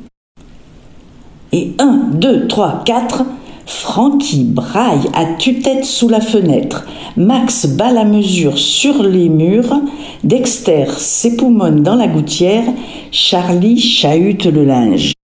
Et 1.52 1.74
un, 1.80 2.10
deux, 2.14 2.48
trois, 2.48 2.84
quatre, 2.86 3.24
Francky 3.66 4.44
braille 4.44 5.10
à 5.14 5.26
tue-tête 5.26 5.84
sous 5.84 6.10
la 6.10 6.22
fenêtre. 6.22 6.86
Max 7.18 7.66
bat 7.66 7.92
la 7.92 8.06
mesure 8.06 8.58
sur 8.58 9.02
les 9.02 9.30
murs. 9.30 9.82
Dexter 10.24 10.86
s'époumonne 10.98 11.82
dans 11.82 11.96
la 11.96 12.08
gouttière. 12.08 12.64
Charlie 13.12 13.80
chahute 13.80 14.46
le 14.46 14.64
linge. 14.64 15.17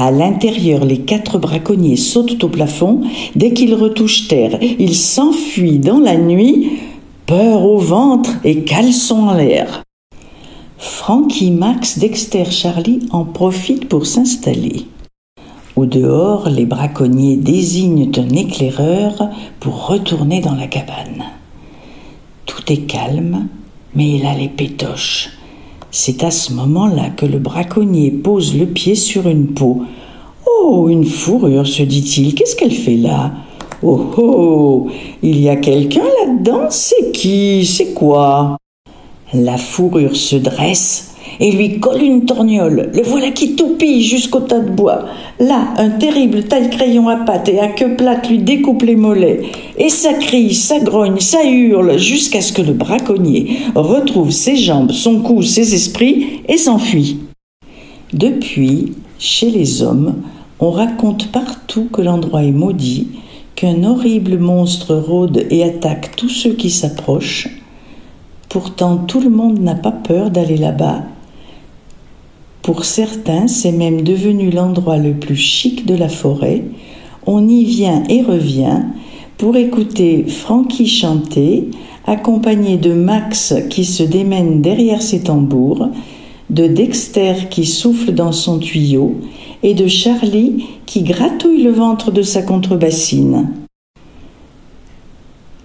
À 0.00 0.12
l'intérieur, 0.12 0.84
les 0.84 1.00
quatre 1.00 1.38
braconniers 1.38 1.96
sautent 1.96 2.44
au 2.44 2.48
plafond. 2.48 3.00
Dès 3.34 3.52
qu'ils 3.52 3.74
retouchent 3.74 4.28
terre, 4.28 4.56
ils 4.62 4.94
s'enfuient 4.94 5.80
dans 5.80 5.98
la 5.98 6.16
nuit, 6.16 6.78
peur 7.26 7.64
au 7.64 7.78
ventre 7.78 8.30
et 8.44 8.62
caleçon 8.62 9.28
en 9.28 9.34
l'air. 9.34 9.82
Frankie, 10.78 11.50
Max, 11.50 11.98
Dexter, 11.98 12.44
Charlie 12.44 13.00
en 13.10 13.24
profitent 13.24 13.88
pour 13.88 14.06
s'installer. 14.06 14.86
Au 15.74 15.84
dehors, 15.84 16.48
les 16.48 16.66
braconniers 16.66 17.36
désignent 17.36 18.12
un 18.16 18.28
éclaireur 18.28 19.30
pour 19.58 19.88
retourner 19.88 20.40
dans 20.40 20.54
la 20.54 20.68
cabane. 20.68 21.24
Tout 22.46 22.72
est 22.72 22.86
calme, 22.86 23.48
mais 23.96 24.10
il 24.18 24.26
a 24.26 24.34
les 24.34 24.48
pétoches. 24.48 25.37
C'est 25.90 26.22
à 26.22 26.30
ce 26.30 26.52
moment-là 26.52 27.10
que 27.10 27.24
le 27.24 27.38
braconnier 27.38 28.10
pose 28.10 28.56
le 28.56 28.66
pied 28.66 28.94
sur 28.94 29.26
une 29.26 29.48
peau. 29.48 29.82
Oh, 30.46 30.88
une 30.88 31.06
fourrure, 31.06 31.66
se 31.66 31.82
dit-il. 31.82 32.34
Qu'est-ce 32.34 32.56
qu'elle 32.56 32.72
fait 32.72 32.96
là 32.96 33.32
Oh 33.82 34.10
oh 34.18 34.90
Il 35.22 35.40
y 35.40 35.48
a 35.48 35.56
quelqu'un 35.56 36.04
là-dedans! 36.04 36.66
C'est 36.68 37.12
qui? 37.12 37.64
C'est 37.64 37.94
quoi? 37.94 38.58
La 39.32 39.56
fourrure 39.56 40.16
se 40.16 40.36
dresse 40.36 41.07
et 41.40 41.52
lui 41.52 41.78
colle 41.78 42.02
une 42.02 42.24
torgnole. 42.24 42.90
Le 42.94 43.02
voilà 43.02 43.30
qui 43.30 43.54
toupille 43.54 44.02
jusqu'au 44.02 44.40
tas 44.40 44.60
de 44.60 44.70
bois. 44.70 45.06
Là, 45.38 45.68
un 45.76 45.90
terrible 45.90 46.44
taille-crayon 46.44 47.08
à 47.08 47.16
pattes 47.16 47.48
et 47.48 47.60
à 47.60 47.68
queue 47.68 47.96
plate 47.96 48.28
lui 48.28 48.38
découpe 48.38 48.82
les 48.82 48.96
mollets. 48.96 49.42
Et 49.76 49.88
ça 49.88 50.14
crie, 50.14 50.54
ça 50.54 50.80
grogne, 50.80 51.20
ça 51.20 51.44
hurle, 51.44 51.98
jusqu'à 51.98 52.40
ce 52.40 52.52
que 52.52 52.62
le 52.62 52.72
braconnier 52.72 53.58
retrouve 53.74 54.30
ses 54.30 54.56
jambes, 54.56 54.92
son 54.92 55.20
cou, 55.20 55.42
ses 55.42 55.74
esprits 55.74 56.42
et 56.48 56.56
s'enfuit. 56.56 57.18
Depuis, 58.12 58.94
chez 59.18 59.50
les 59.50 59.82
hommes, 59.82 60.22
on 60.60 60.70
raconte 60.70 61.30
partout 61.30 61.88
que 61.92 62.02
l'endroit 62.02 62.42
est 62.42 62.52
maudit, 62.52 63.08
qu'un 63.54 63.84
horrible 63.84 64.38
monstre 64.38 64.94
rôde 64.94 65.46
et 65.50 65.62
attaque 65.62 66.16
tous 66.16 66.28
ceux 66.28 66.52
qui 66.52 66.70
s'approchent. 66.70 67.48
Pourtant, 68.48 68.96
tout 68.96 69.20
le 69.20 69.30
monde 69.30 69.58
n'a 69.58 69.74
pas 69.74 69.92
peur 69.92 70.30
d'aller 70.30 70.56
là-bas 70.56 71.02
pour 72.68 72.84
certains, 72.84 73.48
c'est 73.48 73.72
même 73.72 74.02
devenu 74.02 74.50
l'endroit 74.50 74.98
le 74.98 75.14
plus 75.14 75.36
chic 75.36 75.86
de 75.86 75.94
la 75.94 76.10
forêt. 76.10 76.64
On 77.26 77.48
y 77.48 77.64
vient 77.64 78.02
et 78.10 78.20
revient 78.20 78.82
pour 79.38 79.56
écouter 79.56 80.26
Frankie 80.28 80.86
chanter, 80.86 81.70
accompagné 82.06 82.76
de 82.76 82.92
Max 82.92 83.54
qui 83.70 83.86
se 83.86 84.02
démène 84.02 84.60
derrière 84.60 85.00
ses 85.00 85.20
tambours, 85.20 85.88
de 86.50 86.66
Dexter 86.66 87.48
qui 87.48 87.64
souffle 87.64 88.12
dans 88.12 88.32
son 88.32 88.58
tuyau 88.58 89.14
et 89.62 89.72
de 89.72 89.86
Charlie 89.86 90.66
qui 90.84 91.04
gratouille 91.04 91.62
le 91.62 91.72
ventre 91.72 92.10
de 92.10 92.20
sa 92.20 92.42
contrebassine. 92.42 93.48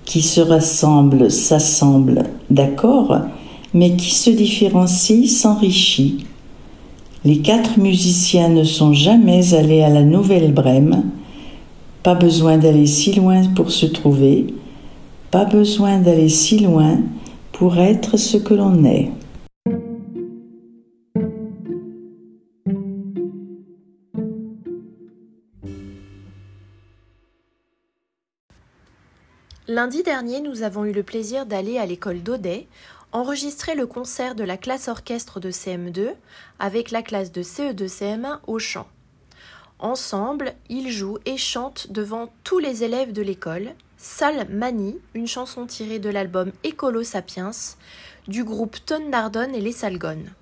Qui 0.06 0.22
se 0.22 0.40
rassemble, 0.40 1.30
s'assemble, 1.30 2.24
d'accord, 2.50 3.18
mais 3.74 3.98
qui 3.98 4.12
se 4.12 4.30
différencie, 4.30 5.30
s'enrichit. 5.30 6.28
Les 7.26 7.40
quatre 7.40 7.80
musiciens 7.80 8.50
ne 8.50 8.66
sont 8.66 8.92
jamais 8.92 9.54
allés 9.54 9.82
à 9.82 9.88
la 9.88 10.02
Nouvelle-Brême. 10.02 11.06
Pas 12.04 12.16
besoin 12.16 12.58
d'aller 12.58 12.86
si 12.86 13.14
loin 13.14 13.44
pour 13.56 13.72
se 13.72 13.86
trouver. 13.86 14.48
Pas 15.32 15.46
besoin 15.46 16.00
d'aller 16.00 16.28
si 16.28 16.60
loin 16.60 17.00
pour 17.54 17.78
être 17.78 18.18
ce 18.18 18.36
que 18.36 18.54
l'on 18.54 18.84
est. 18.84 19.10
Lundi 29.70 30.04
dernier, 30.04 30.42
nous 30.42 30.62
avons 30.62 30.84
eu 30.84 30.92
le 30.92 31.04
plaisir 31.04 31.46
d'aller 31.46 31.78
à 31.78 31.86
l'école 31.86 32.22
d'Audet 32.22 32.68
enregistrer 33.14 33.76
le 33.76 33.86
concert 33.86 34.34
de 34.34 34.44
la 34.44 34.58
classe 34.58 34.88
orchestre 34.88 35.40
de 35.40 35.52
CM2 35.52 36.14
avec 36.60 36.90
la 36.90 37.04
classe 37.04 37.32
de 37.32 37.44
CE2-CM1 37.44 38.40
au 38.48 38.60
chant. 38.60 38.88
Ensemble, 39.78 40.54
ils 40.68 40.92
jouent 40.92 41.20
et 41.26 41.38
chantent 41.38 41.92
devant 41.92 42.34
tous 42.44 42.58
les 42.58 42.84
élèves 42.84 43.14
de 43.14 43.22
l'école 43.22 43.76
Sal 43.98 44.50
Mani, 44.50 44.98
une 45.14 45.28
chanson 45.28 45.66
tirée 45.66 46.00
de 46.00 46.10
l'album 46.10 46.52
Écolo 46.64 47.04
Sapiens 47.04 47.52
du 48.28 48.44
groupe 48.44 48.84
Tonne 48.86 49.12
d'Ardonne 49.12 49.54
et 49.54 49.62
les 49.62 49.72
Salgones. 49.72 50.34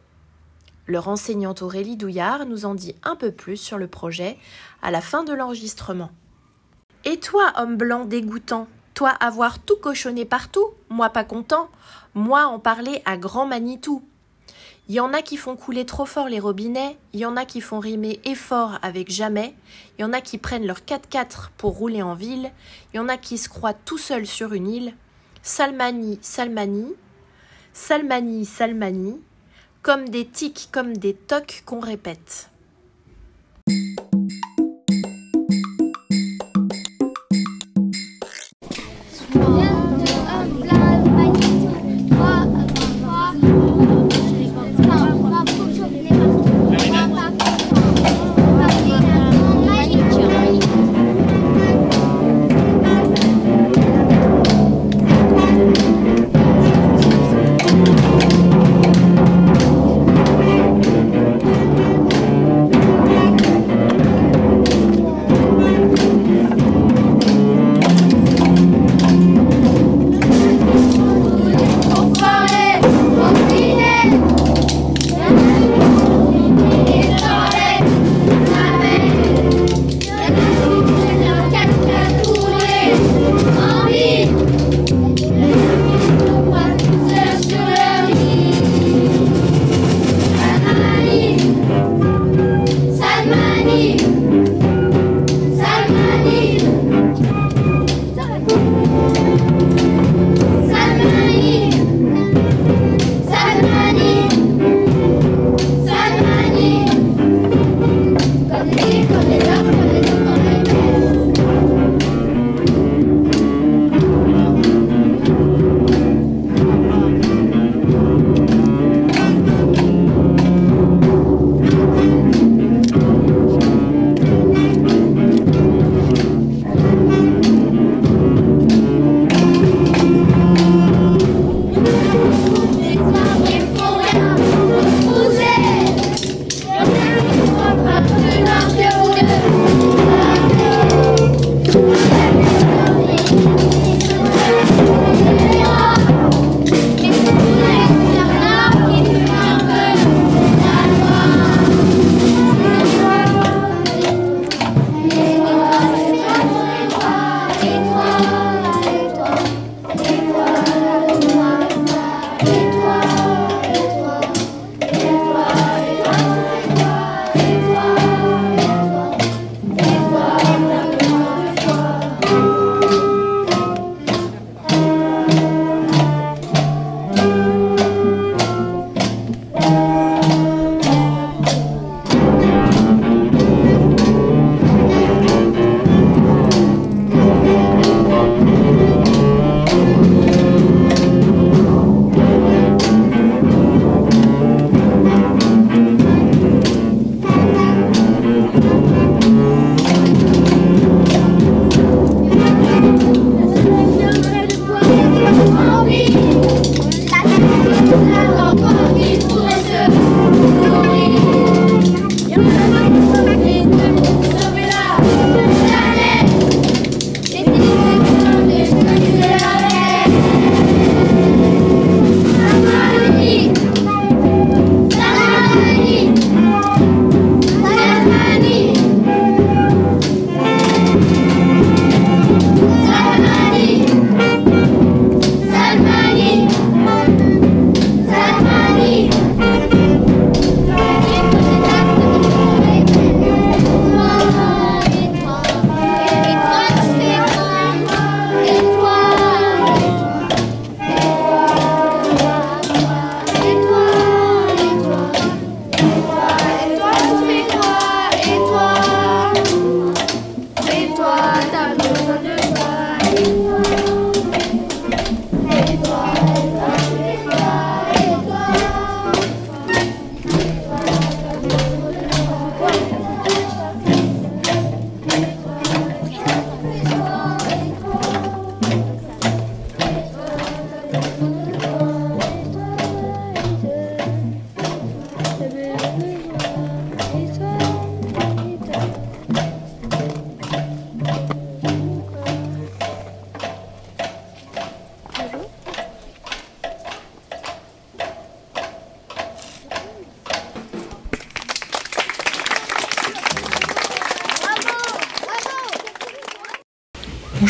Leur 0.88 1.10
enseignante 1.10 1.62
Aurélie 1.62 1.98
Douillard 1.98 2.46
nous 2.46 2.66
en 2.66 2.74
dit 2.74 2.96
un 3.04 3.16
peu 3.16 3.32
plus 3.32 3.58
sur 3.58 3.78
le 3.78 3.88
projet 3.88 4.38
à 4.82 4.92
la 4.92 5.02
fin 5.02 5.24
de 5.24 5.34
l'enregistrement. 5.34 6.12
Et 7.04 7.20
toi, 7.20 7.52
homme 7.58 7.78
blanc 7.78 8.06
dégoûtant, 8.06 8.68
toi 8.94 9.10
avoir 9.10 9.60
tout 9.60 9.78
cochonné 9.78 10.26
partout, 10.26 10.68
moi 10.90 11.10
pas 11.10 11.24
content, 11.24 11.70
moi 12.14 12.48
en 12.48 12.60
parler 12.60 13.02
à 13.06 13.18
grand 13.18 13.46
Manitou. 13.46 14.04
Il 14.90 14.96
y 14.96 15.00
en 15.00 15.14
a 15.14 15.22
qui 15.22 15.38
font 15.38 15.56
couler 15.56 15.86
trop 15.86 16.06
fort 16.06 16.28
les 16.28 16.40
robinets, 16.40 16.98
il 17.14 17.22
y 17.22 17.26
en 17.26 17.38
a 17.38 17.46
qui 17.46 17.62
font 17.62 17.80
rimer 17.80 18.20
effort 18.26 18.78
avec 18.82 19.10
jamais, 19.10 19.56
il 19.98 20.02
y 20.02 20.04
en 20.04 20.12
a 20.12 20.20
qui 20.20 20.38
prennent 20.38 20.68
leur 20.68 20.80
4x4 20.80 21.50
pour 21.58 21.78
rouler 21.78 22.02
en 22.02 22.14
ville, 22.14 22.52
il 22.94 22.98
y 22.98 23.00
en 23.00 23.08
a 23.08 23.18
qui 23.18 23.38
se 23.38 23.48
croient 23.48 23.74
tout 23.74 23.98
seuls 23.98 24.28
sur 24.28 24.54
une 24.54 24.68
île. 24.68 24.94
Salmani, 25.44 26.20
Salmani, 26.22 26.94
Salmani, 27.74 28.46
Salmani, 28.46 29.22
comme 29.82 30.10
des 30.10 30.28
tics, 30.28 30.70
comme 30.72 30.98
des 30.98 31.14
tocs 31.14 31.64
qu'on 31.66 31.80
répète. 31.80 32.51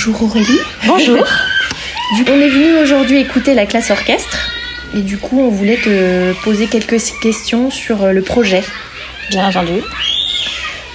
Bonjour 0.03 0.23
Aurélie. 0.23 0.59
Bonjour. 0.87 1.17
On 2.27 2.41
est 2.41 2.49
venu 2.49 2.73
aujourd'hui 2.81 3.19
écouter 3.19 3.53
la 3.53 3.67
classe 3.67 3.91
orchestre 3.91 4.49
et 4.95 5.01
du 5.01 5.19
coup 5.19 5.39
on 5.39 5.49
voulait 5.49 5.77
te 5.77 6.33
poser 6.41 6.65
quelques 6.65 6.99
questions 7.21 7.69
sur 7.69 8.01
euh, 8.01 8.11
le 8.11 8.23
projet. 8.23 8.63
Bien 9.29 9.49
entendu. 9.49 9.83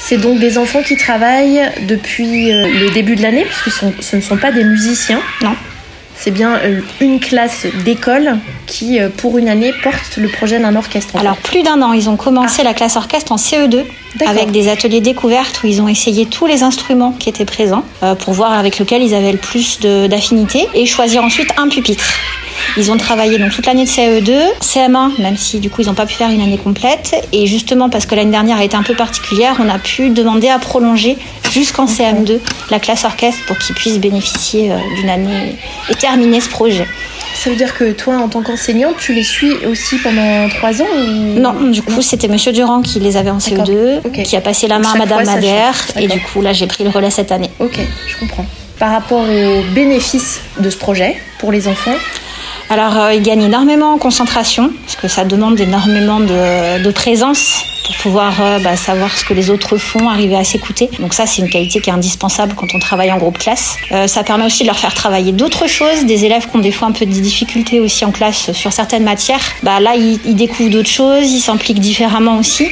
C'est 0.01 0.17
donc 0.17 0.41
des 0.41 0.59
enfants 0.59 0.83
qui 0.83 0.97
travaillent 0.97 1.71
depuis 1.87 2.51
euh, 2.51 2.67
le 2.67 2.91
début 2.91 3.15
de 3.15 3.23
l'année 3.23 3.45
puisque 3.45 3.71
ce 3.71 4.17
ne 4.17 4.21
sont 4.21 4.39
pas 4.39 4.51
des 4.51 4.65
musiciens. 4.65 5.23
Non. 5.41 5.55
C'est 6.27 6.33
bien 6.33 6.57
euh, 6.57 6.81
une 7.01 7.21
classe 7.21 7.69
d'école 7.85 8.39
qui, 8.67 8.99
euh, 8.99 9.09
pour 9.17 9.39
une 9.39 9.49
année, 9.49 9.73
porte 9.85 10.17
le 10.17 10.27
projet 10.27 10.59
d'un 10.59 10.75
orchestre. 10.75 11.15
Alors 11.15 11.37
plus 11.37 11.63
d'un 11.63 11.81
an, 11.83 11.93
ils 11.93 12.11
ont 12.11 12.17
commencé 12.17 12.65
la 12.65 12.75
classe 12.75 12.97
orchestre 12.97 13.31
en 13.31 13.37
CE2 13.37 13.85
avec 14.27 14.51
des 14.51 14.69
ateliers 14.69 15.01
découvertes 15.01 15.61
où 15.63 15.69
ils 15.69 15.81
ont 15.81 15.87
essayé 15.87 16.27
tous 16.27 16.47
les 16.47 16.65
instruments 16.65 17.13
qui 17.13 17.29
étaient 17.29 17.45
présents 17.45 17.85
euh, 18.03 18.17
pour 18.17 18.33
voir 18.33 18.55
avec 18.55 18.81
lequel 18.81 19.03
ils 19.03 19.15
avaient 19.15 19.31
le 19.31 19.39
plus 19.39 19.79
d'affinité 19.79 20.67
et 20.75 20.85
choisir 20.85 21.23
ensuite 21.23 21.51
un 21.59 21.69
pupitre. 21.69 22.05
Ils 22.77 22.91
ont 22.91 22.97
travaillé 22.97 23.39
donc 23.39 23.53
toute 23.53 23.67
l'année 23.67 23.85
de 23.85 23.89
CE2, 23.89 24.33
CM1, 24.61 25.23
même 25.23 25.37
si 25.37 25.61
du 25.61 25.71
coup 25.71 25.83
ils 25.83 25.87
n'ont 25.87 25.95
pas 25.95 26.07
pu 26.07 26.15
faire 26.15 26.31
une 26.31 26.41
année 26.41 26.59
complète. 26.59 27.15
Et 27.33 27.47
justement 27.47 27.89
parce 27.89 28.05
que 28.05 28.17
l'année 28.17 28.33
dernière 28.33 28.57
a 28.57 28.65
été 28.65 28.77
un 28.77 28.83
peu 28.83 28.95
particulière, 28.95 29.55
on 29.65 29.69
a 29.69 29.79
pu 29.79 30.11
demander 30.11 30.49
à 30.49 30.59
prolonger 30.59 31.19
jusqu'en 31.57 31.87
CM2 31.87 32.39
la 32.71 32.79
classe 32.79 33.05
orchestre 33.05 33.41
pour 33.47 33.57
qu'ils 33.59 33.75
puissent 33.75 33.99
bénéficier 33.99 34.73
euh, 34.73 34.77
d'une 34.97 35.09
année 35.09 35.57
et 35.89 35.95
terminer 35.95 36.41
ce 36.41 36.51
projet. 36.51 36.87
Ça 37.35 37.49
veut 37.51 37.57
dire 37.57 37.75
que 37.75 37.93
toi, 37.93 38.17
en 38.17 38.29
tant 38.29 38.43
qu'enseignante, 38.43 38.97
tu 38.99 39.15
les 39.15 39.23
suis 39.23 39.53
aussi 39.67 39.99
pendant 39.99 40.49
trois 40.49 40.83
ans 40.83 40.95
ou... 40.99 41.39
Non, 41.39 41.71
du 41.71 41.83
coup, 41.83 42.03
c'était 42.03 42.29
Monsieur 42.29 42.53
Durand 42.53 42.83
qui 42.83 42.99
les 43.01 43.17
avait 43.17 43.31
en 43.31 43.39
CE2, 43.39 44.23
qui 44.23 44.37
a 44.37 44.41
passé 44.41 44.69
la 44.69 44.79
main 44.79 44.93
à 44.93 44.99
Madame 44.99 45.25
fois, 45.25 45.35
Madère, 45.35 45.75
et 45.99 46.09
du 46.09 46.21
coup, 46.21 46.41
là, 46.41 46.53
j'ai 46.53 46.67
pris 46.67 46.85
le 46.85 46.91
relais 46.91 47.11
cette 47.11 47.33
année. 47.33 47.51
Ok, 47.61 47.79
je 48.07 48.17
comprends. 48.19 48.47
Par 48.79 48.91
rapport 48.91 49.23
aux 49.23 49.75
bénéfices 49.75 50.41
de 50.61 50.69
ce 50.69 50.77
projet 50.77 51.17
pour 51.39 51.53
les 51.53 51.69
enfants 51.69 51.97
Alors, 52.69 52.99
euh, 52.99 53.15
ils 53.15 53.23
gagnent 53.23 53.45
énormément 53.45 53.93
en 53.93 53.99
concentration, 53.99 54.73
parce 54.85 54.97
que 54.97 55.07
ça 55.07 55.25
demande 55.25 55.59
énormément 55.61 56.19
de, 56.19 56.91
présence 56.91 57.63
pour 57.85 57.97
pouvoir 57.99 58.33
euh, 58.41 58.59
bah, 58.59 58.77
savoir 58.77 59.17
ce 59.17 59.25
que 59.25 59.35
les 59.35 59.51
autres 59.51 59.77
font, 59.77 60.09
arriver 60.09 60.35
à 60.35 60.43
s'écouter. 60.43 60.89
Donc 60.99 61.15
ça, 61.15 61.27
c'est 61.27 61.43
une 61.43 61.49
qualité 61.49 61.81
qui 61.81 61.91
est 61.91 61.93
indispensable 61.93 62.55
quand 62.57 62.67
on 62.75 62.79
travaille 62.81 63.13
en 63.13 63.19
groupe 63.19 63.39
classe. 63.39 63.77
Euh, 63.93 64.09
ça 64.09 64.25
permet 64.25 64.47
aussi 64.47 64.63
de 64.63 64.69
leur 64.69 64.79
faire 64.79 64.95
travailler 64.95 65.31
d'autres 65.31 65.69
choses. 65.69 66.05
Des 66.05 66.25
élèves 66.25 66.49
qui 66.49 66.57
ont 66.57 66.61
des 66.61 66.73
fois 66.73 66.89
un 66.89 66.93
peu 66.93 67.07
de 67.07 67.13
difficultés 67.13 67.79
aussi 67.79 68.05
en 68.05 68.11
classe 68.11 68.51
sur 68.53 68.73
certaines 68.73 69.05
matières, 69.05 69.43
bah, 69.63 69.79
là, 69.79 69.95
ils, 69.95 70.35
découvrent 70.35 70.71
d'autres 70.71 70.89
choses, 70.89 71.31
ils 71.31 71.41
s'impliquent 71.41 71.81
différemment 71.81 72.39
aussi. 72.39 72.67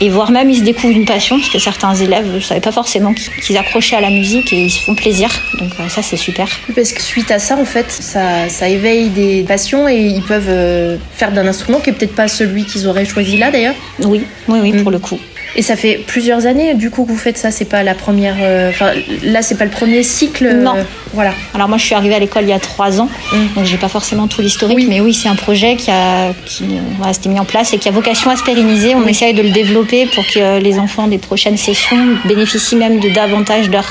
Et 0.00 0.08
voire 0.08 0.30
même, 0.30 0.50
ils 0.50 0.58
se 0.58 0.62
découvrent 0.62 0.96
une 0.96 1.04
passion, 1.04 1.38
parce 1.38 1.50
que 1.50 1.58
certains 1.58 1.94
élèves 1.94 2.32
ne 2.32 2.40
savaient 2.40 2.60
pas 2.60 2.72
forcément 2.72 3.14
qu'ils 3.14 3.56
accrochaient 3.56 3.96
à 3.96 4.00
la 4.00 4.10
musique 4.10 4.52
et 4.52 4.64
ils 4.64 4.70
se 4.70 4.80
font 4.80 4.94
plaisir. 4.94 5.30
Donc 5.58 5.70
euh, 5.78 5.88
ça, 5.88 6.02
c'est 6.02 6.16
super. 6.16 6.48
Parce 6.74 6.92
que 6.92 7.02
suite 7.02 7.30
à 7.30 7.38
ça, 7.38 7.56
en 7.56 7.64
fait, 7.64 7.90
ça 7.90 8.68
éveille 8.68 9.10
des 9.10 9.27
passions 9.46 9.88
et 9.88 9.96
ils 9.98 10.22
peuvent 10.22 10.46
euh, 10.48 10.96
faire 11.12 11.32
d'un 11.32 11.46
instrument 11.46 11.78
qui 11.80 11.90
est 11.90 11.92
peut-être 11.92 12.14
pas 12.14 12.28
celui 12.28 12.64
qu'ils 12.64 12.86
auraient 12.86 13.04
choisi 13.04 13.36
là 13.38 13.50
d'ailleurs. 13.50 13.74
Oui, 14.04 14.22
oui, 14.48 14.58
oui, 14.62 14.72
pour 14.82 14.90
le 14.90 14.98
coup. 14.98 15.18
Et 15.56 15.62
ça 15.62 15.76
fait 15.76 15.98
plusieurs 16.06 16.46
années 16.46 16.74
du 16.74 16.90
coup 16.90 17.04
que 17.04 17.10
vous 17.10 17.16
faites 17.16 17.38
ça. 17.38 17.50
C'est 17.50 17.64
pas 17.64 17.82
la 17.82 17.94
première. 17.94 18.36
euh, 18.40 18.68
Enfin, 18.70 18.90
là, 19.24 19.40
c'est 19.42 19.56
pas 19.56 19.64
le 19.64 19.70
premier 19.70 20.02
cycle. 20.02 20.44
euh, 20.46 20.62
Non. 20.62 20.74
Voilà. 21.14 21.32
Alors 21.54 21.68
moi, 21.68 21.78
je 21.78 21.84
suis 21.84 21.94
arrivée 21.94 22.14
à 22.14 22.18
l'école 22.18 22.42
il 22.44 22.50
y 22.50 22.52
a 22.52 22.58
trois 22.58 23.00
ans, 23.00 23.08
donc 23.56 23.64
j'ai 23.64 23.78
pas 23.78 23.88
forcément 23.88 24.26
tout 24.28 24.42
l'historique, 24.42 24.86
mais 24.88 25.00
oui, 25.00 25.14
c'est 25.14 25.28
un 25.28 25.34
projet 25.34 25.74
qui 25.76 25.90
a 25.90 26.32
qui 26.44 26.64
voilà, 26.98 27.14
s'était 27.14 27.30
mis 27.30 27.40
en 27.40 27.46
place 27.46 27.72
et 27.72 27.78
qui 27.78 27.88
a 27.88 27.92
vocation 27.92 28.30
à 28.30 28.36
se 28.36 28.44
pérenniser. 28.44 28.94
On 28.94 29.06
essaye 29.06 29.32
de 29.32 29.42
le 29.42 29.50
développer 29.50 30.04
pour 30.14 30.24
que 30.26 30.60
les 30.60 30.78
enfants 30.78 31.08
des 31.08 31.18
prochaines 31.18 31.56
sessions 31.56 31.96
bénéficient 32.26 32.76
même 32.76 33.00
de 33.00 33.08
davantage 33.08 33.70
d'heures. 33.70 33.90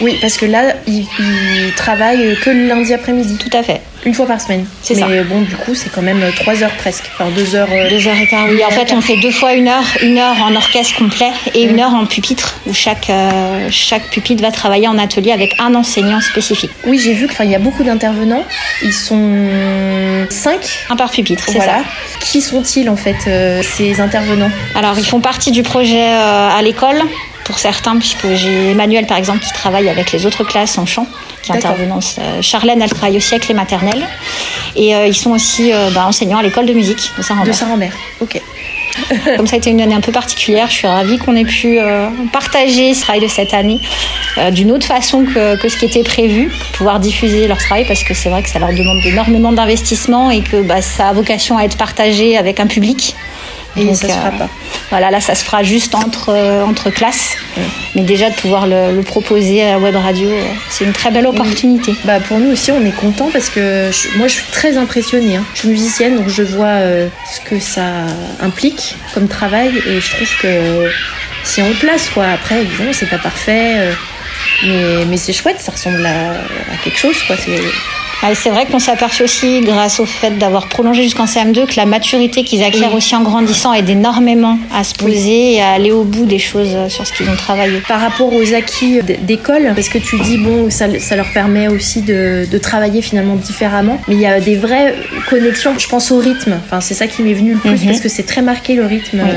Oui, 0.00 0.16
parce 0.20 0.36
que 0.36 0.46
là, 0.46 0.74
ils, 0.86 1.04
ils 1.18 1.72
travaillent 1.76 2.36
que 2.42 2.50
le 2.50 2.68
lundi 2.68 2.94
après-midi. 2.94 3.36
Tout 3.38 3.54
à 3.56 3.62
fait. 3.64 3.80
Une 4.04 4.14
fois 4.14 4.26
par 4.26 4.40
semaine. 4.40 4.66
C'est 4.82 4.94
Mais 4.94 5.00
ça. 5.00 5.24
bon, 5.24 5.42
du 5.42 5.54
coup, 5.54 5.74
c'est 5.76 5.88
quand 5.90 6.02
même 6.02 6.20
trois 6.34 6.60
heures 6.62 6.74
presque. 6.76 7.04
Enfin, 7.14 7.30
deux 7.30 7.54
heures. 7.54 7.68
euh, 7.70 7.88
Deux 7.88 8.06
heures 8.08 8.16
et 8.20 8.26
quart. 8.26 8.46
Oui, 8.48 8.64
en 8.64 8.70
fait, 8.70 8.92
on 8.92 9.00
fait 9.00 9.16
deux 9.18 9.30
fois 9.30 9.52
une 9.54 9.68
heure, 9.68 9.84
une 10.02 10.18
heure 10.18 10.36
en 10.42 10.54
orchestre 10.56 10.96
complet 10.96 11.30
et 11.54 11.62
une 11.62 11.78
heure 11.78 11.94
en 11.94 12.04
pupitre, 12.06 12.56
où 12.66 12.74
chaque 12.74 13.08
euh, 13.10 13.68
chaque 13.70 14.10
pupitre 14.10 14.42
va 14.42 14.50
travailler 14.50 14.88
en 14.88 14.98
atelier 14.98 15.30
avec 15.30 15.54
un 15.60 15.74
enseignant 15.76 16.20
spécifique. 16.20 16.72
Oui, 16.86 16.98
j'ai 16.98 17.12
vu 17.12 17.28
qu'il 17.28 17.48
y 17.50 17.54
a 17.54 17.60
beaucoup 17.60 17.84
d'intervenants. 17.84 18.44
Ils 18.82 18.92
sont 18.92 19.46
cinq. 20.30 20.84
Un 20.90 20.96
par 20.96 21.10
pupitre, 21.10 21.44
c'est 21.46 21.52
Voilà. 21.54 21.78
ça. 21.78 21.84
Qui 22.20 22.40
sont-ils 22.42 22.88
en 22.90 22.96
fait, 22.96 23.16
euh, 23.28 23.62
ces 23.62 24.00
intervenants? 24.00 24.50
Alors, 24.74 24.98
ils 24.98 25.06
font 25.06 25.20
partie 25.20 25.52
du 25.52 25.62
projet 25.62 26.02
euh, 26.08 26.48
à 26.48 26.60
l'école, 26.62 27.00
pour 27.44 27.58
certains, 27.58 27.96
puisque 27.98 28.26
j'ai 28.34 28.70
Emmanuel, 28.70 29.06
par 29.06 29.16
exemple, 29.18 29.40
qui 29.40 29.52
travaille 29.52 29.88
avec 29.88 30.12
les 30.12 30.26
autres 30.26 30.44
classes 30.44 30.78
en 30.78 30.86
chant, 30.86 31.06
qui 31.42 31.52
D'accord. 31.52 31.72
intervenant. 31.72 32.00
Euh, 32.18 32.42
Charlène, 32.42 32.80
elle 32.82 32.90
travaille 32.90 33.16
aussi 33.16 33.34
avec 33.34 33.48
les 33.48 33.54
maternelles. 33.54 34.06
Et 34.76 34.94
euh, 34.94 35.06
ils 35.06 35.16
sont 35.16 35.30
aussi 35.30 35.72
euh, 35.72 35.90
bah, 35.94 36.06
enseignants 36.06 36.38
à 36.38 36.42
l'école 36.42 36.66
de 36.66 36.72
musique 36.72 37.10
de 37.16 37.22
Saint-Rambert. 37.22 37.52
De 37.52 37.58
Saint-Rambert, 37.58 37.92
ok. 38.20 38.40
Comme 39.36 39.46
ça 39.46 39.56
a 39.56 39.58
été 39.58 39.70
une 39.70 39.80
année 39.80 39.94
un 39.94 40.02
peu 40.02 40.12
particulière, 40.12 40.66
je 40.68 40.74
suis 40.74 40.86
ravie 40.86 41.16
qu'on 41.18 41.34
ait 41.34 41.46
pu 41.46 41.78
euh, 41.78 42.08
partager 42.30 42.92
ce 42.92 43.00
travail 43.00 43.22
de 43.22 43.26
cette 43.26 43.54
année 43.54 43.80
d'une 44.50 44.70
autre 44.72 44.86
façon 44.86 45.24
que, 45.24 45.60
que 45.60 45.68
ce 45.68 45.76
qui 45.76 45.84
était 45.84 46.02
prévu, 46.02 46.48
pour 46.48 46.78
pouvoir 46.78 47.00
diffuser 47.00 47.46
leur 47.46 47.58
travail, 47.58 47.86
parce 47.86 48.02
que 48.02 48.14
c'est 48.14 48.30
vrai 48.30 48.42
que 48.42 48.48
ça 48.48 48.58
leur 48.58 48.70
demande 48.70 48.98
énormément 49.04 49.52
d'investissement 49.52 50.30
et 50.30 50.40
que 50.40 50.62
bah, 50.62 50.80
ça 50.80 51.08
a 51.08 51.12
vocation 51.12 51.58
à 51.58 51.64
être 51.64 51.76
partagé 51.76 52.38
avec 52.38 52.58
un 52.58 52.66
public. 52.66 53.14
Et 53.76 53.94
ça 53.94 54.06
se 54.08 54.12
fera 54.18 54.30
pas. 54.32 54.48
Voilà, 54.90 55.10
là, 55.10 55.20
ça 55.20 55.34
se 55.34 55.44
fera 55.44 55.62
juste 55.62 55.94
entre, 55.94 56.28
euh, 56.30 56.62
entre 56.64 56.90
classes. 56.90 57.36
Mais 57.94 58.02
déjà, 58.02 58.28
de 58.30 58.34
pouvoir 58.34 58.66
le, 58.66 58.94
le 58.94 59.02
proposer 59.02 59.62
à 59.62 59.72
la 59.72 59.78
web 59.78 59.96
radio, 59.96 60.28
euh, 60.28 60.42
c'est 60.70 60.84
une 60.84 60.92
très 60.92 61.10
belle 61.10 61.26
opportunité. 61.26 61.94
Bah 62.04 62.20
pour 62.20 62.38
nous 62.38 62.50
aussi, 62.52 62.70
on 62.72 62.84
est 62.84 62.94
content 62.94 63.30
parce 63.32 63.48
que 63.48 63.90
je- 63.90 64.18
moi, 64.18 64.28
je 64.28 64.34
suis 64.34 64.46
très 64.52 64.76
impressionnée. 64.76 65.36
hein. 65.36 65.44
Je 65.54 65.60
suis 65.60 65.68
musicienne, 65.68 66.16
donc 66.18 66.28
je 66.28 66.42
vois 66.42 66.66
euh, 66.66 67.08
ce 67.34 67.40
que 67.40 67.58
ça 67.60 67.82
implique 68.40 68.96
comme 69.14 69.28
travail 69.28 69.70
et 69.86 70.00
je 70.00 70.10
trouve 70.16 70.28
que 70.42 70.90
c'est 71.44 71.62
en 71.62 71.72
place, 71.80 72.08
quoi. 72.10 72.26
Après, 72.26 72.60
évidemment, 72.62 72.92
c'est 72.92 73.08
pas 73.08 73.18
parfait, 73.18 73.74
euh, 73.78 73.92
mais, 74.66 75.04
mais 75.06 75.16
c'est 75.16 75.32
chouette, 75.32 75.60
ça 75.60 75.72
ressemble 75.72 76.04
à, 76.04 76.32
à 76.32 76.76
quelque 76.84 76.98
chose, 76.98 77.16
quoi. 77.26 77.36
C'est 77.36 77.58
c'est 78.34 78.50
vrai 78.50 78.66
qu'on 78.66 78.78
aperçu 78.92 79.22
aussi, 79.24 79.60
grâce 79.62 79.98
au 80.00 80.06
fait 80.06 80.38
d'avoir 80.38 80.68
prolongé 80.68 81.02
jusqu'en 81.02 81.24
CM2, 81.24 81.66
que 81.66 81.76
la 81.76 81.86
maturité 81.86 82.44
qu'ils 82.44 82.62
acquièrent 82.62 82.90
Oui. 82.90 82.98
aussi 82.98 83.16
en 83.16 83.22
grandissant 83.22 83.72
aide 83.72 83.88
énormément 83.88 84.58
à 84.74 84.84
se 84.84 84.94
poser 84.94 85.54
et 85.54 85.62
à 85.62 85.70
aller 85.72 85.90
au 85.90 86.04
bout 86.04 86.24
des 86.24 86.38
choses 86.38 86.70
euh, 86.74 86.88
sur 86.88 87.06
ce 87.06 87.12
qu'ils 87.12 87.28
ont 87.28 87.34
travaillé. 87.36 87.80
Par 87.88 88.00
rapport 88.00 88.32
aux 88.32 88.54
acquis 88.54 89.00
d- 89.02 89.18
d'école, 89.22 89.72
parce 89.74 89.88
que 89.88 89.98
tu 89.98 90.18
dis, 90.20 90.38
bon, 90.38 90.70
ça, 90.70 90.86
ça 91.00 91.16
leur 91.16 91.32
permet 91.32 91.68
aussi 91.68 92.02
de, 92.02 92.46
de 92.50 92.58
travailler 92.58 93.02
finalement 93.02 93.34
différemment, 93.36 94.00
mais 94.08 94.14
il 94.14 94.20
y 94.20 94.26
a 94.26 94.40
des 94.40 94.56
vraies 94.56 94.94
connexions, 95.28 95.74
je 95.78 95.88
pense 95.88 96.10
au 96.12 96.18
rythme, 96.18 96.54
enfin, 96.64 96.80
c'est 96.80 96.94
ça 96.94 97.06
qui 97.06 97.22
m'est 97.22 97.34
venu 97.34 97.54
le 97.54 97.58
plus, 97.58 97.70
Mhm. 97.70 97.86
parce 97.86 98.00
que 98.00 98.08
c'est 98.08 98.22
très 98.24 98.42
marqué 98.42 98.74
le 98.74 98.86
rythme. 98.86 99.20
Oui. 99.24 99.30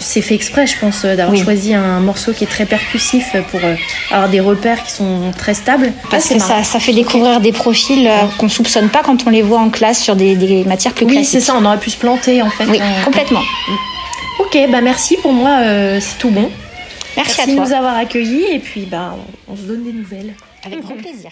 C'est 0.00 0.22
fait 0.22 0.34
exprès, 0.34 0.66
je 0.66 0.78
pense, 0.78 1.04
euh, 1.04 1.14
d'avoir 1.16 1.36
Oui. 1.36 1.42
choisi 1.44 1.74
un 1.74 2.00
morceau 2.00 2.32
qui 2.32 2.44
est 2.44 2.48
très 2.48 2.64
percussif 2.66 3.36
pour 3.50 3.60
euh, 3.62 3.74
avoir 4.10 4.28
des 4.28 4.40
repères 4.40 4.82
qui 4.82 4.92
sont 4.92 5.30
très 5.36 5.54
stables. 5.54 5.92
Parce 6.10 6.30
Ah, 6.30 6.34
que 6.60 6.64
ça, 6.64 6.80
fait 6.80 6.92
découvrir 6.92 7.40
des 7.40 7.52
profils 7.52 8.06
euh, 8.06 8.24
qu'on 8.38 8.48
soupçonne 8.48 8.88
pas 8.88 9.02
quand 9.02 9.26
on 9.26 9.30
les 9.30 9.42
voit 9.42 9.60
en 9.60 9.68
classe 9.70 10.02
sur 10.02 10.16
des, 10.16 10.36
des 10.36 10.64
matières 10.64 10.94
plus 10.94 11.04
Oui, 11.06 11.12
classiques. 11.12 11.30
c'est 11.40 11.40
ça, 11.46 11.54
on 11.56 11.64
aurait 11.64 11.78
pu 11.78 11.90
se 11.90 11.98
planter 11.98 12.40
en 12.42 12.50
fait. 12.50 12.64
Oui, 12.66 12.78
Euh, 12.80 13.04
complètement. 13.04 13.42
Ok, 14.40 14.56
bah 14.70 14.80
merci 14.80 15.16
pour 15.20 15.32
moi, 15.32 15.58
euh, 15.62 15.98
c'est 16.00 16.18
tout 16.18 16.30
bon. 16.30 16.50
Merci 17.16 17.40
à 17.40 17.46
de 17.46 17.54
toi. 17.56 17.66
nous 17.66 17.72
avoir 17.72 17.96
accueillis 17.96 18.44
et 18.52 18.58
puis 18.60 18.82
bah, 18.90 19.16
on, 19.48 19.52
on 19.52 19.56
se 19.56 19.62
donne 19.62 19.84
des 19.84 19.92
nouvelles. 19.92 20.32
Avec 20.64 20.80
grand 20.82 20.94
plaisir. 20.94 21.30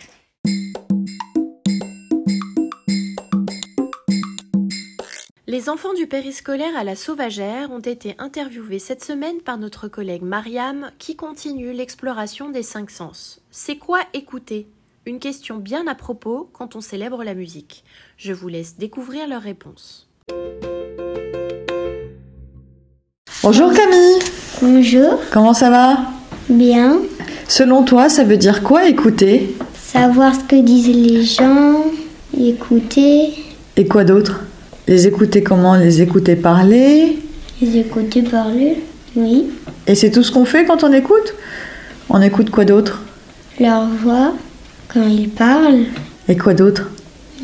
Les 5.49 5.68
enfants 5.68 5.94
du 5.94 6.09
périscolaire 6.09 6.76
à 6.76 6.82
la 6.82 6.97
Sauvagère 6.97 7.70
ont 7.70 7.78
été 7.78 8.16
interviewés 8.18 8.80
cette 8.80 9.05
semaine 9.05 9.36
par 9.44 9.59
notre 9.59 9.86
collègue 9.86 10.24
Mariam 10.24 10.90
qui 10.99 11.14
continue 11.14 11.72
l'exploration 11.72 12.51
des 12.51 12.64
cinq 12.64 12.90
sens. 12.90 13.40
C'est 13.53 13.76
quoi 13.76 14.01
écouter? 14.12 14.66
Une 15.07 15.20
question 15.20 15.59
bien 15.59 15.86
à 15.86 15.94
propos 15.94 16.51
quand 16.53 16.74
on 16.74 16.80
célèbre 16.80 17.22
la 17.22 17.34
musique. 17.34 17.84
Je 18.16 18.32
vous 18.32 18.49
laisse 18.49 18.76
découvrir 18.76 19.28
leurs 19.28 19.42
réponses. 19.42 20.09
Bonjour 23.44 23.72
Camille. 23.72 24.18
Bonjour. 24.61 25.20
Comment 25.30 25.55
ça 25.55 25.70
va? 25.70 25.99
Bien. 26.49 26.99
Selon 27.47 27.84
toi, 27.84 28.09
ça 28.09 28.24
veut 28.24 28.36
dire 28.36 28.64
quoi 28.64 28.88
écouter? 28.88 29.55
Savoir 29.76 30.34
ce 30.34 30.40
que 30.40 30.61
disent 30.61 30.88
les 30.88 31.22
gens, 31.22 31.84
écouter, 32.36 33.32
Et 33.76 33.86
quoi 33.86 34.03
d'autre? 34.03 34.40
Les 34.89 35.09
écouter 35.09 35.43
comment? 35.43 35.74
Les 35.74 36.01
écouter 36.01 36.37
parler? 36.37 37.18
Les 37.61 37.78
écouter 37.78 38.22
parler, 38.22 38.76
oui. 39.16 39.47
Et 39.89 39.97
c'est 39.97 40.12
tout 40.12 40.22
ce 40.22 40.30
qu'on 40.30 40.45
fait 40.45 40.64
quand 40.64 40.84
on 40.84 40.93
écoute? 40.93 41.34
On 42.09 42.22
écoute 42.22 42.51
quoi 42.51 42.64
d'autre? 42.64 43.03
Leur 43.59 43.87
voix, 43.87 44.34
quand 44.87 45.09
ils 45.09 45.28
parlent. 45.28 45.87
Et 46.28 46.37
quoi 46.37 46.55
d'autre? 46.55 46.89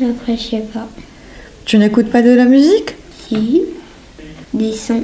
Après, 0.01 0.37
je 0.37 0.41
sais 0.41 0.63
pas. 0.73 0.87
Tu 1.65 1.77
n'écoutes 1.77 2.09
pas 2.09 2.21
de 2.21 2.29
la 2.29 2.45
musique? 2.45 2.95
Si. 3.27 3.63
Des 4.53 4.71
sons. 4.71 5.03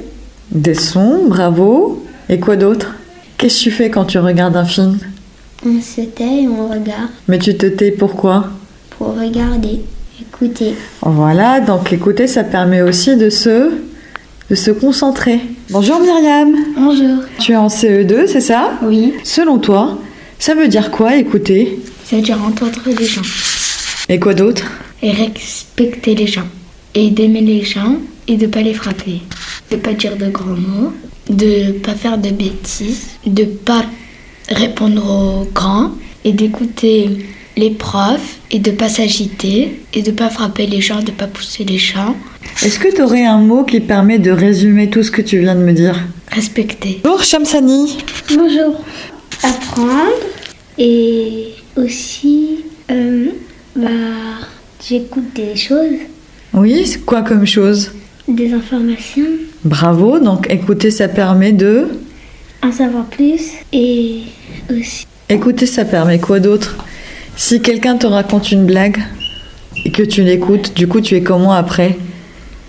Des 0.50 0.74
sons, 0.74 1.26
bravo. 1.26 2.06
Et 2.30 2.40
quoi 2.40 2.56
d'autre? 2.56 2.94
Qu'est-ce 3.36 3.58
que 3.58 3.64
tu 3.64 3.70
fais 3.70 3.90
quand 3.90 4.06
tu 4.06 4.18
regardes 4.18 4.56
un 4.56 4.64
film? 4.64 4.98
On 5.66 5.80
se 5.82 6.00
tait 6.00 6.44
et 6.44 6.48
on 6.48 6.68
regarde 6.68 7.10
Mais 7.28 7.38
tu 7.38 7.54
te 7.54 7.66
tais 7.66 7.90
pourquoi? 7.90 8.48
Pour 8.90 9.18
regarder, 9.18 9.80
écouter. 10.20 10.74
Voilà, 11.02 11.60
donc 11.60 11.92
écouter, 11.92 12.26
ça 12.26 12.44
permet 12.44 12.82
aussi 12.82 13.16
de 13.16 13.30
se, 13.30 13.70
de 14.50 14.54
se 14.54 14.70
concentrer. 14.70 15.40
Bonjour 15.70 16.00
Myriam. 16.00 16.54
Bonjour. 16.76 17.24
Tu 17.38 17.52
es 17.52 17.56
en 17.56 17.68
CE2, 17.68 18.26
c'est 18.26 18.40
ça? 18.40 18.72
Oui. 18.82 19.14
Selon 19.24 19.58
toi, 19.58 19.98
ça 20.38 20.54
veut 20.54 20.68
dire 20.68 20.90
quoi 20.90 21.16
écouter? 21.16 21.78
Ça 22.04 22.16
veut 22.16 22.22
dire 22.22 22.38
entendre 22.42 22.80
les 22.86 23.04
gens. 23.04 23.22
Et 24.08 24.18
quoi 24.18 24.34
d'autre? 24.34 24.64
Et 25.02 25.12
respecter 25.12 26.14
les 26.14 26.26
gens. 26.26 26.46
Et 26.94 27.10
d'aimer 27.10 27.40
les 27.40 27.62
gens 27.62 27.96
et 28.26 28.36
de 28.36 28.46
pas 28.46 28.62
les 28.62 28.74
frapper. 28.74 29.20
De 29.70 29.76
pas 29.76 29.92
dire 29.92 30.16
de 30.16 30.28
grands 30.28 30.46
mots. 30.46 30.92
De 31.28 31.72
pas 31.72 31.94
faire 31.94 32.18
de 32.18 32.30
bêtises. 32.30 33.06
De 33.24 33.44
pas 33.44 33.84
répondre 34.48 35.04
aux 35.08 35.48
grands. 35.54 35.92
Et 36.24 36.32
d'écouter 36.32 37.26
les 37.60 37.70
profs 37.70 38.38
et 38.50 38.58
de 38.58 38.70
pas 38.70 38.88
s'agiter 38.88 39.80
et 39.92 40.02
de 40.02 40.10
pas 40.10 40.30
frapper 40.30 40.66
les 40.66 40.80
gens, 40.80 41.02
de 41.02 41.10
pas 41.10 41.26
pousser 41.26 41.64
les 41.64 41.78
gens. 41.78 42.16
Est-ce 42.64 42.78
que 42.78 42.92
tu 42.94 43.02
aurais 43.02 43.24
un 43.24 43.38
mot 43.38 43.62
qui 43.64 43.80
permet 43.80 44.18
de 44.18 44.30
résumer 44.30 44.88
tout 44.90 45.02
ce 45.02 45.10
que 45.10 45.22
tu 45.22 45.38
viens 45.38 45.54
de 45.54 45.60
me 45.60 45.72
dire? 45.72 45.96
Respecter. 46.32 47.00
Bonjour 47.04 47.22
Shamsani. 47.22 47.98
Bonjour. 48.34 48.82
Apprendre 49.42 50.24
et 50.78 51.48
aussi, 51.76 52.64
euh, 52.90 53.26
bah, 53.76 53.88
j'écoute 54.86 55.30
des 55.34 55.54
choses, 55.56 55.98
Oui, 56.54 56.86
c'est 56.86 57.04
quoi 57.04 57.22
comme 57.22 57.46
chose? 57.46 57.92
Des 58.26 58.52
informations, 58.52 59.32
Bravo, 59.64 60.18
donc 60.18 60.50
écouter, 60.50 60.90
ça 60.90 61.08
permet 61.08 61.52
de... 61.52 61.88
en 62.62 62.72
savoir 62.72 63.04
plus 63.06 63.42
et 63.72 64.22
aussi 64.70 65.06
Écouter, 65.28 65.66
ça 65.66 65.84
permet 65.84 66.18
quoi 66.18 66.40
d'autre? 66.40 66.76
Si 67.36 67.60
quelqu'un 67.62 67.96
te 67.96 68.06
raconte 68.06 68.52
une 68.52 68.66
blague 68.66 68.98
et 69.84 69.90
que 69.90 70.02
tu 70.02 70.22
l'écoutes, 70.22 70.74
du 70.76 70.86
coup 70.86 71.00
tu 71.00 71.16
es 71.16 71.22
comment 71.22 71.52
après 71.52 71.96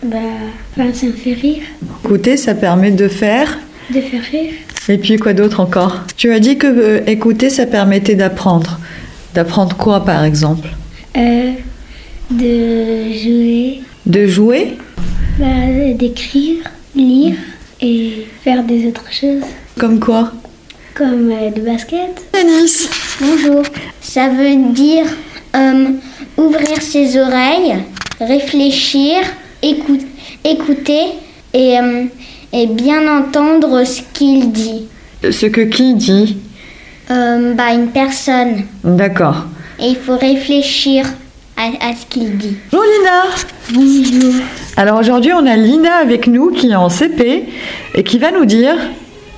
bah, 0.04 0.18
enfin, 0.76 0.92
ça 0.94 1.06
me 1.06 1.12
fait 1.12 1.34
rire, 1.34 1.62
Écouter, 2.04 2.36
ça 2.36 2.56
permet 2.56 2.90
de 2.90 3.08
faire. 3.08 3.60
de 3.94 4.02
faire 4.02 4.22
rire. 4.32 4.52
Et 4.90 4.98
puis 4.98 5.18
quoi 5.18 5.34
d'autre 5.34 5.60
encore 5.60 6.02
Tu 6.18 6.34
as 6.34 6.40
dit 6.40 6.58
que 6.58 6.66
euh, 6.66 7.02
écouter, 7.06 7.52
ça 7.52 7.68
permettait 7.68 8.16
d'apprendre. 8.16 8.80
D'apprendre 9.36 9.76
quoi 9.78 10.04
par 10.04 10.24
exemple 10.24 10.70
Euh, 11.16 11.52
de 12.32 13.14
jouer, 13.14 13.82
De 14.08 14.26
jouer 14.26 14.78
bah, 15.38 15.46
d'écrire, 15.94 16.64
lire 16.96 17.36
et 17.80 18.26
faire 18.44 18.64
des 18.64 18.88
autres 18.88 19.12
choses 19.12 19.44
Comme 19.78 20.00
quoi 20.00 20.32
comme 21.02 21.32
euh, 21.32 21.50
le 21.56 21.62
basket. 21.64 22.22
Tennis. 22.32 22.88
Bonjour. 23.20 23.64
Ça 24.02 24.30
veut 24.30 24.72
dire 24.72 25.06
euh, 25.56 25.86
ouvrir 26.38 26.80
ses 26.80 27.20
oreilles, 27.20 27.74
réfléchir, 28.20 29.16
écoute- 29.64 30.06
écouter 30.44 31.06
et, 31.56 31.80
euh, 31.80 32.04
et 32.54 32.68
bien 32.68 33.08
entendre 33.20 33.84
ce 33.84 34.02
qu'il 34.14 34.52
dit. 34.52 34.86
Ce 35.24 35.48
que 35.48 35.62
qui 35.62 35.96
dit? 35.96 36.38
Euh, 37.10 37.54
bah, 37.56 37.74
une 37.74 37.88
personne. 37.88 38.66
D'accord. 38.84 39.46
Et 39.80 39.88
il 39.90 39.96
faut 39.96 40.18
réfléchir 40.18 41.08
à, 41.58 41.64
à 41.90 41.96
ce 41.96 42.06
qu'il 42.12 42.38
dit. 42.38 42.58
Bonjour 42.72 42.86
Lina 42.86 43.24
Bonjour. 43.74 44.34
Alors 44.78 45.00
aujourd'hui 45.00 45.32
on 45.34 45.48
a 45.48 45.56
Lina 45.56 45.96
avec 45.96 46.28
nous 46.28 46.52
qui 46.52 46.70
est 46.70 46.76
en 46.76 46.90
CP 46.90 47.46
et 47.96 48.04
qui 48.04 48.20
va 48.20 48.30
nous 48.32 48.46
dire 48.46 48.76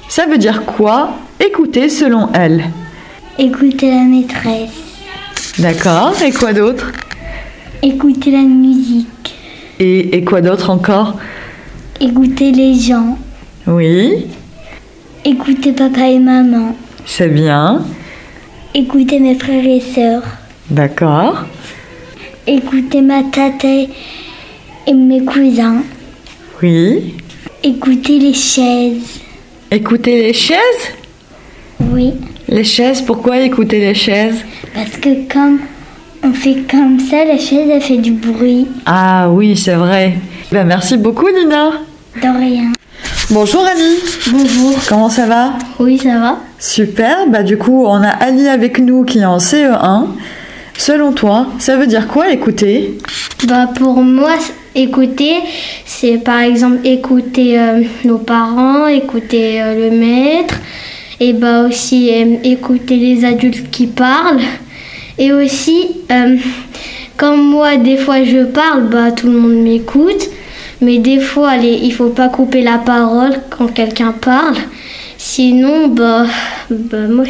ça 0.09 0.25
veut 0.25 0.37
dire 0.37 0.63
quoi 0.65 1.11
écouter 1.39 1.89
selon 1.89 2.29
elle. 2.33 2.65
Écouter 3.37 3.89
la 3.91 4.03
maîtresse. 4.03 4.71
D'accord, 5.59 6.13
et 6.25 6.31
quoi 6.31 6.53
d'autre? 6.53 6.91
Écouter 7.81 8.31
la 8.31 8.41
musique. 8.43 9.35
et, 9.79 10.15
et 10.17 10.23
quoi 10.23 10.41
d'autre 10.41 10.69
encore? 10.69 11.17
Écouter 11.99 12.51
les 12.51 12.75
gens. 12.75 13.17
Oui, 13.67 14.25
Écouter 15.25 15.71
papa 15.71 16.09
et 16.09 16.19
maman. 16.19 16.75
c'est 17.05 17.29
bien. 17.29 17.83
Écouter 18.75 19.19
mes 19.19 19.35
frères 19.35 19.65
et 19.65 19.79
sœurs. 19.79 20.23
D'accord. 20.69 21.45
Écouter 22.45 22.99
ma 23.01 23.23
tata 23.23 23.67
et 24.87 24.93
mes 24.93 25.23
cousins. 25.23 25.81
Oui. 26.61 27.13
Écouter 27.63 28.19
les 28.19 28.33
chaises. 28.33 29.21
Écouter 29.71 30.23
les 30.23 30.33
chaises? 30.33 30.57
Oui, 31.79 32.13
Les 32.47 32.63
chaises, 32.63 33.01
pourquoi 33.01 33.39
écouter 33.39 33.79
les 33.79 33.93
chaises? 33.93 34.43
Parce 34.73 34.91
que 34.97 35.31
comme 35.31 35.59
on 36.23 36.33
fait 36.33 36.63
comme 36.69 36.99
ça, 36.99 37.25
la 37.25 37.37
chaise 37.37 37.69
elle 37.71 37.81
fait 37.81 37.97
du 37.97 38.11
bruit. 38.11 38.67
Ah 38.85 39.29
oui, 39.29 39.57
c'est 39.57 39.73
vrai. 39.75 40.13
Ben, 40.51 40.65
merci 40.65 40.97
beaucoup 40.97 41.27
Lina. 41.27 41.71
De 42.21 42.39
rien. 42.39 42.71
Bonjour 43.29 43.65
Annie. 43.65 43.97
Bonjour. 44.31 44.73
Comment 44.87 45.09
ça 45.09 45.25
va? 45.25 45.53
Oui, 45.79 45.97
ça 45.97 46.19
va. 46.19 46.37
Super, 46.59 47.27
bah 47.27 47.43
du 47.43 47.57
coup 47.57 47.85
on 47.85 48.01
a 48.03 48.09
Ali 48.09 48.47
avec 48.47 48.79
nous 48.79 49.03
qui 49.03 49.19
est 49.19 49.25
en 49.25 49.37
CE1. 49.39 50.07
Selon 50.77 51.11
toi, 51.11 51.47
ça 51.59 51.75
veut 51.77 51.87
dire 51.87 52.07
quoi 52.07 52.31
écouter? 52.31 52.97
Bah 53.47 53.67
pour 53.75 54.01
moi, 54.01 54.31
écouter, 54.75 55.35
c'est 55.85 56.17
par 56.17 56.39
exemple 56.39 56.79
écouter 56.85 57.59
euh, 57.59 57.83
nos 58.05 58.17
parents, 58.17 58.87
écouter 58.87 59.61
euh, 59.61 59.89
le 59.89 59.95
maître, 59.97 60.55
et 61.25 61.33
bah 61.41 61.57
aussi 61.67 61.99
euh, 62.11 62.35
écouter 62.55 62.97
les 63.07 63.17
adultes 63.31 63.69
qui 63.75 63.87
parlent, 63.87 64.41
et 65.17 65.29
aussi 65.31 65.79
euh, 66.11 66.37
comme 67.17 67.41
moi 67.55 67.77
des 67.77 67.97
fois 68.03 68.23
je 68.33 68.41
parle, 68.61 68.81
bah 68.93 69.11
tout 69.17 69.27
le 69.33 69.37
monde 69.43 69.59
m'écoute, 69.69 70.23
mais 70.81 70.97
des 71.09 71.19
fois 71.29 71.57
les- 71.63 71.79
il 71.87 71.93
faut 71.93 72.09
pas 72.21 72.29
couper 72.37 72.61
la 72.71 72.77
parole 72.93 73.33
quand 73.51 73.67
quelqu'un 73.79 74.13
parle, 74.31 74.57
sinon 75.17 75.87
bah, 75.99 76.25
bah 76.69 77.07
moi 77.17 77.25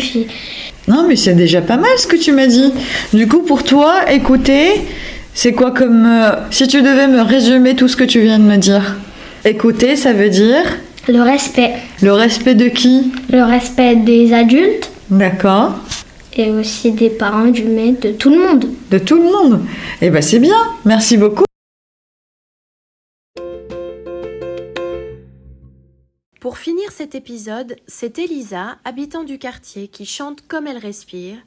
Non 0.88 1.02
mais 1.08 1.18
c'est 1.24 1.36
déjà 1.44 1.62
pas 1.62 1.78
mal 1.86 1.96
ce 1.98 2.08
que 2.08 2.18
tu 2.26 2.32
m'as 2.38 2.48
dit. 2.58 2.72
Du 3.14 3.26
coup 3.28 3.42
pour 3.50 3.62
toi, 3.64 4.12
écouter, 4.12 4.66
c'est 5.34 5.54
quoi 5.60 5.72
comme... 5.72 6.06
euh, 6.06 6.32
si 6.52 6.68
tu 6.68 6.82
devais 6.82 7.08
me 7.08 7.22
résumer 7.22 7.76
tout 7.76 7.88
ce 7.88 7.96
que 7.96 8.04
tu 8.14 8.20
viens 8.22 8.40
de 8.40 8.48
me 8.54 8.58
dire? 8.58 8.86
Écouter, 9.46 9.96
ça 9.96 10.12
veut 10.14 10.30
dire 10.30 10.66
le 11.08 11.22
respect, 11.22 11.76
le 12.02 12.14
respect 12.14 12.56
de 12.56 12.70
qui? 12.70 13.12
Le 13.30 13.44
respect 13.44 13.96
des 13.98 14.34
adultes. 14.34 14.92
D'accord. 15.10 15.74
Et 16.36 16.50
aussi 16.50 16.92
des 16.92 17.10
parents, 17.10 17.48
du 17.48 17.64
maître, 17.64 18.08
de 18.08 18.14
tout 18.14 18.30
le 18.30 18.40
monde. 18.40 18.66
De 18.90 18.98
tout 18.98 19.18
le 19.18 19.24
monde. 19.24 19.62
Eh 20.02 20.10
ben 20.10 20.22
c'est 20.22 20.40
bien. 20.40 20.56
Merci 20.86 21.18
beaucoup. 21.18 21.44
Pour 26.40 26.58
finir 26.58 26.92
cet 26.92 27.16
épisode, 27.16 27.76
c'est 27.88 28.20
Elisa, 28.20 28.78
habitant 28.84 29.24
du 29.24 29.38
quartier, 29.38 29.88
qui 29.88 30.06
chante 30.06 30.46
comme 30.48 30.68
elle 30.68 30.78
respire, 30.78 31.38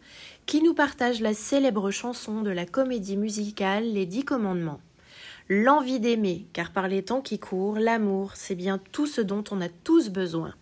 qui 0.46 0.62
nous 0.62 0.74
partage 0.74 1.20
la 1.20 1.34
célèbre 1.34 1.90
chanson 1.90 2.40
de 2.40 2.50
la 2.50 2.64
comédie 2.64 3.16
musicale 3.16 3.84
Les 3.92 4.06
Dix 4.06 4.24
Commandements. 4.24 4.80
L'envie 5.48 6.00
d'aimer, 6.00 6.48
car 6.52 6.72
par 6.72 6.88
les 6.88 7.04
temps 7.04 7.20
qui 7.20 7.38
courent, 7.38 7.78
l'amour, 7.78 8.32
c'est 8.34 8.56
bien 8.56 8.78
tout 8.90 9.06
ce 9.06 9.20
dont 9.20 9.44
on 9.52 9.60
a 9.60 9.68
tous 9.68 10.08
besoin. 10.10 10.54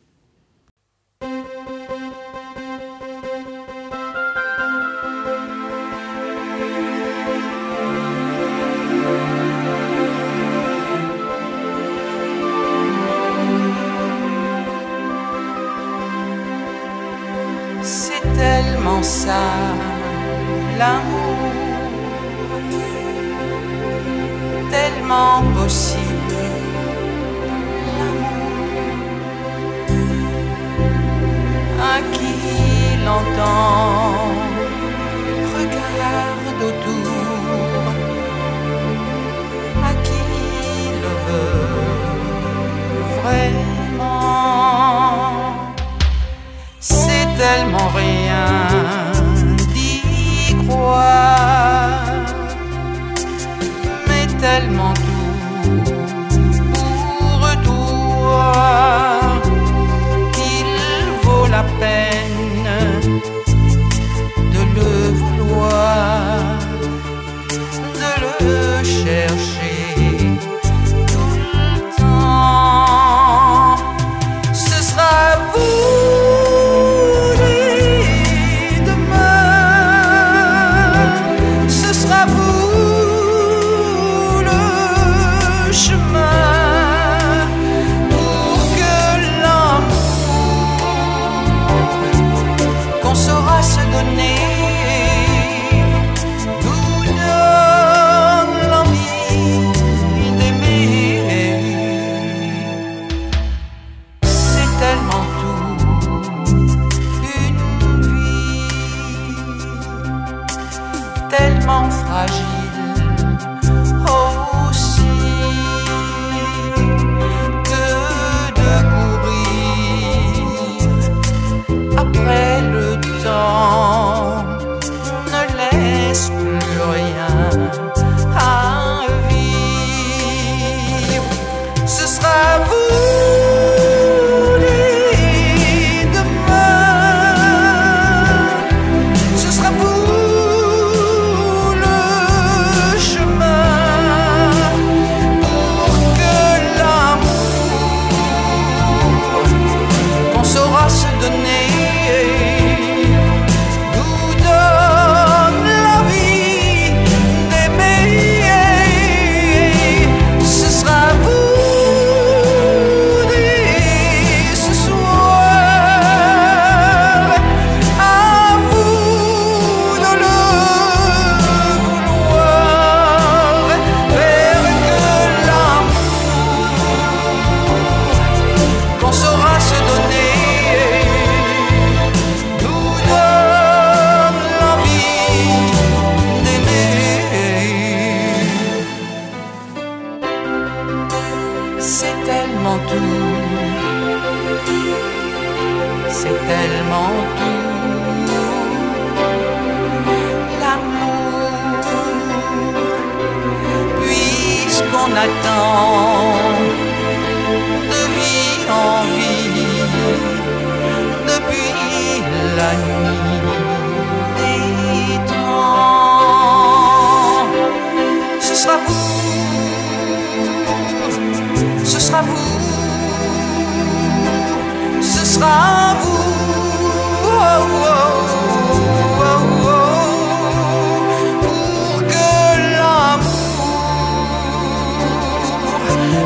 Pour 231.42 232.02
que 232.12 232.30
l'amour 232.76 233.34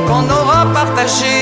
qu'on 0.06 0.24
aura 0.30 0.62
partagé 0.72 1.36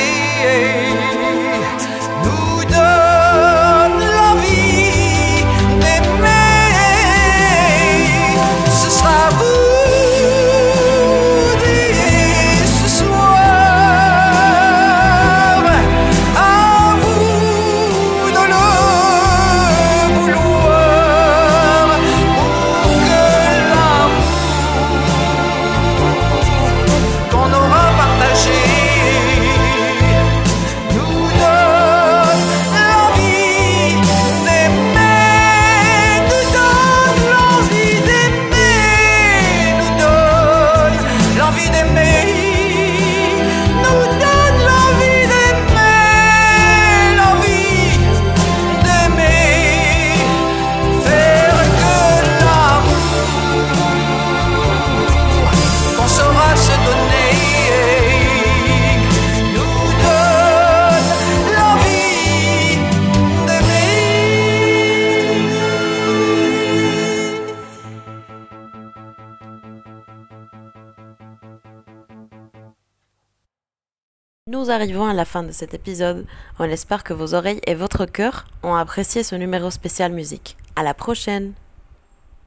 arrivons 74.76 75.06
à 75.06 75.14
la 75.14 75.24
fin 75.24 75.42
de 75.42 75.52
cet 75.52 75.72
épisode. 75.72 76.26
On 76.58 76.64
espère 76.64 77.02
que 77.02 77.14
vos 77.14 77.34
oreilles 77.34 77.60
et 77.66 77.74
votre 77.74 78.04
cœur 78.04 78.44
ont 78.62 78.74
apprécié 78.74 79.22
ce 79.22 79.34
numéro 79.34 79.70
spécial 79.70 80.12
musique. 80.12 80.56
À 80.76 80.82
la 80.82 80.92
prochaine! 80.92 81.54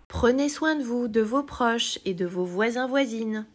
Prenez 0.08 0.48
soin 0.48 0.76
de 0.76 0.84
vous, 0.84 1.08
de 1.08 1.22
vos 1.22 1.42
proches 1.42 1.98
et 2.06 2.14
de 2.14 2.28
vos 2.28 2.46
voisins 2.46 2.88
voisines. 2.88 3.46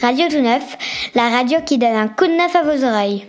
Radio 0.00 0.28
Tout 0.28 0.42
Neuf, 0.42 0.76
la 1.14 1.30
radio 1.30 1.58
qui 1.64 1.78
donne 1.78 1.96
un 1.96 2.08
coup 2.08 2.26
de 2.26 2.36
neuf 2.36 2.54
à 2.54 2.62
vos 2.62 2.84
oreilles. 2.84 3.26